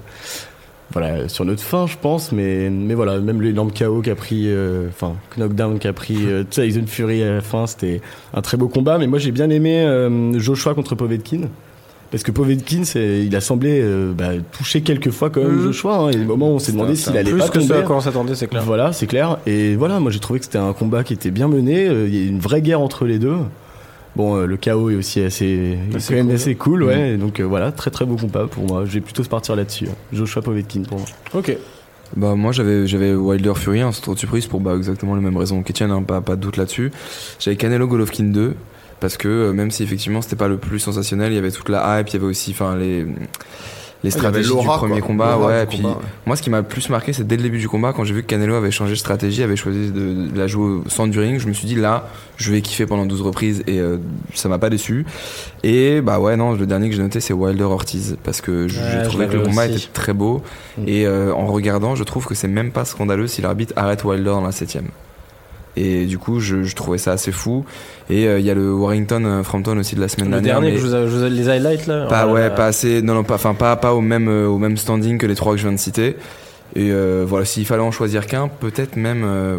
[0.92, 2.30] voilà, sur notre fin, je pense.
[2.30, 6.84] Mais, mais voilà, même l'énorme KO qu'a pris, euh, enfin, knockdown qu'a pris euh, Tyson
[6.86, 8.00] Fury à la fin, c'était
[8.32, 8.98] un très beau combat.
[8.98, 11.48] Mais moi, j'ai bien aimé euh, Joshua contre Povetkin.
[12.14, 15.62] Parce que Povetkin, il a semblé euh, bah, toucher quelques fois quand même Mhm.
[15.64, 15.96] Joshua.
[15.96, 17.80] Hein, et des moments où on s'est demandé s'il allait Plus pas que ce tomber.
[17.80, 18.62] à quoi on s'attendait, c'est clair.
[18.62, 19.38] Voilà, c'est clair.
[19.46, 21.88] Et voilà, moi j'ai trouvé que c'était un combat qui était bien mené.
[21.88, 23.34] Euh, Il y a une vraie guerre entre les deux.
[24.14, 26.34] Bon, euh, le chaos est aussi assez, Assez quand même cool.
[26.36, 27.14] assez cool, ouais.
[27.14, 28.84] Et Donc euh, voilà, très très beau combat pour moi.
[28.84, 29.86] Je vais plutôt se partir là-dessus.
[29.90, 29.94] hein.
[30.12, 31.06] Joshua Povetkin pour moi.
[31.34, 31.56] Ok.
[32.16, 35.20] Bah moi j'avais j'avais Wilder Fury, hein, c'est trop de surprise pour bah, exactement les
[35.20, 36.92] mêmes raisons qu'Etienne, hein, pas, pas de doute là-dessus.
[37.40, 38.54] J'avais Canelo Golovkin 2
[39.04, 41.68] parce que euh, même si effectivement c'était pas le plus sensationnel, il y avait toute
[41.68, 43.04] la hype, il y avait aussi enfin les
[44.02, 45.06] les stratégies du premier quoi.
[45.08, 45.62] combat, ouais.
[45.62, 46.04] et puis combat, ouais.
[46.24, 48.14] moi ce qui m'a le plus marqué, c'est dès le début du combat quand j'ai
[48.14, 51.18] vu que Canelo avait changé de stratégie, avait choisi de, de la jouer centre du
[51.20, 52.08] ring, je me suis dit là,
[52.38, 53.96] je vais kiffer pendant 12 reprises et euh,
[54.34, 55.04] ça m'a pas déçu.
[55.62, 58.68] Et bah ouais non, le dernier que j'ai noté c'est Wilder Ortiz parce que Ouais,
[58.68, 59.74] j'ai trouvé que le combat aussi.
[59.74, 60.42] était très beau
[60.78, 60.82] Mm.
[60.88, 64.30] et euh, en regardant, je trouve que c'est même pas scandaleux si l'arbitre arrête Wilder
[64.30, 64.88] dans la septième.
[65.76, 67.64] Et du coup, je, je trouvais ça assez fou.
[68.10, 70.54] Et euh, il y a le Warrington euh, Frampton aussi de la semaine Le dernière.
[70.60, 72.06] dernier mais que je vous, ai- les highlights là.
[72.06, 73.02] pas là ouais, pas assez.
[73.02, 75.52] Non, non, pas, enfin pas pas au même euh, au même standing que les trois
[75.54, 76.16] que je viens de citer.
[76.76, 79.22] Et euh, voilà, s'il fallait en choisir qu'un, peut-être même.
[79.24, 79.58] Euh,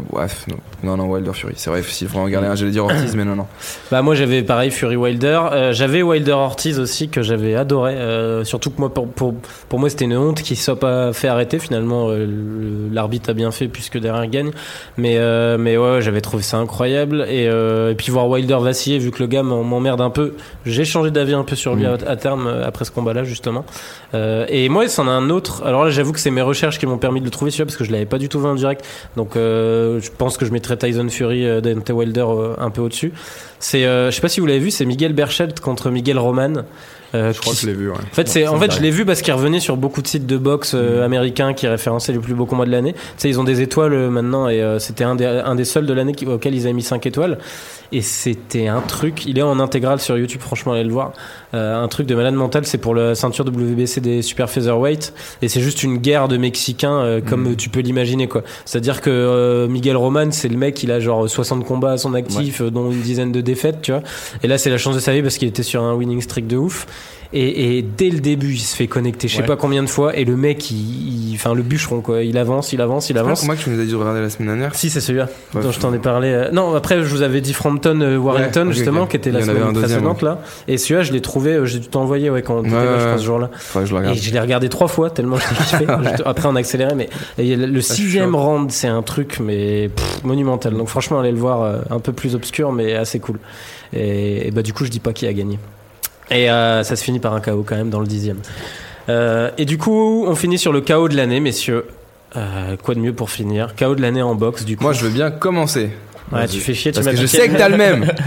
[0.84, 1.54] non, non, Wilder Fury.
[1.56, 3.48] C'est vrai, s'il fallait en regarder un, j'allais dire Ortiz, mais non, non.
[3.92, 5.40] Bah moi j'avais pareil Fury Wilder.
[5.52, 7.94] Euh, j'avais Wilder Ortiz aussi que j'avais adoré.
[7.94, 9.34] Euh, surtout que moi pour, pour,
[9.70, 12.10] pour moi c'était une honte qu'il soit pas fait arrêter finalement.
[12.10, 14.52] le- L'arbitre a bien fait puisque derrière il gagne.
[14.98, 15.18] Mais
[15.58, 19.28] mais ouais j'avais trouvé ça incroyable et, et puis voir Wilder vaciller vu que le
[19.28, 20.34] gars m'emmerde un peu.
[20.66, 21.98] J'ai changé d'avis un peu sur lui Mm.
[22.08, 23.64] à, à terme après ce combat-là justement.
[24.14, 25.64] Et moi c'en a un autre.
[25.66, 27.78] Alors là j'avoue que c'est mes recherches qui m'ont permis de le trouver celui-là parce
[27.78, 28.84] que je l'avais pas du tout vu en direct.
[29.16, 32.82] Donc euh, je pense que je mettrais Tyson Fury, euh, Deontay Wilder euh, un peu
[32.82, 33.14] au-dessus.
[33.60, 36.64] C'est, euh, je sais pas si vous l'avez vu, c'est Miguel Berchelt contre Miguel Roman.
[37.16, 37.90] Euh, Je crois qui- que je l'ai vu.
[37.90, 37.96] Ouais.
[37.98, 40.26] en fait, c'est, en fait, je l'ai vu parce qu'il revenait sur beaucoup de sites
[40.28, 42.94] de boxe euh, américains qui référençaient les plus beaux combats de l'année.
[42.94, 45.86] Tu sais, ils ont des étoiles euh, maintenant et c'était un des, un des seuls
[45.86, 47.38] de l'année auquel ils avaient mis 5 étoiles.
[47.92, 51.14] Et c'était un truc, il est en intégrale sur YouTube, franchement, allez le voir.
[51.54, 55.14] Un truc de malade mental, c'est pour la ceinture WBC des super featherweight.
[55.42, 58.42] Et c'est juste une guerre de Mexicains, comme euh, tu peux l'imaginer, quoi.
[58.66, 62.62] C'est-à-dire que Miguel Roman, c'est le mec, il a genre 60 combats à son actif,
[62.62, 64.02] dont une dizaine de défaites, tu vois.
[64.44, 66.48] Et là, c'est la chance de sa vie parce qu'il était sur un winning streak
[66.48, 66.88] de ouf.
[67.34, 69.48] Et, et dès le début, il se fait connecter, je sais Ouais.
[69.48, 72.80] pas combien de fois, et le mec, il, enfin le bûcheron quoi, il avance, il
[72.80, 73.42] avance, il C'est avance.
[73.42, 74.74] combat que tu nous as dit de regarder la semaine dernière.
[74.76, 76.30] Si c'est celui-là Ouais, dont je t'en ai parlé.
[76.30, 79.42] euh, Non, après je vous avais dit Frampton euh, Warrington Ouais, justement, qui était la
[79.42, 80.40] semaine précédente là.
[80.70, 83.00] Et celui-là, je l'ai trouvé, euh, j'ai dû t'envoyer ouais quand on était Ouais, là,
[83.00, 83.50] je ouais, pense ce jour-là.
[83.74, 86.22] Je Et je l'ai regardé trois fois tellement je l'ai kiffé.
[86.26, 88.38] Après en accéléré, mais le sixième chaud.
[88.38, 90.74] round, c'est un truc mais pff, monumental.
[90.76, 93.40] Donc franchement, allez le voir, un peu plus obscur mais assez cool.
[93.94, 95.60] Et, et bah du coup, je dis pas qui a gagné.
[96.32, 98.38] Et euh, ça se finit par un KO quand même dans le dixième.
[99.10, 101.86] Euh, et du coup, on finit sur le KO de l'année, messieurs.
[102.36, 103.76] Euh, quoi de mieux pour finir?
[103.78, 104.84] KO de l'année en boxe, du coup.
[104.84, 105.92] Moi, je veux bien commencer.
[106.32, 108.12] ouais, tu fais chier, tu Parce que je sais que t'as le même.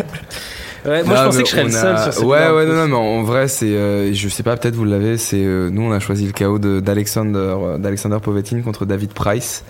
[0.86, 2.72] Ouais, moi, je pensais que je serais le seul a- sur cette Ouais, ouais, non,
[2.74, 5.82] non, mais en vrai, c'est, euh, je sais pas, peut-être vous l'avez, c'est, euh, nous,
[5.82, 9.64] on a choisi le KO de- d'Alexander, d'Alexander Povetkin contre David Price.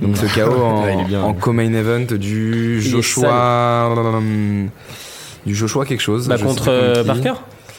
[0.00, 1.36] Donc, ce KO en, Ouais, il est bien, en ouais.
[1.38, 3.92] co-main event du Joshua,
[5.44, 6.28] du Joshua quelque chose.
[6.28, 7.02] Bah, contre.
[7.04, 7.34] Barker?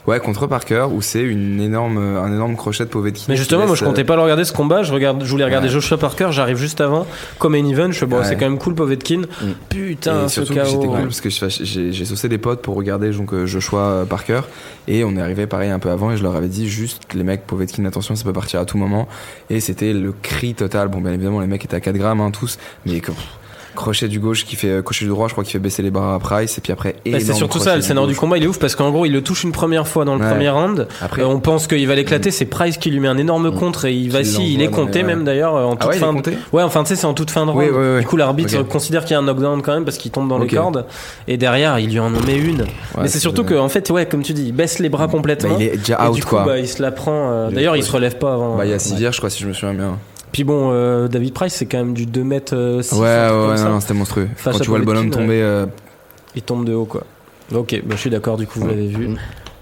[0.08, 3.26] Ouais, contre Parker, où c'est une énorme, un énorme crochet de Povetkin.
[3.30, 4.84] Mais justement, moi je comptais euh, pas le regarder ce combat.
[4.84, 5.74] Je, regarde, je voulais regarder Ouais.
[5.74, 6.28] Joshua Parker.
[6.32, 7.08] J'arrive juste avant,
[7.40, 7.92] comme main event.
[7.92, 8.24] Je fais bon, Ouais.
[8.26, 9.24] c'est quand même cool Povetkin.
[9.70, 10.94] Putain, et ce surtout j'étais KO.
[10.94, 14.42] cool parce que j'ai saucé des potes pour regarder donc euh, Joshua Parker
[14.88, 17.24] et on est arrivé pareil un peu avant et je leur avais dit juste les
[17.24, 19.08] mecs Povetkin attention ça peut partir à tout moment
[19.50, 22.32] et c'était le cri total bon bien évidemment les mecs étaient à 4 grammes hein,
[22.32, 23.24] tous mais que, pff,
[23.76, 25.92] crochet du gauche qui fait euh, crochet du droit je crois qu'il fait baisser les
[25.92, 28.44] bras à Price et puis après Bah, c'est surtout ça, le scénario du combat il
[28.44, 30.30] est ouf parce qu'en gros il le touche une première fois dans le Ouais.
[30.30, 30.88] premier round.
[31.02, 33.56] après Euh, on pense qu'il va l'éclater, c'est Price qui lui met un énorme Mm.
[33.60, 35.96] contre et il va Qui si il est compté même d'ailleurs en toute ah ouais
[35.98, 36.14] est fin.
[36.14, 37.64] de- Ouais, enfin tu sais c'est en toute fin de round.
[37.64, 38.00] Oui, oui, oui.
[38.02, 40.38] Du coup l'arbitre considère qu'il y a un knockdown quand même parce qu'il tombe dans
[40.40, 40.52] Ok.
[40.52, 40.86] les cordes
[41.28, 42.62] et derrière il lui en met une.
[42.62, 42.68] Ouais,
[43.04, 45.12] Mais c'est surtout que en fait ouais comme tu dis il baisse les bras bah,
[45.12, 45.58] complètement.
[45.60, 47.30] il est déjà out quoi bah, il se la prend.
[47.32, 48.56] euh, D'ailleurs, il se relève pas avant.
[48.58, 49.98] bah il y a euh, 6 je crois si je me souviens bien
[50.36, 52.92] Puis bon, euh, David Price, c'est quand même du 2 mètres 6.
[52.96, 55.22] ouais ouais, ouais non, non, c'était monstrueux Face quand à tu vois le bonhomme Povetkin,
[55.22, 55.66] tomber euh,
[56.36, 57.04] Il tombe de haut, quoi.
[57.54, 59.16] Ok, bah, je suis d'accord, du coup, vous l'avez vu.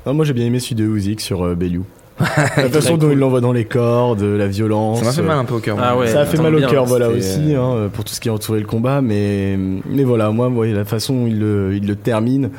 [0.03, 1.83] Ah, moi j'ai bien aimé celui de Usyk sur euh, Bellew.
[2.57, 3.13] La façon dont cool.
[3.13, 4.97] il l'envoie dans les cordes, la violence.
[4.97, 6.01] ça m'a fait euh, mal un peu au cœur Ah moi.
[6.05, 6.07] ouais.
[6.07, 8.19] ça a fait mal au bien, cœur, voilà c'était, aussi, hein, euh, pour tout ce
[8.19, 11.37] qui a entouré le combat, mais mais voilà, moi, vous voyez, la façon où il
[11.37, 12.49] le, il le termine.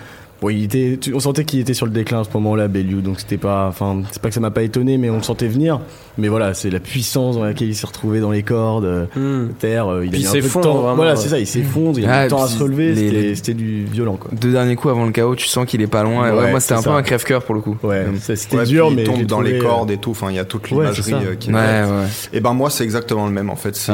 [0.43, 3.21] Bon, il était, on sentait qu'il était sur le déclin à ce moment-là, Bellew, donc
[3.21, 5.81] c'était pas, enfin, c'est pas que ça m'a pas étonné, mais on le sentait venir.
[6.19, 9.53] Mais voilà, c'est la puissance dans laquelle il s'est retrouvé dans les cordes, euh, Hmm.
[9.59, 10.75] terre, euh, il Puis a il eu un peu de s'effondre, temps.
[10.81, 12.95] vraiment, Voilà, c'est ça, il s'effondre, il a Ah, du temps à se relever, les-
[12.95, 14.31] c'était les- c'était du violent, quoi.
[14.33, 16.51] deux derniers coups avant le KO tu sens qu'il est pas loin et ouais, Ouais,
[16.51, 19.03] moi c'était un peu un crève-cœur pour le coup Ouais, ça, c'était Ouais, dur, mais
[19.03, 20.11] il tombe dans trouvé, les euh, cordes et tout.
[20.11, 22.85] Enfin, il y a toute l'imagerie euh, qui ouais est ouais Et ben moi c'est
[22.85, 23.93] exactement le même en fait, c'est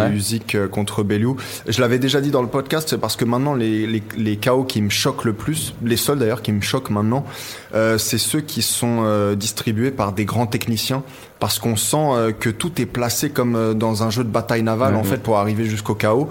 [0.55, 1.37] euh, contre Bellew.
[1.69, 4.01] Je l'avais déjà dit dans le podcast, c'est parce que maintenant les,
[4.43, 7.25] KO qui me choquent le plus, les seuls d'ailleurs qui me choquent maintenant,
[7.75, 11.03] euh, c'est ceux qui sont euh, distribués par des grands techniciens
[11.41, 14.93] parce qu'on sent euh, que tout est placé comme dans un jeu de bataille navale
[14.95, 15.09] Ouais, en ouais.
[15.09, 15.97] fait pour arriver jusqu'au.
[16.01, 16.29] Ouais.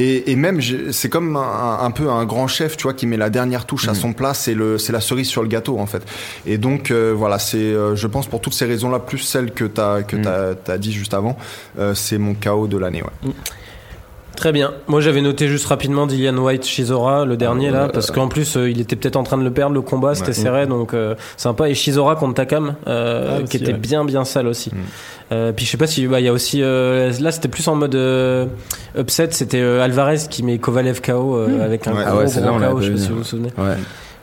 [0.00, 0.60] Et, et même
[0.90, 3.88] c'est comme un, un peu un grand chef, tu vois, qui met la dernière touche
[3.88, 3.96] à Mm.
[3.96, 6.02] son plat, c'est le c'est la cerise sur le gâteau en fait.
[6.46, 10.02] Et donc voilà, c'est je pense pour toutes ces raisons là plus celles que t'as
[10.02, 10.22] que Mm.
[10.22, 11.36] t'as t'as dit juste avant,
[11.94, 13.02] c'est mon KO de l'année.
[13.02, 13.32] Ouais.
[14.36, 14.72] Très bien.
[14.88, 18.70] Moi, j'avais noté juste rapidement Dillian White Shizora, le dernier là, parce qu'en plus, euh,
[18.70, 20.32] il était peut-être en train de le perdre le combat, c'était Ouais.
[20.34, 21.68] serré, donc euh, sympa.
[21.68, 23.78] Et Shizora contre Takam, euh, Ah, qui était ouais.
[23.78, 24.70] bien bien sale aussi.
[24.70, 24.78] Mm.
[25.32, 27.66] Euh, puis je sais pas si bah, il y a aussi euh, là c'était plus
[27.68, 28.46] en mode euh,
[28.98, 32.04] upset, c'était euh, Alvarez qui met Kovalev KO euh, avec un Ouais.
[32.04, 33.50] gros, Ah gros KO, je sais pas si vous vous souvenez.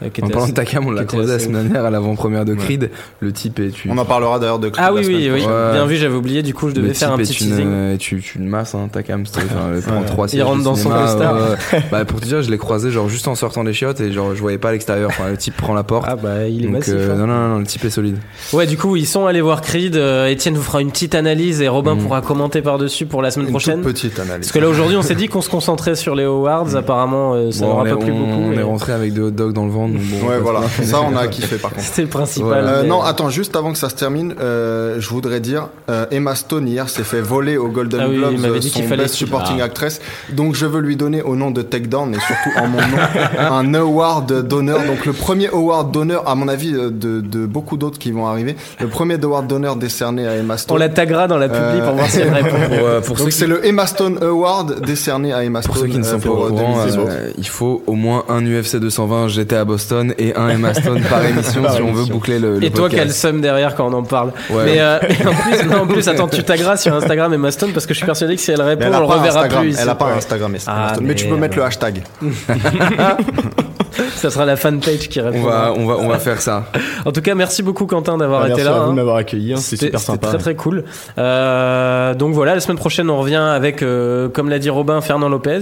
[0.02, 2.46] Euh, qui En parlant assez- de Takam, on l'a croisé la semaine dernière à l'avant-première
[2.46, 2.90] de Creed.
[3.20, 3.90] Le type est tu.
[3.92, 5.42] On en parlera d'ailleurs de Creed Ah oui oui oui.
[5.46, 5.72] Ouais.
[5.74, 6.42] bien vu, j'avais oublié.
[6.42, 7.68] Du coup, je devais le faire un type petit une, teasing.
[7.68, 9.24] euh, tu, tu une masse, hein, Takam.
[9.28, 9.42] Enfin,
[9.76, 10.06] il prend Ouais.
[10.06, 11.36] trois Il sièges rentre dans son costard.
[11.92, 14.34] bah, pour te dire, je l'ai croisé genre juste en sortant des chiottes et genre
[14.36, 15.10] je voyais pas à l'extérieur.
[15.10, 16.06] Enfin, le type prend la porte.
[16.08, 16.94] Ah bah il est Donc, massif.
[16.96, 17.18] euh, hein.
[17.18, 18.18] non, non, non, le type est solide.
[18.54, 19.96] Ouais, du coup, ils sont allés voir Creed.
[19.98, 22.00] Euh, Étienne vous fera une petite analyse et Robin Mm.
[22.04, 23.82] pourra commenter par-dessus pour la semaine Une prochaine.
[23.82, 24.48] petite analyse.
[24.48, 26.76] Parce que là, aujourd'hui, on s'est dit qu'on se concentrait sur les awards.
[26.76, 28.42] Apparemment, euh, ça n'aura pas plu on- beaucoup.
[28.42, 29.89] on est rentré avec des hot dogs dans le ventre.
[29.94, 30.62] Donc bon, Ouais, on voilà.
[30.84, 31.84] Ça, on a kiffé par contre.
[31.86, 32.48] C'était le principal.
[32.48, 32.70] Voilà.
[32.70, 36.06] Euh, mais- non, attends, juste avant que ça se termine, euh, je voudrais dire, euh,
[36.12, 39.04] Emma Stone hier s'est fait voler au Golden Ah oui, il Globes dit son fallait
[39.04, 39.66] Best Supporting Ah.
[39.66, 40.02] Actress.
[40.34, 42.98] Donc je veux lui donner au nom de Takedown et surtout en mon nom
[43.40, 44.80] un award d'honneur.
[44.86, 48.56] Donc le premier award d'honneur, à mon avis, de, de beaucoup d'autres qui vont arriver,
[48.80, 50.80] le premier award d'honneur décerné à Emma On Stone.
[50.80, 52.50] la taguera dans la publi Euh, pour voir si elle répond.
[52.70, 55.74] Pour, euh, pour ceux Donc qui c'est le Emma Stone Award décerné à Emma Stone.
[55.74, 57.00] Pour ceux qui ne euh, sont pas au courant, 2018.
[57.08, 59.79] euh, il faut au moins un UFC 220 j'étais à Boston
[60.18, 62.14] et un Emma Stone par émission Par si on veut émission.
[62.14, 63.20] boucler le, le Et toi, quel podcast.
[63.22, 64.32] seum derrière quand on en parle.
[64.50, 64.66] Ouais.
[64.66, 67.72] Mais euh, et en plus, non, en plus, attends, tu tagueras sur Instagram Emma Stone
[67.74, 69.14] parce que je suis persuadé que si elle répond, Mais elle on a le pas
[69.16, 69.62] reverra Instagram.
[69.62, 69.80] plus ici.
[69.82, 70.52] Elle a pas Instagram.
[70.56, 71.06] Emma Ah, Stone.
[71.08, 72.04] mais tu peux mettre le hashtag.
[74.16, 75.72] Ça sera la fanpage qui on répondra.
[75.72, 76.66] va, on va, on va faire ça.
[77.06, 78.76] En tout cas, merci beaucoup Quentin d'avoir Ah, été Merci là.
[78.76, 78.90] à vous hein.
[78.92, 80.28] de m'avoir accueilli, hein, c'était C'était super c'était sympa.
[80.28, 80.84] très très cool.
[81.18, 85.30] Euh, donc voilà, la semaine prochaine, on revient avec, euh, comme l'a dit Robin, Fernand
[85.30, 85.60] Lopez.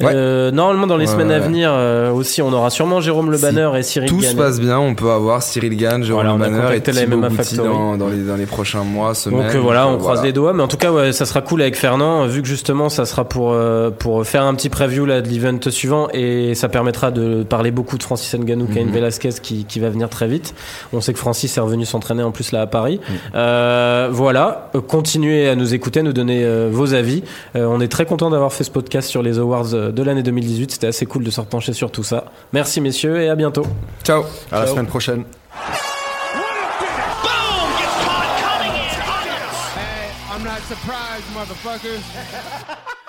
[0.00, 0.12] Ouais.
[0.14, 3.36] Euh, normalement, dans les Ouais, semaines à venir euh, aussi, on aura sûrement Jérôme Le
[3.36, 6.34] Si Banner et Cyril Tout se passe bien, on peut avoir Cyril Gann, Jérôme Voilà,
[6.34, 9.40] on a Banner et Thibaut MMA dans, dans les, dans les prochains mois, semaines.
[9.42, 10.26] Donc euh, voilà, on croise voilà.
[10.28, 12.88] les doigts, mais en tout cas, ouais, ça sera cool avec Fernand, vu que justement,
[12.88, 16.68] ça sera pour euh, pour faire un petit preview là de l'event suivant et ça
[16.68, 18.92] permettra de parler beaucoup de Francis Ngannou, Cain Mhm.
[18.92, 20.54] Velasquez qui qui va venir très vite.
[20.94, 22.98] On sait que Francis est revenu s'entraîner en plus là à Paris.
[23.06, 23.16] Mhm.
[23.34, 27.22] Euh, voilà, continuez à nous écouter, à nous donner euh, vos avis.
[27.56, 30.70] Euh, on est très content d'avoir fait ce podcast sur les awards de l'année 2018.
[30.72, 32.24] C'était assez cool de se repencher sur tout ça.
[32.54, 33.66] Merci messieurs et à bientôt.
[34.04, 34.22] Ciao.
[34.50, 35.24] À la semaine prochaine.
[39.76, 42.00] Hey, I'm not surprised, motherfuckers.